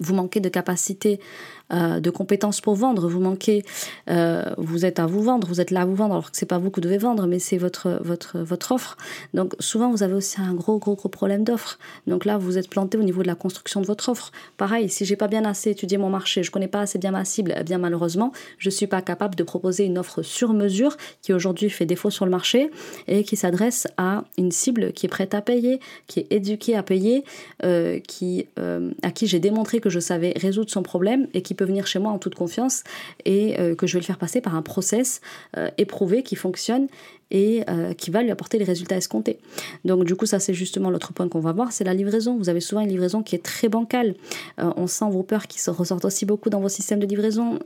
Vous 0.00 0.14
manquez 0.14 0.40
de 0.40 0.48
capacité 0.48 1.20
euh, 1.72 2.00
de 2.00 2.10
compétences 2.10 2.60
pour 2.60 2.74
vendre, 2.74 3.08
vous 3.08 3.20
manquez, 3.20 3.62
euh, 4.08 4.42
vous 4.56 4.86
êtes 4.86 4.98
à 4.98 5.06
vous 5.06 5.22
vendre, 5.22 5.46
vous 5.46 5.60
êtes 5.60 5.70
là 5.70 5.82
à 5.82 5.84
vous 5.84 5.94
vendre, 5.94 6.14
alors 6.14 6.30
que 6.30 6.36
c'est 6.36 6.46
pas 6.46 6.58
vous 6.58 6.70
que 6.70 6.80
devez 6.80 6.96
vendre, 6.96 7.26
mais 7.26 7.38
c'est 7.38 7.58
votre, 7.58 8.00
votre, 8.02 8.38
votre 8.38 8.72
offre. 8.72 8.96
Donc 9.34 9.54
souvent 9.58 9.90
vous 9.90 10.02
avez 10.02 10.14
aussi 10.14 10.40
un 10.40 10.54
gros 10.54 10.78
gros 10.78 10.94
gros 10.94 11.10
problème 11.10 11.44
d'offre. 11.44 11.78
Donc 12.06 12.24
là 12.24 12.38
vous 12.38 12.56
êtes 12.56 12.70
planté 12.70 12.96
au 12.96 13.02
niveau 13.02 13.22
de 13.22 13.26
la 13.26 13.34
construction 13.34 13.82
de 13.82 13.86
votre 13.86 14.08
offre. 14.08 14.32
Pareil, 14.56 14.88
si 14.88 15.04
j'ai 15.04 15.16
pas 15.16 15.28
bien 15.28 15.44
assez 15.44 15.70
étudié 15.70 15.98
mon 15.98 16.08
marché, 16.08 16.42
je 16.42 16.50
connais 16.50 16.68
pas 16.68 16.80
assez 16.80 16.98
bien 16.98 17.10
ma 17.10 17.26
cible, 17.26 17.54
eh 17.58 17.64
bien 17.64 17.78
malheureusement 17.78 18.32
je 18.56 18.70
suis 18.70 18.86
pas 18.86 19.02
capable 19.02 19.34
de 19.34 19.42
proposer 19.42 19.84
une 19.84 19.98
offre 19.98 20.22
sur 20.22 20.54
mesure 20.54 20.96
qui 21.20 21.34
aujourd'hui 21.34 21.68
fait 21.68 21.86
défaut 21.86 22.10
sur 22.10 22.24
le 22.24 22.30
marché 22.30 22.70
et 23.08 23.24
qui 23.24 23.36
s'adresse 23.36 23.86
à 23.98 24.24
une 24.38 24.52
cible 24.52 24.92
qui 24.92 25.04
est 25.04 25.10
prête 25.10 25.34
à 25.34 25.42
payer, 25.42 25.80
qui 26.06 26.20
est 26.20 26.32
éduquée 26.32 26.76
à 26.76 26.82
payer, 26.82 27.24
euh, 27.64 27.98
qui, 28.00 28.46
à 29.02 29.10
qui 29.10 29.26
j'ai 29.26 29.38
démontré 29.38 29.80
que 29.80 29.90
je 29.90 30.00
savais 30.00 30.32
résoudre 30.36 30.70
son 30.70 30.82
problème 30.82 31.26
et 31.34 31.42
qui 31.42 31.54
peut 31.58 31.66
venir 31.66 31.86
chez 31.86 31.98
moi 31.98 32.12
en 32.12 32.18
toute 32.18 32.34
confiance 32.34 32.84
et 33.26 33.58
euh, 33.58 33.74
que 33.74 33.86
je 33.86 33.94
vais 33.94 34.00
le 34.00 34.04
faire 34.04 34.16
passer 34.16 34.40
par 34.40 34.54
un 34.54 34.62
process 34.62 35.20
euh, 35.56 35.68
éprouvé 35.76 36.22
qui 36.22 36.36
fonctionne 36.36 36.86
et 37.30 37.64
euh, 37.68 37.92
qui 37.92 38.10
va 38.10 38.22
lui 38.22 38.30
apporter 38.30 38.58
les 38.58 38.64
résultats 38.64 38.96
escomptés. 38.96 39.38
Donc 39.84 40.04
du 40.04 40.14
coup, 40.14 40.24
ça 40.24 40.38
c'est 40.38 40.54
justement 40.54 40.88
l'autre 40.88 41.12
point 41.12 41.28
qu'on 41.28 41.40
va 41.40 41.52
voir, 41.52 41.72
c'est 41.72 41.84
la 41.84 41.92
livraison. 41.92 42.38
Vous 42.38 42.48
avez 42.48 42.60
souvent 42.60 42.80
une 42.80 42.88
livraison 42.88 43.22
qui 43.22 43.34
est 43.34 43.44
très 43.44 43.68
bancale. 43.68 44.14
on 44.56 44.86
sent 44.86 45.10
vos 45.10 45.22
peurs 45.22 45.46
qui 45.46 45.60
se 45.60 45.70
ressortent 45.70 46.06
aussi 46.06 46.24
beaucoup 46.24 46.48
dans 46.48 46.60
vos 46.60 46.70
systèmes 46.70 47.00
de 47.00 47.06
livraison. 47.06 47.58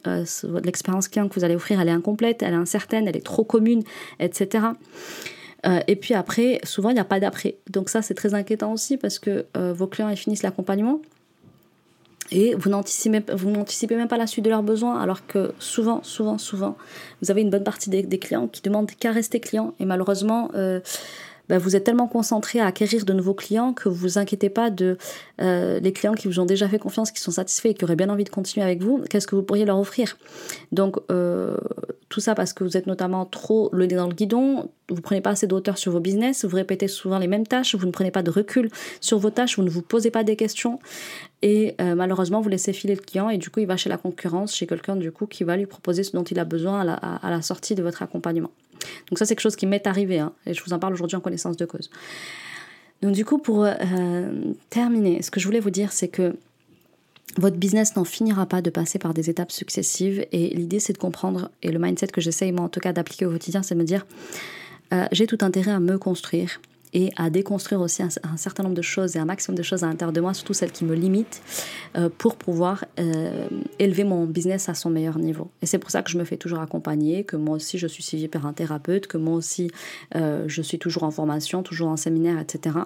L'expérience 0.64 1.07
client 1.07 1.28
que 1.28 1.34
vous 1.34 1.45
allez 1.45 1.55
offrir, 1.55 1.80
elle 1.80 1.88
est 1.88 1.93
incomplète, 1.93 2.43
elle 2.43 2.55
est 2.55 2.57
incertaine, 2.57 3.07
elle 3.07 3.16
est 3.16 3.24
trop 3.24 3.45
commune, 3.45 3.84
etc. 4.18 4.66
et 5.86 5.95
puis 5.95 6.14
après, 6.14 6.61
souvent, 6.64 6.90
il 6.90 6.95
n'y 6.95 7.01
a 7.01 7.05
pas 7.05 7.20
d'après. 7.20 7.57
Donc 7.70 7.88
ça, 7.88 8.03
c'est 8.03 8.14
très 8.14 8.34
inquiétant 8.34 8.72
aussi 8.72 8.97
parce 8.97 9.20
que 9.20 9.47
vos 9.55 9.86
clients, 9.86 10.09
ils 10.09 10.16
finissent 10.16 10.43
l'accompagnement 10.43 11.01
et 12.33 12.55
vous 12.55 12.70
n'anticipez, 12.70 13.22
vous 13.35 13.51
même 13.91 14.09
pas 14.09 14.16
la 14.16 14.26
suite 14.26 14.45
de 14.45 14.51
leurs 14.51 14.62
besoins, 14.62 14.99
alors 14.99 15.26
que 15.26 15.53
souvent, 15.59 16.03
souvent, 16.03 16.39
souvent, 16.39 16.76
vous 17.20 17.30
avez 17.30 17.43
une 17.43 17.51
bonne 17.51 17.62
partie 17.62 17.91
des, 17.91 18.18
clients 18.18 18.49
qui 18.49 18.62
demandent 18.62 18.91
qu'à 18.91 19.12
rester 19.12 19.39
clients. 19.39 19.74
Et 19.78 19.85
malheureusement, 19.85 20.51
euh, 20.55 20.80
bah, 21.53 21.59
vous 21.59 21.76
êtes 21.76 21.84
tellement 21.84 22.07
concentré 22.07 22.61
à 22.61 22.66
acquérir 22.66 23.05
de 23.05 23.12
nouveaux 23.12 23.34
clients 23.34 23.74
que 23.74 23.90
vous 23.90 23.94
vous 23.94 24.16
inquiétez 24.16 24.48
pas 24.48 24.70
de 24.70 24.96
euh, 25.42 25.80
les 25.80 25.92
clients 25.92 26.14
qui 26.14 26.26
vous 26.26 26.40
ont 26.40 26.46
déjà 26.46 26.66
fait 26.66 26.78
confiance, 26.78 27.11
qui 27.11 27.20
sont 27.20 27.30
satisfaits 27.30 27.66
et 27.66 27.74
qui 27.74 27.84
auraient 27.84 27.94
bien 27.94 28.09
envie 28.09 28.24
de 28.24 28.30
continuer 28.30 28.64
avec 28.64 28.80
vous. 28.80 29.05
Qu'est-ce 29.11 29.26
que 29.26 29.36
vous 29.36 29.42
pourriez 29.42 29.66
leur 29.66 29.78
offrir? 29.78 30.16
Donc, 30.72 30.96
euh, 31.11 31.59
tout 32.09 32.20
ça 32.20 32.34
parce 32.34 32.55
que 32.55 32.64
vous 32.64 32.78
êtes 32.78 32.86
notamment 32.86 33.26
trop 33.26 33.68
le 33.74 33.84
nez 33.84 33.96
dans 33.96 34.07
le 34.07 34.14
guidon, 34.14 34.70
vous 34.88 35.03
prenez 35.03 35.20
pas 35.20 35.28
assez 35.28 35.46
de 35.46 35.55
hauteur 35.55 35.76
sur 35.76 35.92
vos 35.92 36.00
business, 36.00 36.46
vous 36.46 36.57
répétez 36.57 36.88
souvent 36.88 37.18
les 37.18 37.26
mêmes 37.26 37.46
tâches, 37.46 37.74
vous 37.74 37.86
ne 37.86 37.92
prenez 37.92 38.11
pas 38.11 38.22
de 38.22 38.30
recul 38.30 38.70
sur 39.03 39.18
vos 39.18 39.28
tâches, 39.28 39.57
vous 39.57 39.62
ne 39.62 39.68
vous 39.68 39.82
posez 39.82 40.11
pas 40.11 40.24
des 40.24 40.36
questions 40.36 40.78
et 41.42 41.74
euh, 41.82 41.94
malheureusement 41.94 42.40
vous 42.40 42.48
laissez 42.48 42.72
filer 42.72 42.94
le 42.94 43.03
client 43.03 43.28
et 43.28 43.36
du 43.36 43.50
coup 43.50 43.61
il 43.61 43.66
va 43.66 43.76
chez 43.76 43.90
la 43.90 43.98
concurrence, 43.98 44.55
chez 44.55 44.66
quelqu'un 44.66 44.96
du 44.96 45.12
coup 45.12 45.26
qui 45.26 45.44
va 45.44 45.59
lui 45.59 45.66
proposer 45.66 46.03
ce 46.03 46.12
dont 46.12 46.24
il 46.24 46.38
a 46.38 46.46
besoin 46.46 46.80
à 46.80 46.84
la, 46.84 46.94
à 46.94 47.30
la 47.30 47.42
sortie 47.42 47.74
de 47.74 47.82
votre 47.82 48.03
accompagnement. 48.03 48.50
Donc 49.09 49.18
ça 49.18 49.24
c'est 49.24 49.35
quelque 49.35 49.43
chose 49.43 49.57
qui 49.57 49.66
m'est 49.66 49.87
arrivé 49.87 50.18
hein, 50.18 50.33
et 50.47 50.55
je 50.55 50.62
vous 50.64 50.72
en 50.72 50.78
parle 50.78 50.93
aujourd'hui 50.93 51.16
en 51.16 51.20
connaissance 51.20 51.57
de 51.57 51.64
cause. 51.64 51.91
Donc 53.03 53.12
du 53.12 53.24
coup 53.24 53.39
pour 53.39 53.64
euh, 53.64 53.74
terminer, 54.70 55.22
ce 55.22 55.30
que 55.30 55.41
je 55.41 55.47
voulais 55.47 55.61
vous 55.61 55.70
dire 55.70 55.93
c'est 55.93 56.09
que 56.09 56.37
votre 57.39 57.57
business 57.57 57.97
n'en 57.97 58.05
finira 58.05 58.47
pas 58.47 58.61
de 58.61 58.70
passer 58.70 58.99
par 58.99 59.14
des 59.14 59.30
étapes 59.30 59.53
successives 59.53 60.26
et 60.33 60.49
l'idée 60.49 60.80
c'est 60.80 60.93
de 60.93 60.99
comprendre 60.99 61.51
et 61.62 61.70
le 61.70 61.78
mindset 61.78 62.09
que 62.09 62.20
j'essaye 62.20 62.53
moi 62.53 62.64
en 62.64 62.68
tout 62.68 62.80
cas 62.80 62.93
d'appliquer 62.93 63.26
au 63.26 63.30
quotidien 63.30 63.62
c'est 63.62 63.74
de 63.74 63.80
me 63.80 63.85
dire 63.85 64.07
euh, 64.93 65.07
j'ai 65.12 65.26
tout 65.26 65.39
intérêt 65.41 65.70
à 65.70 65.80
me 65.80 65.99
construire 65.99 66.61
et 66.93 67.11
à 67.16 67.30
déconstruire 67.30 67.80
aussi 67.80 68.03
un, 68.03 68.36
certain 68.36 68.62
nombre 68.62 68.74
de 68.74 68.82
choses 68.82 69.16
et 69.16 69.18
un 69.18 69.24
maximum 69.24 69.57
de 69.57 69.62
choses 69.62 69.82
à 69.82 69.86
l'intérieur 69.86 70.12
de 70.12 70.20
moi, 70.20 70.34
surtout 70.34 70.53
celles 70.53 70.72
qui 70.72 70.84
me 70.84 70.95
limitent, 70.95 71.43
euh, 71.97 72.09
pour 72.16 72.36
pouvoir 72.36 72.84
euh, 72.99 73.49
élever 73.78 74.05
mon 74.05 74.26
business 74.26 74.68
à 74.68 74.74
son 74.74 74.90
meilleur 74.90 75.18
niveau. 75.18 75.51
Et 75.62 75.66
c'est 75.66 75.78
pour 75.78 75.90
ça 75.90 76.03
que 76.03 76.11
je 76.11 76.18
me 76.18 76.24
fais 76.24 76.36
toujours 76.36 76.61
accompagner, 76.61 77.24
que 77.24 77.36
moi 77.36 77.57
aussi 77.57 77.78
je 77.78 77.86
suis 77.86 78.03
suivie 78.03 78.28
par 78.28 78.47
un 78.47 78.53
thérapeute, 78.53 79.07
que 79.07 79.16
moi 79.16 79.34
aussi 79.34 79.70
euh, 80.14 80.45
je 80.47 80.62
suis 80.62 80.78
toujours 80.78 81.05
en 81.05 81.11
formation, 81.11 81.62
toujours 81.62 81.88
en 81.88 81.97
séminaire, 81.97 82.38
etc. 82.38 82.76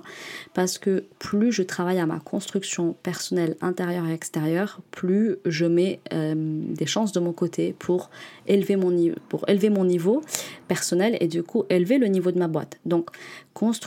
Parce 0.54 0.78
que 0.78 1.04
plus 1.18 1.50
je 1.50 1.62
travaille 1.62 1.98
à 1.98 2.06
ma 2.06 2.20
construction 2.20 2.94
personnelle 3.02 3.56
intérieure 3.60 4.06
et 4.06 4.12
extérieure, 4.12 4.80
plus 4.90 5.36
je 5.44 5.66
mets 5.66 6.00
des 6.12 6.86
chances 6.86 7.12
de 7.12 7.20
mon 7.20 7.32
côté 7.32 7.74
pour 7.78 8.10
élever 8.46 8.76
mon, 8.76 9.14
pour 9.28 9.48
élever 9.48 9.70
mon 9.70 9.84
niveau 9.84 10.22
personnel 10.68 11.16
et 11.20 11.28
du 11.28 11.42
coup 11.42 11.64
élever 11.70 11.98
le 11.98 12.06
niveau 12.06 12.30
de 12.30 12.38
ma 12.38 12.48
boîte. 12.48 12.78
Donc 12.84 13.10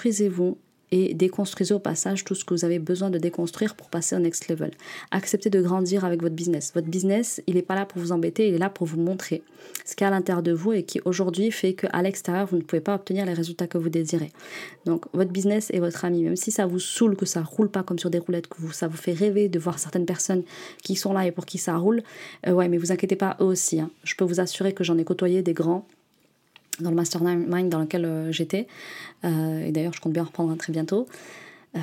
construisez-vous 0.10 0.58
et 0.92 1.14
déconstruisez 1.14 1.76
au 1.76 1.80
passage 1.80 2.24
tout 2.24 2.34
ce 2.34 2.44
que 2.44 2.56
vous 2.56 2.66
avez 2.66 2.80
besoin 2.80 3.12
de 3.12 3.20
déconstruire 3.20 3.76
pour 3.76 3.90
passer 3.92 4.16
au 4.16 4.20
next 4.20 4.48
level. 4.48 4.72
Acceptez 5.12 5.52
de 5.52 5.62
grandir 5.62 6.04
avec 6.04 6.24
votre 6.24 6.34
business. 6.34 6.72
Votre 6.74 6.88
business, 6.88 7.44
il 7.46 7.54
n'est 7.54 7.62
pas 7.62 7.76
là 7.76 7.86
pour 7.86 8.02
vous 8.02 8.12
embêter, 8.12 8.48
il 8.48 8.56
est 8.56 8.58
là 8.58 8.72
pour 8.72 8.88
vous 8.88 9.00
montrer 9.00 9.44
ce 9.86 9.96
qu'il 9.96 10.06
y 10.06 10.06
a 10.06 10.08
à 10.08 10.12
l'intérieur 10.12 10.42
de 10.42 10.52
vous 10.52 10.74
et 10.74 10.82
qui 10.82 11.00
aujourd'hui 11.06 11.52
fait 11.52 11.74
qu'à 11.74 12.02
l'extérieur, 12.02 12.48
vous 12.48 12.58
ne 12.58 12.64
pouvez 12.64 12.82
pas 12.82 12.96
obtenir 12.96 13.24
les 13.28 13.34
résultats 13.34 13.68
que 13.68 13.78
vous 13.78 13.90
désirez. 13.90 14.32
Donc 14.88 15.06
votre 15.14 15.30
business 15.30 15.70
est 15.70 15.80
votre 15.80 16.04
ami, 16.06 16.24
même 16.24 16.36
si 16.36 16.50
ça 16.50 16.66
vous 16.66 16.80
saoule, 16.80 17.16
que 17.16 17.28
ça 17.28 17.44
roule 17.44 17.70
pas 17.70 17.84
comme 17.84 18.00
sur 18.00 18.10
des 18.10 18.18
roulettes, 18.18 18.48
que 18.48 18.74
ça 18.74 18.88
vous 18.88 18.98
fait 18.98 19.14
rêver 19.14 19.48
de 19.48 19.60
voir 19.60 19.78
certaines 19.78 20.08
personnes 20.08 20.42
qui 20.82 20.96
sont 20.96 21.14
là 21.14 21.28
et 21.28 21.32
pour 21.32 21.46
qui 21.46 21.60
ça 21.60 21.78
roule, 21.78 22.02
euh, 22.48 22.54
ouais, 22.54 22.68
mais 22.68 22.80
vous 22.80 22.92
inquiétez 22.92 23.16
pas, 23.16 23.38
eux 23.42 23.46
aussi. 23.46 23.80
Hein. 23.80 23.92
Je 24.04 24.16
peux 24.16 24.26
vous 24.26 24.40
assurer 24.40 24.74
que 24.74 24.84
j'en 24.84 24.98
ai 24.98 25.04
côtoyé 25.04 25.44
des 25.44 25.54
grands 25.54 25.86
dans 26.82 26.90
le 26.90 26.96
mastermind 26.96 27.70
dans 27.70 27.80
lequel 27.80 28.06
euh, 28.06 28.32
j'étais. 28.32 28.68
Euh, 29.26 29.66
et 29.66 29.72
d'ailleurs, 29.72 29.94
je 29.94 30.02
compte 30.02 30.14
bien 30.14 30.24
reprendre 30.24 30.56
très 30.58 30.72
bientôt. 30.72 31.08
Euh, 31.76 31.80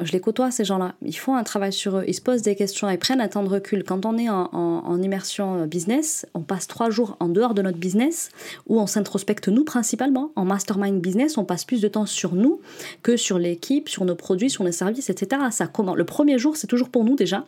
je 0.00 0.12
les 0.12 0.20
côtoie, 0.20 0.50
ces 0.50 0.64
gens-là. 0.64 0.94
Ils 1.02 1.16
font 1.16 1.36
un 1.36 1.44
travail 1.44 1.72
sur 1.72 1.98
eux, 1.98 2.04
ils 2.08 2.14
se 2.14 2.20
posent 2.20 2.42
des 2.42 2.56
questions, 2.56 2.90
ils 2.90 2.98
prennent 2.98 3.20
un 3.20 3.28
temps 3.28 3.44
de 3.44 3.48
recul. 3.48 3.84
Quand 3.84 4.04
on 4.04 4.18
est 4.18 4.28
en, 4.28 5.02
immersion 5.02 5.66
business, 5.66 6.26
on 6.34 6.40
passe 6.40 6.66
trois 6.66 6.90
jours 6.90 7.16
en 7.20 7.28
dehors 7.28 7.54
de 7.54 7.62
notre 7.62 7.78
business, 7.78 8.30
où 8.66 8.80
on 8.80 8.86
s'introspecte 8.86 9.48
nous 9.48 9.64
principalement. 9.64 10.32
En 10.34 10.44
mastermind 10.44 11.00
business, 11.00 11.38
on 11.38 11.44
passe 11.44 11.64
plus 11.64 11.80
de 11.80 11.88
temps 11.88 12.06
sur 12.06 12.34
nous 12.34 12.60
que 13.02 13.16
sur 13.16 13.38
l'équipe, 13.38 13.88
sur 13.88 14.04
nos 14.04 14.16
produits, 14.16 14.50
sur 14.50 14.64
nos 14.64 14.72
services, 14.72 15.08
etc. 15.08 15.42
Ça 15.52 15.68
comment 15.68 15.94
Le 15.94 16.04
premier 16.04 16.38
jour, 16.38 16.56
c'est 16.56 16.66
toujours 16.66 16.88
pour 16.88 17.04
nous 17.04 17.14
déjà. 17.14 17.44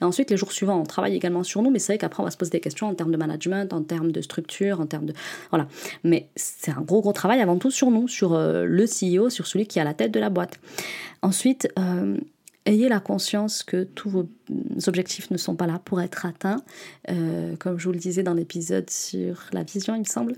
Et 0.00 0.04
ensuite, 0.04 0.30
les 0.30 0.36
jours 0.36 0.52
suivants, 0.52 0.80
on 0.80 0.84
travaille 0.84 1.14
également 1.14 1.42
sur 1.42 1.62
nous, 1.62 1.70
mais 1.70 1.78
c'est 1.78 1.92
vrai 1.92 1.98
qu'après, 1.98 2.22
on 2.22 2.24
va 2.24 2.30
se 2.30 2.36
poser 2.36 2.52
des 2.52 2.60
questions 2.60 2.88
en 2.88 2.94
termes 2.94 3.10
de 3.10 3.16
management, 3.16 3.72
en 3.72 3.82
termes 3.82 4.12
de 4.12 4.20
structure, 4.20 4.80
en 4.80 4.86
termes 4.86 5.06
de... 5.06 5.12
Voilà. 5.50 5.66
Mais 6.04 6.28
c'est 6.36 6.70
un 6.70 6.80
gros, 6.80 7.00
gros 7.00 7.12
travail 7.12 7.40
avant 7.40 7.56
tout 7.56 7.70
sur 7.70 7.90
nous, 7.90 8.08
sur 8.08 8.34
euh, 8.34 8.64
le 8.64 8.84
CEO, 8.84 9.30
sur 9.30 9.46
celui 9.46 9.66
qui 9.66 9.78
est 9.78 9.82
à 9.82 9.84
la 9.84 9.94
tête 9.94 10.12
de 10.12 10.20
la 10.20 10.30
boîte. 10.30 10.58
Ensuite, 11.26 11.66
euh, 11.76 12.16
ayez 12.66 12.88
la 12.88 13.00
conscience 13.00 13.64
que 13.64 13.82
tous 13.82 14.08
vos 14.08 14.28
objectifs 14.86 15.28
ne 15.32 15.36
sont 15.36 15.56
pas 15.56 15.66
là 15.66 15.80
pour 15.84 16.00
être 16.00 16.24
atteints. 16.24 16.62
Euh, 17.10 17.56
comme 17.56 17.80
je 17.80 17.86
vous 17.86 17.92
le 17.92 17.98
disais 17.98 18.22
dans 18.22 18.32
l'épisode 18.34 18.88
sur 18.90 19.42
la 19.52 19.64
vision, 19.64 19.96
il 19.96 20.00
me 20.00 20.04
semble. 20.04 20.36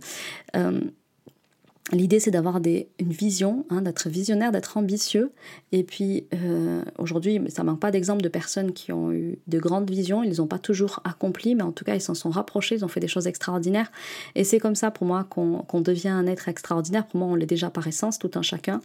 L'idée, 1.90 2.20
c'est 2.20 2.30
d'avoir 2.30 2.56
une 2.56 3.12
vision, 3.12 3.64
hein, 3.70 3.80
d'être 3.80 4.10
visionnaire, 4.10 4.52
d'être 4.52 4.76
ambitieux. 4.76 5.32
Et 5.72 5.82
puis, 5.82 6.26
euh, 6.34 6.82
aujourd'hui, 6.98 7.40
ça 7.48 7.64
manque 7.64 7.80
pas 7.80 7.90
d'exemples 7.90 8.20
de 8.20 8.28
personnes 8.28 8.72
qui 8.72 8.92
ont 8.92 9.10
eu 9.10 9.38
de 9.46 9.58
grandes 9.58 9.90
visions. 9.90 10.22
Ils 10.22 10.26
ne 10.26 10.32
les 10.32 10.40
ont 10.40 10.46
pas 10.46 10.58
toujours 10.58 11.00
accomplies, 11.04 11.54
mais 11.54 11.62
en 11.62 11.72
tout 11.72 11.86
cas, 11.86 11.94
ils 11.94 12.00
s'en 12.02 12.14
sont 12.14 12.28
rapprochés, 12.28 12.74
ils 12.74 12.84
ont 12.84 12.88
fait 12.88 13.00
des 13.00 13.08
choses 13.08 13.26
extraordinaires. 13.26 13.90
Et 14.34 14.44
c'est 14.44 14.58
comme 14.58 14.74
ça, 14.74 14.90
pour 14.90 15.06
moi, 15.06 15.24
qu'on 15.24 15.80
devient 15.80 16.08
un 16.08 16.26
être 16.26 16.48
extraordinaire. 16.48 17.06
Pour 17.06 17.20
moi, 17.20 17.28
on 17.28 17.34
l'est 17.34 17.46
déjà 17.46 17.70
par 17.70 17.86
essence, 17.86 18.18
tout 18.18 18.32
un 18.34 18.42
chacun. 18.42 18.82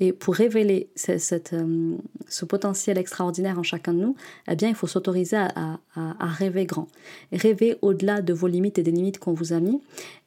Et 0.00 0.12
pour 0.12 0.34
révéler 0.34 0.88
cette, 0.96 1.52
euh, 1.52 1.96
ce 2.28 2.44
potentiel 2.44 2.98
extraordinaire 2.98 3.60
en 3.60 3.62
chacun 3.62 3.94
de 3.94 4.00
nous, 4.00 4.16
eh 4.50 4.56
bien, 4.56 4.68
il 4.68 4.74
faut 4.74 4.88
s'autoriser 4.88 5.36
à, 5.36 5.78
à, 5.94 6.26
rêver 6.26 6.66
grand. 6.66 6.88
Rêver 7.32 7.76
au-delà 7.80 8.22
de 8.22 8.32
vos 8.32 8.48
limites 8.48 8.78
et 8.78 8.82
des 8.82 8.90
limites 8.90 9.18
qu'on 9.18 9.34
vous 9.34 9.52
a 9.52 9.60
mis. 9.60 9.80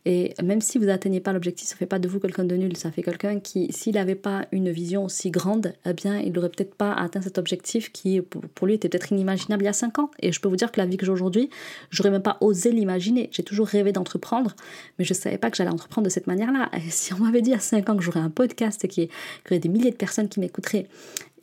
Et 0.06 0.34
même 0.44 0.60
si 0.60 0.78
vous 0.78 0.86
n'atteignez 0.86 1.22
pas 1.22 1.32
l'objectif, 1.32 1.68
ça 1.68 1.76
ne 1.76 1.80
fait 1.80 1.86
pas 1.86 2.00
de 2.00 2.08
vous 2.08 2.20
quelqu'un 2.20 2.44
de 2.44 2.56
nul, 2.56 2.76
ça 2.76 2.92
fait 2.92 3.04
quelqu'un 3.04 3.40
qui, 3.40 3.72
s'il 3.72 3.94
n'avait 3.96 4.16
pas 4.16 4.46
une 4.52 4.70
vision 4.70 5.06
aussi 5.06 5.32
grande, 5.32 5.74
eh 5.86 5.94
bien, 5.94 6.20
il 6.20 6.34
n'aurait 6.34 6.50
peut-être 6.50 6.76
pas 6.76 6.94
atteint 6.94 7.22
cet 7.22 7.38
objectif 7.38 7.92
qui, 7.92 8.22
pour 8.22 8.68
lui, 8.68 8.74
était 8.74 8.90
peut-être 8.90 9.12
inimaginable 9.14 9.64
il 9.64 9.68
y 9.68 9.70
a 9.70 9.74
5 9.74 10.00
ans. 10.00 10.12
Et 10.20 10.32
je 10.32 10.42
peux 10.42 10.50
vous 10.50 10.58
dire 10.58 10.72
que 10.72 10.80
la 10.80 10.86
vie 10.86 10.98
que 10.98 11.06
j'ai 11.06 11.12
aujourd'hui, 11.12 11.50
j'aurais 11.90 12.12
même 12.12 12.22
pas 12.22 12.38
osé 12.42 12.72
l'imaginer. 12.72 13.30
J'ai 13.32 13.44
toujours 13.44 13.68
rêvé 13.68 13.92
d'entreprendre, 13.92 14.56
mais 15.00 15.06
je 15.06 15.14
ne 15.14 15.18
savais 15.18 15.38
pas 15.38 15.50
que 15.50 15.56
j'allais 15.58 15.72
entreprendre 15.72 16.06
de 16.06 16.12
cette 16.12 16.28
manière-là. 16.28 16.70
Si 16.90 17.14
on 17.14 17.20
m'avait 17.20 17.42
dit 17.42 17.54
a 17.54 17.60
5 17.60 17.90
ans 17.90 17.96
que 17.96 18.04
j'aurais 18.04 18.20
un 18.20 18.30
podcast 18.30 18.84
et 18.84 18.88
qu'il 18.88 19.04
y 19.06 19.10
aurait 19.48 19.60
des 19.60 19.70
milliers 19.70 19.92
de 19.92 19.96
personnes 19.96 20.28
qui 20.28 20.40
m'écouteraient, 20.40 20.88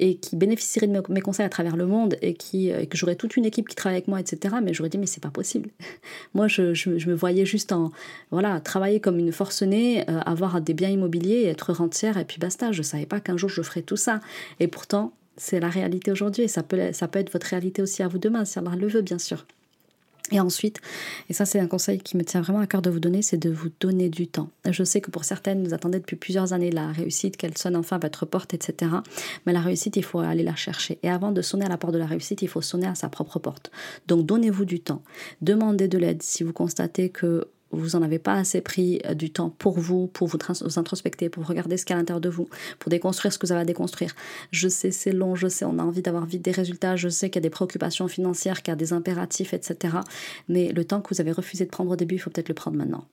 et 0.00 0.16
qui 0.16 0.34
bénéficierait 0.34 0.88
de 0.88 1.02
mes 1.10 1.20
conseils 1.20 1.46
à 1.46 1.48
travers 1.48 1.76
le 1.76 1.86
monde 1.86 2.16
et 2.22 2.34
qui, 2.34 2.72
euh, 2.72 2.86
que 2.86 2.96
j'aurais 2.96 3.14
toute 3.14 3.36
une 3.36 3.44
équipe 3.44 3.68
qui 3.68 3.76
travaille 3.76 3.98
avec 3.98 4.08
moi, 4.08 4.18
etc. 4.18 4.56
Mais 4.62 4.74
j'aurais 4.74 4.88
dit, 4.88 4.98
mais 4.98 5.06
c'est 5.06 5.22
pas 5.22 5.30
possible. 5.30 5.70
moi, 6.34 6.48
je, 6.48 6.74
je, 6.74 6.90
me 6.90 7.14
voyais 7.14 7.44
juste 7.44 7.70
en, 7.70 7.92
voilà, 8.30 8.60
travailler 8.60 8.98
comme 8.98 9.18
une 9.18 9.30
forcenée, 9.30 10.08
euh, 10.08 10.20
avoir 10.20 10.60
des 10.60 10.74
biens 10.74 10.88
immobiliers, 10.88 11.44
être 11.44 11.72
rentière, 11.72 12.16
et 12.16 12.24
puis 12.24 12.38
basta. 12.38 12.72
Je 12.72 12.82
savais 12.82 13.06
pas 13.06 13.20
qu'un 13.20 13.36
jour 13.36 13.50
je 13.50 13.62
ferais 13.62 13.82
tout 13.82 13.96
ça. 13.96 14.20
Et 14.58 14.68
pourtant, 14.68 15.12
c'est 15.36 15.60
la 15.60 15.68
réalité 15.68 16.10
aujourd'hui 16.10 16.44
et 16.44 16.48
ça 16.48 16.62
peut, 16.62 16.92
ça 16.92 17.06
peut 17.06 17.18
être 17.18 17.32
votre 17.32 17.46
réalité 17.46 17.82
aussi 17.82 18.02
à 18.02 18.08
vous 18.08 18.18
demain, 18.18 18.44
si 18.44 18.58
Allah 18.58 18.72
le 18.76 18.88
veut, 18.88 19.02
bien 19.02 19.18
sûr. 19.18 19.46
Et 20.32 20.40
ensuite, 20.40 20.80
et 21.28 21.32
ça 21.32 21.44
c'est 21.44 21.58
un 21.58 21.66
conseil 21.66 21.98
qui 21.98 22.16
me 22.16 22.24
tient 22.24 22.40
vraiment 22.40 22.60
à 22.60 22.66
cœur 22.66 22.82
de 22.82 22.90
vous 22.90 23.00
donner, 23.00 23.22
c'est 23.22 23.36
de 23.36 23.50
vous 23.50 23.68
donner 23.80 24.08
du 24.08 24.28
temps. 24.28 24.48
Je 24.68 24.84
sais 24.84 25.00
que 25.00 25.10
pour 25.10 25.24
certaines, 25.24 25.66
vous 25.66 25.74
attendez 25.74 25.98
depuis 25.98 26.16
plusieurs 26.16 26.52
années 26.52 26.70
la 26.70 26.92
réussite, 26.92 27.36
qu'elle 27.36 27.58
sonne 27.58 27.76
enfin 27.76 27.96
à 27.96 27.98
votre 27.98 28.26
porte, 28.26 28.54
etc. 28.54 28.92
Mais 29.46 29.52
la 29.52 29.60
réussite, 29.60 29.96
il 29.96 30.04
faut 30.04 30.20
aller 30.20 30.44
la 30.44 30.54
chercher. 30.54 30.98
Et 31.02 31.10
avant 31.10 31.32
de 31.32 31.42
sonner 31.42 31.66
à 31.66 31.68
la 31.68 31.78
porte 31.78 31.94
de 31.94 31.98
la 31.98 32.06
réussite, 32.06 32.42
il 32.42 32.48
faut 32.48 32.62
sonner 32.62 32.86
à 32.86 32.94
sa 32.94 33.08
propre 33.08 33.38
porte. 33.38 33.70
Donc 34.06 34.26
donnez-vous 34.26 34.64
du 34.64 34.80
temps. 34.80 35.02
Demandez 35.40 35.88
de 35.88 35.98
l'aide 35.98 36.22
si 36.22 36.44
vous 36.44 36.52
constatez 36.52 37.08
que 37.08 37.48
vous 37.72 37.96
en 37.96 38.02
avez 38.02 38.18
pas 38.18 38.34
assez 38.34 38.60
pris 38.60 39.00
euh, 39.06 39.14
du 39.14 39.30
temps 39.30 39.50
pour 39.50 39.78
vous, 39.78 40.06
pour 40.08 40.28
vous, 40.28 40.38
introspecter, 40.76 41.28
pour 41.28 41.46
regarder 41.46 41.76
ce 41.76 41.84
qu'il 41.84 41.94
y 41.94 41.94
a 41.94 41.98
à 41.98 42.00
l'intérieur 42.00 42.20
de 42.20 42.28
vous, 42.28 42.48
pour 42.78 42.90
déconstruire 42.90 43.32
ce 43.32 43.38
que 43.38 43.46
vous 43.46 43.52
avez 43.52 43.62
à 43.62 43.64
déconstruire. 43.64 44.14
Je 44.50 44.68
sais, 44.68 44.90
c'est 44.90 45.12
long, 45.12 45.34
je 45.34 45.48
sais, 45.48 45.64
on 45.64 45.78
a 45.78 45.82
envie 45.82 46.02
d'avoir 46.02 46.26
vite 46.26 46.42
des 46.42 46.50
résultats, 46.50 46.96
je 46.96 47.08
sais 47.08 47.30
qu'il 47.30 47.36
y 47.36 47.42
a 47.42 47.48
des 47.48 47.50
préoccupations 47.50 48.08
financières, 48.08 48.62
qu'il 48.62 48.72
y 48.72 48.74
a 48.74 48.76
des 48.76 48.92
impératifs, 48.92 49.54
etc. 49.54 49.98
Mais 50.48 50.72
le 50.72 50.84
temps 50.84 51.00
que 51.00 51.14
vous 51.14 51.20
avez 51.20 51.32
refusé 51.32 51.64
de 51.64 51.70
prendre 51.70 51.90
au 51.90 51.96
début, 51.96 52.16
il 52.16 52.18
faut 52.18 52.30
peut-être 52.30 52.48
le 52.48 52.54
prendre 52.54 52.76
maintenant. 52.76 53.04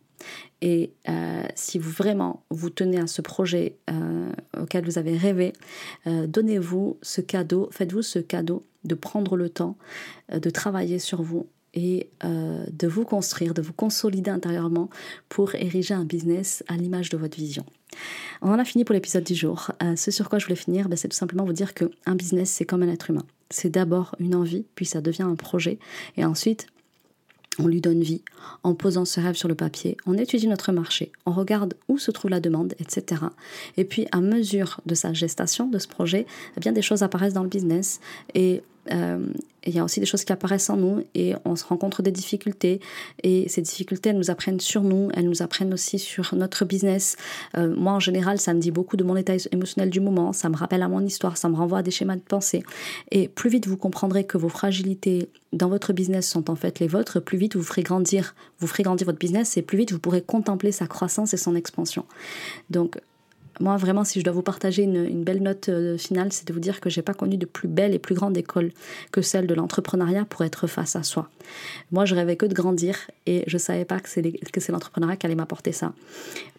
Et 0.61 0.91
euh, 1.07 1.43
si 1.53 1.77
vous 1.77 1.91
vraiment 1.91 2.43
vous 2.49 2.71
tenez 2.71 2.99
à 2.99 3.05
ce 3.05 3.21
projet 3.21 3.77
euh, 3.91 4.31
auquel 4.59 4.83
vous 4.83 4.97
avez 4.97 5.15
rêvé, 5.15 5.53
donnez-vous 6.05 6.97
ce 7.03 7.21
cadeau, 7.21 7.69
faites-vous 7.71 8.01
ce 8.01 8.19
cadeau 8.19 8.65
de 8.83 8.95
prendre 8.95 9.37
le 9.37 9.49
temps 9.49 9.77
de 10.31 10.49
travailler 10.49 10.97
sur 10.97 11.21
vous 11.21 11.47
et 11.73 12.09
euh, 12.23 12.65
de 12.71 12.87
vous 12.87 13.03
construire, 13.03 13.53
de 13.53 13.61
vous 13.61 13.73
consolider 13.73 14.31
intérieurement 14.31 14.89
pour 15.29 15.55
ériger 15.55 15.93
un 15.93 16.05
business 16.05 16.63
à 16.67 16.75
l'image 16.75 17.09
de 17.09 17.17
votre 17.17 17.37
vision. 17.37 17.65
On 18.41 18.49
en 18.49 18.59
a 18.59 18.65
fini 18.65 18.83
pour 18.83 18.93
l'épisode 18.93 19.23
du 19.23 19.35
jour. 19.35 19.71
Euh, 19.81 19.95
ce 19.95 20.11
sur 20.11 20.29
quoi 20.29 20.39
je 20.39 20.45
voulais 20.45 20.55
finir, 20.55 20.89
ben, 20.89 20.95
c'est 20.95 21.07
tout 21.07 21.17
simplement 21.17 21.45
vous 21.45 21.53
dire 21.53 21.73
qu'un 21.73 22.15
business, 22.15 22.49
c'est 22.49 22.65
comme 22.65 22.83
un 22.83 22.89
être 22.89 23.09
humain. 23.09 23.25
C'est 23.49 23.69
d'abord 23.69 24.15
une 24.19 24.35
envie, 24.35 24.65
puis 24.75 24.85
ça 24.85 25.01
devient 25.01 25.23
un 25.23 25.35
projet, 25.35 25.79
et 26.17 26.25
ensuite 26.25 26.67
on 27.59 27.67
lui 27.67 27.81
donne 27.81 28.01
vie 28.01 28.21
en 28.63 28.75
posant 28.75 29.05
ce 29.05 29.19
rêve 29.19 29.35
sur 29.35 29.47
le 29.47 29.55
papier, 29.55 29.97
on 30.05 30.17
étudie 30.17 30.47
notre 30.47 30.71
marché, 30.71 31.11
on 31.25 31.31
regarde 31.31 31.73
où 31.87 31.97
se 31.97 32.11
trouve 32.11 32.31
la 32.31 32.39
demande, 32.39 32.75
etc. 32.79 33.21
Et 33.77 33.85
puis 33.85 34.07
à 34.11 34.21
mesure 34.21 34.81
de 34.85 34.95
sa 34.95 35.13
gestation 35.13 35.67
de 35.67 35.79
ce 35.79 35.87
projet, 35.87 36.25
eh 36.55 36.59
bien 36.59 36.71
des 36.71 36.81
choses 36.81 37.03
apparaissent 37.03 37.33
dans 37.33 37.43
le 37.43 37.49
business 37.49 37.99
et 38.35 38.61
il 39.67 39.75
y 39.75 39.79
a 39.79 39.83
aussi 39.83 39.99
des 39.99 40.05
choses 40.05 40.23
qui 40.23 40.31
apparaissent 40.31 40.69
en 40.69 40.77
nous 40.77 41.03
et 41.13 41.33
on 41.45 41.55
se 41.55 41.65
rencontre 41.65 42.01
des 42.01 42.11
difficultés 42.11 42.79
et 43.23 43.47
ces 43.49 43.61
difficultés 43.61 44.09
elles 44.09 44.17
nous 44.17 44.31
apprennent 44.31 44.59
sur 44.59 44.81
nous, 44.81 45.09
elles 45.13 45.27
nous 45.27 45.41
apprennent 45.41 45.73
aussi 45.73 45.99
sur 45.99 46.33
notre 46.35 46.65
business. 46.65 47.17
Euh, 47.57 47.75
moi 47.75 47.93
en 47.93 47.99
général 47.99 48.39
ça 48.39 48.53
me 48.53 48.59
dit 48.59 48.71
beaucoup 48.71 48.97
de 48.97 49.03
mon 49.03 49.15
état 49.15 49.33
émotionnel 49.51 49.89
du 49.89 49.99
moment, 49.99 50.33
ça 50.33 50.49
me 50.49 50.55
rappelle 50.55 50.81
à 50.81 50.87
mon 50.87 51.01
histoire, 51.01 51.37
ça 51.37 51.49
me 51.49 51.55
renvoie 51.55 51.79
à 51.79 51.83
des 51.83 51.91
schémas 51.91 52.15
de 52.15 52.21
pensée 52.21 52.63
et 53.11 53.27
plus 53.27 53.49
vite 53.49 53.67
vous 53.67 53.77
comprendrez 53.77 54.23
que 54.23 54.37
vos 54.37 54.49
fragilités 54.49 55.29
dans 55.53 55.69
votre 55.69 55.93
business 55.93 56.29
sont 56.29 56.49
en 56.49 56.55
fait 56.55 56.79
les 56.79 56.87
vôtres, 56.87 57.19
plus 57.19 57.37
vite 57.37 57.55
vous 57.55 57.63
ferez 57.63 57.83
grandir, 57.83 58.35
vous 58.59 58.67
ferez 58.67 58.83
grandir 58.83 59.05
votre 59.05 59.19
business 59.19 59.57
et 59.57 59.61
plus 59.61 59.77
vite 59.77 59.91
vous 59.91 59.99
pourrez 59.99 60.21
contempler 60.21 60.71
sa 60.71 60.87
croissance 60.87 61.33
et 61.33 61.37
son 61.37 61.55
expansion. 61.55 62.05
Donc 62.69 62.97
moi, 63.59 63.77
vraiment, 63.77 64.03
si 64.03 64.19
je 64.19 64.23
dois 64.23 64.33
vous 64.33 64.43
partager 64.43 64.83
une, 64.83 65.23
belle 65.23 65.41
note 65.41 65.69
euh, 65.69 65.97
finale, 65.97 66.31
c'est 66.31 66.47
de 66.47 66.53
vous 66.53 66.59
dire 66.59 66.79
que 66.79 66.89
j'ai 66.89 67.01
pas 67.01 67.13
connu 67.13 67.37
de 67.37 67.45
plus 67.45 67.67
belle 67.67 67.93
et 67.93 67.99
plus 67.99 68.15
grande 68.15 68.37
école 68.37 68.71
que 69.11 69.21
celle 69.21 69.47
de 69.47 69.53
l'entrepreneuriat 69.53 70.25
pour 70.25 70.43
être 70.43 70.67
face 70.67 70.95
à 70.95 71.03
soi. 71.03 71.29
Moi, 71.91 72.05
je 72.05 72.15
rêvais 72.15 72.35
que 72.35 72.45
de 72.45 72.53
grandir 72.53 73.09
et 73.25 73.43
je 73.47 73.57
savais 73.57 73.85
pas 73.85 73.99
que 73.99 74.09
c'est 74.09 74.71
l'entrepreneuriat 74.71 75.17
qui 75.17 75.25
allait 75.25 75.35
m'apporter 75.35 75.71
ça. 75.71 75.93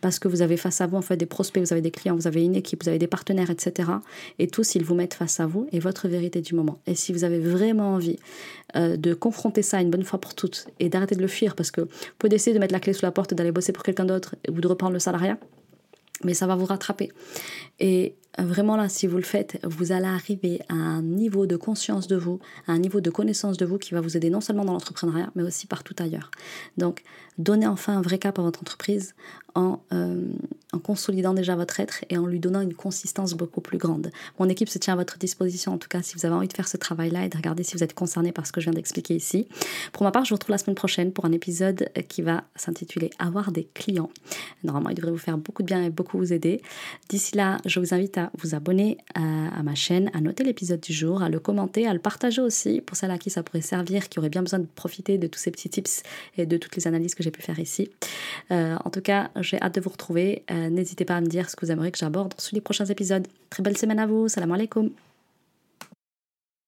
Parce 0.00 0.18
que 0.18 0.28
vous 0.28 0.42
avez 0.42 0.56
face 0.56 0.80
à 0.80 0.86
vous, 0.86 0.96
en 0.96 1.02
fait, 1.02 1.16
des 1.16 1.26
prospects, 1.26 1.62
vous 1.62 1.72
avez 1.72 1.82
des 1.82 1.90
clients, 1.90 2.16
vous 2.16 2.26
avez 2.26 2.44
une 2.44 2.56
équipe, 2.56 2.82
vous 2.82 2.88
avez 2.88 2.98
des 2.98 3.06
partenaires, 3.06 3.50
etc. 3.50 3.90
Et 4.38 4.48
tous, 4.48 4.74
ils 4.74 4.84
vous 4.84 4.94
mettent 4.94 5.14
face 5.14 5.40
à 5.40 5.46
vous 5.46 5.68
et 5.72 5.78
votre 5.78 6.08
vérité 6.08 6.40
du 6.40 6.54
moment. 6.54 6.78
Et 6.86 6.94
si 6.94 7.12
vous 7.12 7.24
avez 7.24 7.38
vraiment 7.38 7.94
envie 7.94 8.18
euh, 8.76 8.96
de 8.96 9.14
confronter 9.14 9.62
ça 9.62 9.80
une 9.80 9.90
bonne 9.90 10.04
fois 10.04 10.20
pour 10.20 10.34
toutes 10.34 10.66
et 10.80 10.88
d'arrêter 10.88 11.14
de 11.14 11.22
le 11.22 11.28
fuir, 11.28 11.54
parce 11.54 11.70
que 11.70 11.82
vous 11.82 11.88
pouvez 12.18 12.30
décider 12.30 12.54
de 12.54 12.60
mettre 12.60 12.72
la 12.72 12.80
clé 12.80 12.92
sous 12.92 13.04
la 13.04 13.12
porte, 13.12 13.34
d'aller 13.34 13.52
bosser 13.52 13.72
pour 13.72 13.82
quelqu'un 13.82 14.04
d'autre 14.04 14.34
ou 14.50 14.60
de 14.60 14.66
reprendre 14.66 14.92
le 14.92 14.98
salariat, 14.98 15.38
mais 16.24 16.34
ça 16.34 16.46
va 16.46 16.56
vous 16.56 16.66
rattraper. 16.66 17.10
Et 17.78 18.16
vraiment 18.38 18.76
là, 18.76 18.88
si 18.88 19.06
vous 19.06 19.16
le 19.16 19.22
faites, 19.22 19.58
vous 19.64 19.92
allez 19.92 20.06
arriver 20.06 20.60
à 20.68 20.74
un 20.74 21.02
niveau 21.02 21.46
de 21.46 21.56
conscience 21.56 22.06
de 22.06 22.16
vous, 22.16 22.38
à 22.66 22.72
un 22.72 22.78
niveau 22.78 23.00
de 23.00 23.10
connaissance 23.10 23.56
de 23.56 23.64
vous 23.64 23.78
qui 23.78 23.94
va 23.94 24.00
vous 24.00 24.16
aider 24.16 24.30
non 24.30 24.40
seulement 24.40 24.64
dans 24.64 24.72
l'entrepreneuriat, 24.72 25.30
mais 25.34 25.42
aussi 25.42 25.66
partout 25.66 25.94
ailleurs. 25.98 26.30
Donc, 26.76 27.02
donnez 27.38 27.66
enfin 27.66 27.96
un 27.96 28.02
vrai 28.02 28.18
cap 28.18 28.38
à 28.38 28.42
votre 28.42 28.60
entreprise 28.60 29.14
en, 29.54 29.80
euh, 29.92 30.22
en, 30.72 30.78
consolidant 30.78 31.34
déjà 31.34 31.56
votre 31.56 31.80
être 31.80 32.04
et 32.10 32.18
en 32.18 32.26
lui 32.26 32.38
donnant 32.38 32.60
une 32.60 32.74
consistance 32.74 33.34
beaucoup 33.34 33.60
plus 33.60 33.78
grande. 33.78 34.10
Mon 34.38 34.48
équipe 34.48 34.68
se 34.68 34.78
tient 34.78 34.94
à 34.94 34.96
votre 34.96 35.18
disposition, 35.18 35.72
en 35.72 35.78
tout 35.78 35.88
cas, 35.88 36.02
si 36.02 36.14
vous 36.16 36.26
avez 36.26 36.34
envie 36.34 36.48
de 36.48 36.52
faire 36.52 36.68
ce 36.68 36.76
travail-là 36.76 37.24
et 37.24 37.28
de 37.28 37.36
regarder 37.36 37.62
si 37.62 37.76
vous 37.76 37.82
êtes 37.82 37.94
concerné 37.94 38.32
par 38.32 38.46
ce 38.46 38.52
que 38.52 38.60
je 38.60 38.66
viens 38.66 38.74
d'expliquer 38.74 39.14
ici. 39.16 39.48
Pour 39.92 40.04
ma 40.04 40.10
part, 40.10 40.24
je 40.24 40.30
vous 40.30 40.36
retrouve 40.36 40.52
la 40.52 40.58
semaine 40.58 40.76
prochaine 40.76 41.12
pour 41.12 41.24
un 41.24 41.32
épisode 41.32 41.88
qui 42.08 42.22
va 42.22 42.44
s'intituler 42.56 43.10
Avoir 43.18 43.52
des 43.52 43.64
clients. 43.74 44.10
Normalement, 44.62 44.90
il 44.90 44.96
devrait 44.96 45.10
vous 45.10 45.18
faire 45.18 45.38
beaucoup 45.38 45.62
de 45.62 45.66
bien 45.66 45.82
et 45.82 45.90
beaucoup 45.90 46.18
vous 46.18 46.32
aider. 46.32 46.60
D'ici 47.08 47.36
là, 47.36 47.58
je 47.64 47.80
vous 47.80 47.94
invite 47.94 48.17
à 48.17 48.17
vous 48.38 48.54
abonner 48.54 48.98
à, 49.14 49.62
ma 49.62 49.74
chaîne, 49.74 50.10
à 50.14 50.20
noter 50.20 50.44
l'épisode 50.44 50.80
du 50.80 50.92
jour, 50.92 51.22
à 51.22 51.28
le 51.28 51.40
commenter, 51.40 51.86
à 51.86 51.92
le 51.92 51.98
partager 51.98 52.40
aussi 52.40 52.80
pour 52.80 52.96
celles 52.96 53.10
à 53.10 53.18
qui 53.18 53.30
ça 53.30 53.42
pourrait 53.42 53.60
servir, 53.60 54.08
qui 54.08 54.18
auraient 54.18 54.28
bien 54.28 54.42
besoin 54.42 54.58
de 54.58 54.66
profiter 54.66 55.18
de 55.18 55.26
tous 55.26 55.38
ces 55.38 55.50
petits 55.50 55.68
tips 55.68 56.02
et 56.36 56.46
de 56.46 56.56
toutes 56.56 56.76
les 56.76 56.86
analyses 56.86 57.14
que 57.14 57.22
j'ai 57.22 57.30
pu 57.30 57.42
faire 57.42 57.58
ici. 57.58 57.90
Euh, 58.50 58.76
en 58.84 58.90
tout 58.90 59.00
cas, 59.00 59.30
j'ai 59.40 59.60
hâte 59.60 59.74
de 59.74 59.80
vous 59.80 59.90
retrouver. 59.90 60.42
Euh, 60.50 60.70
n'hésitez 60.70 61.04
pas 61.04 61.16
à 61.16 61.20
me 61.20 61.26
dire 61.26 61.50
ce 61.50 61.56
que 61.56 61.64
vous 61.64 61.72
aimeriez 61.72 61.90
que 61.90 61.98
j'aborde 61.98 62.34
sur 62.38 62.54
les 62.54 62.60
prochains 62.60 62.86
épisodes. 62.86 63.26
Très 63.50 63.62
belle 63.62 63.76
semaine 63.76 63.98
à 63.98 64.06
vous. 64.06 64.28
Salam 64.28 64.52
alaikum. 64.52 64.90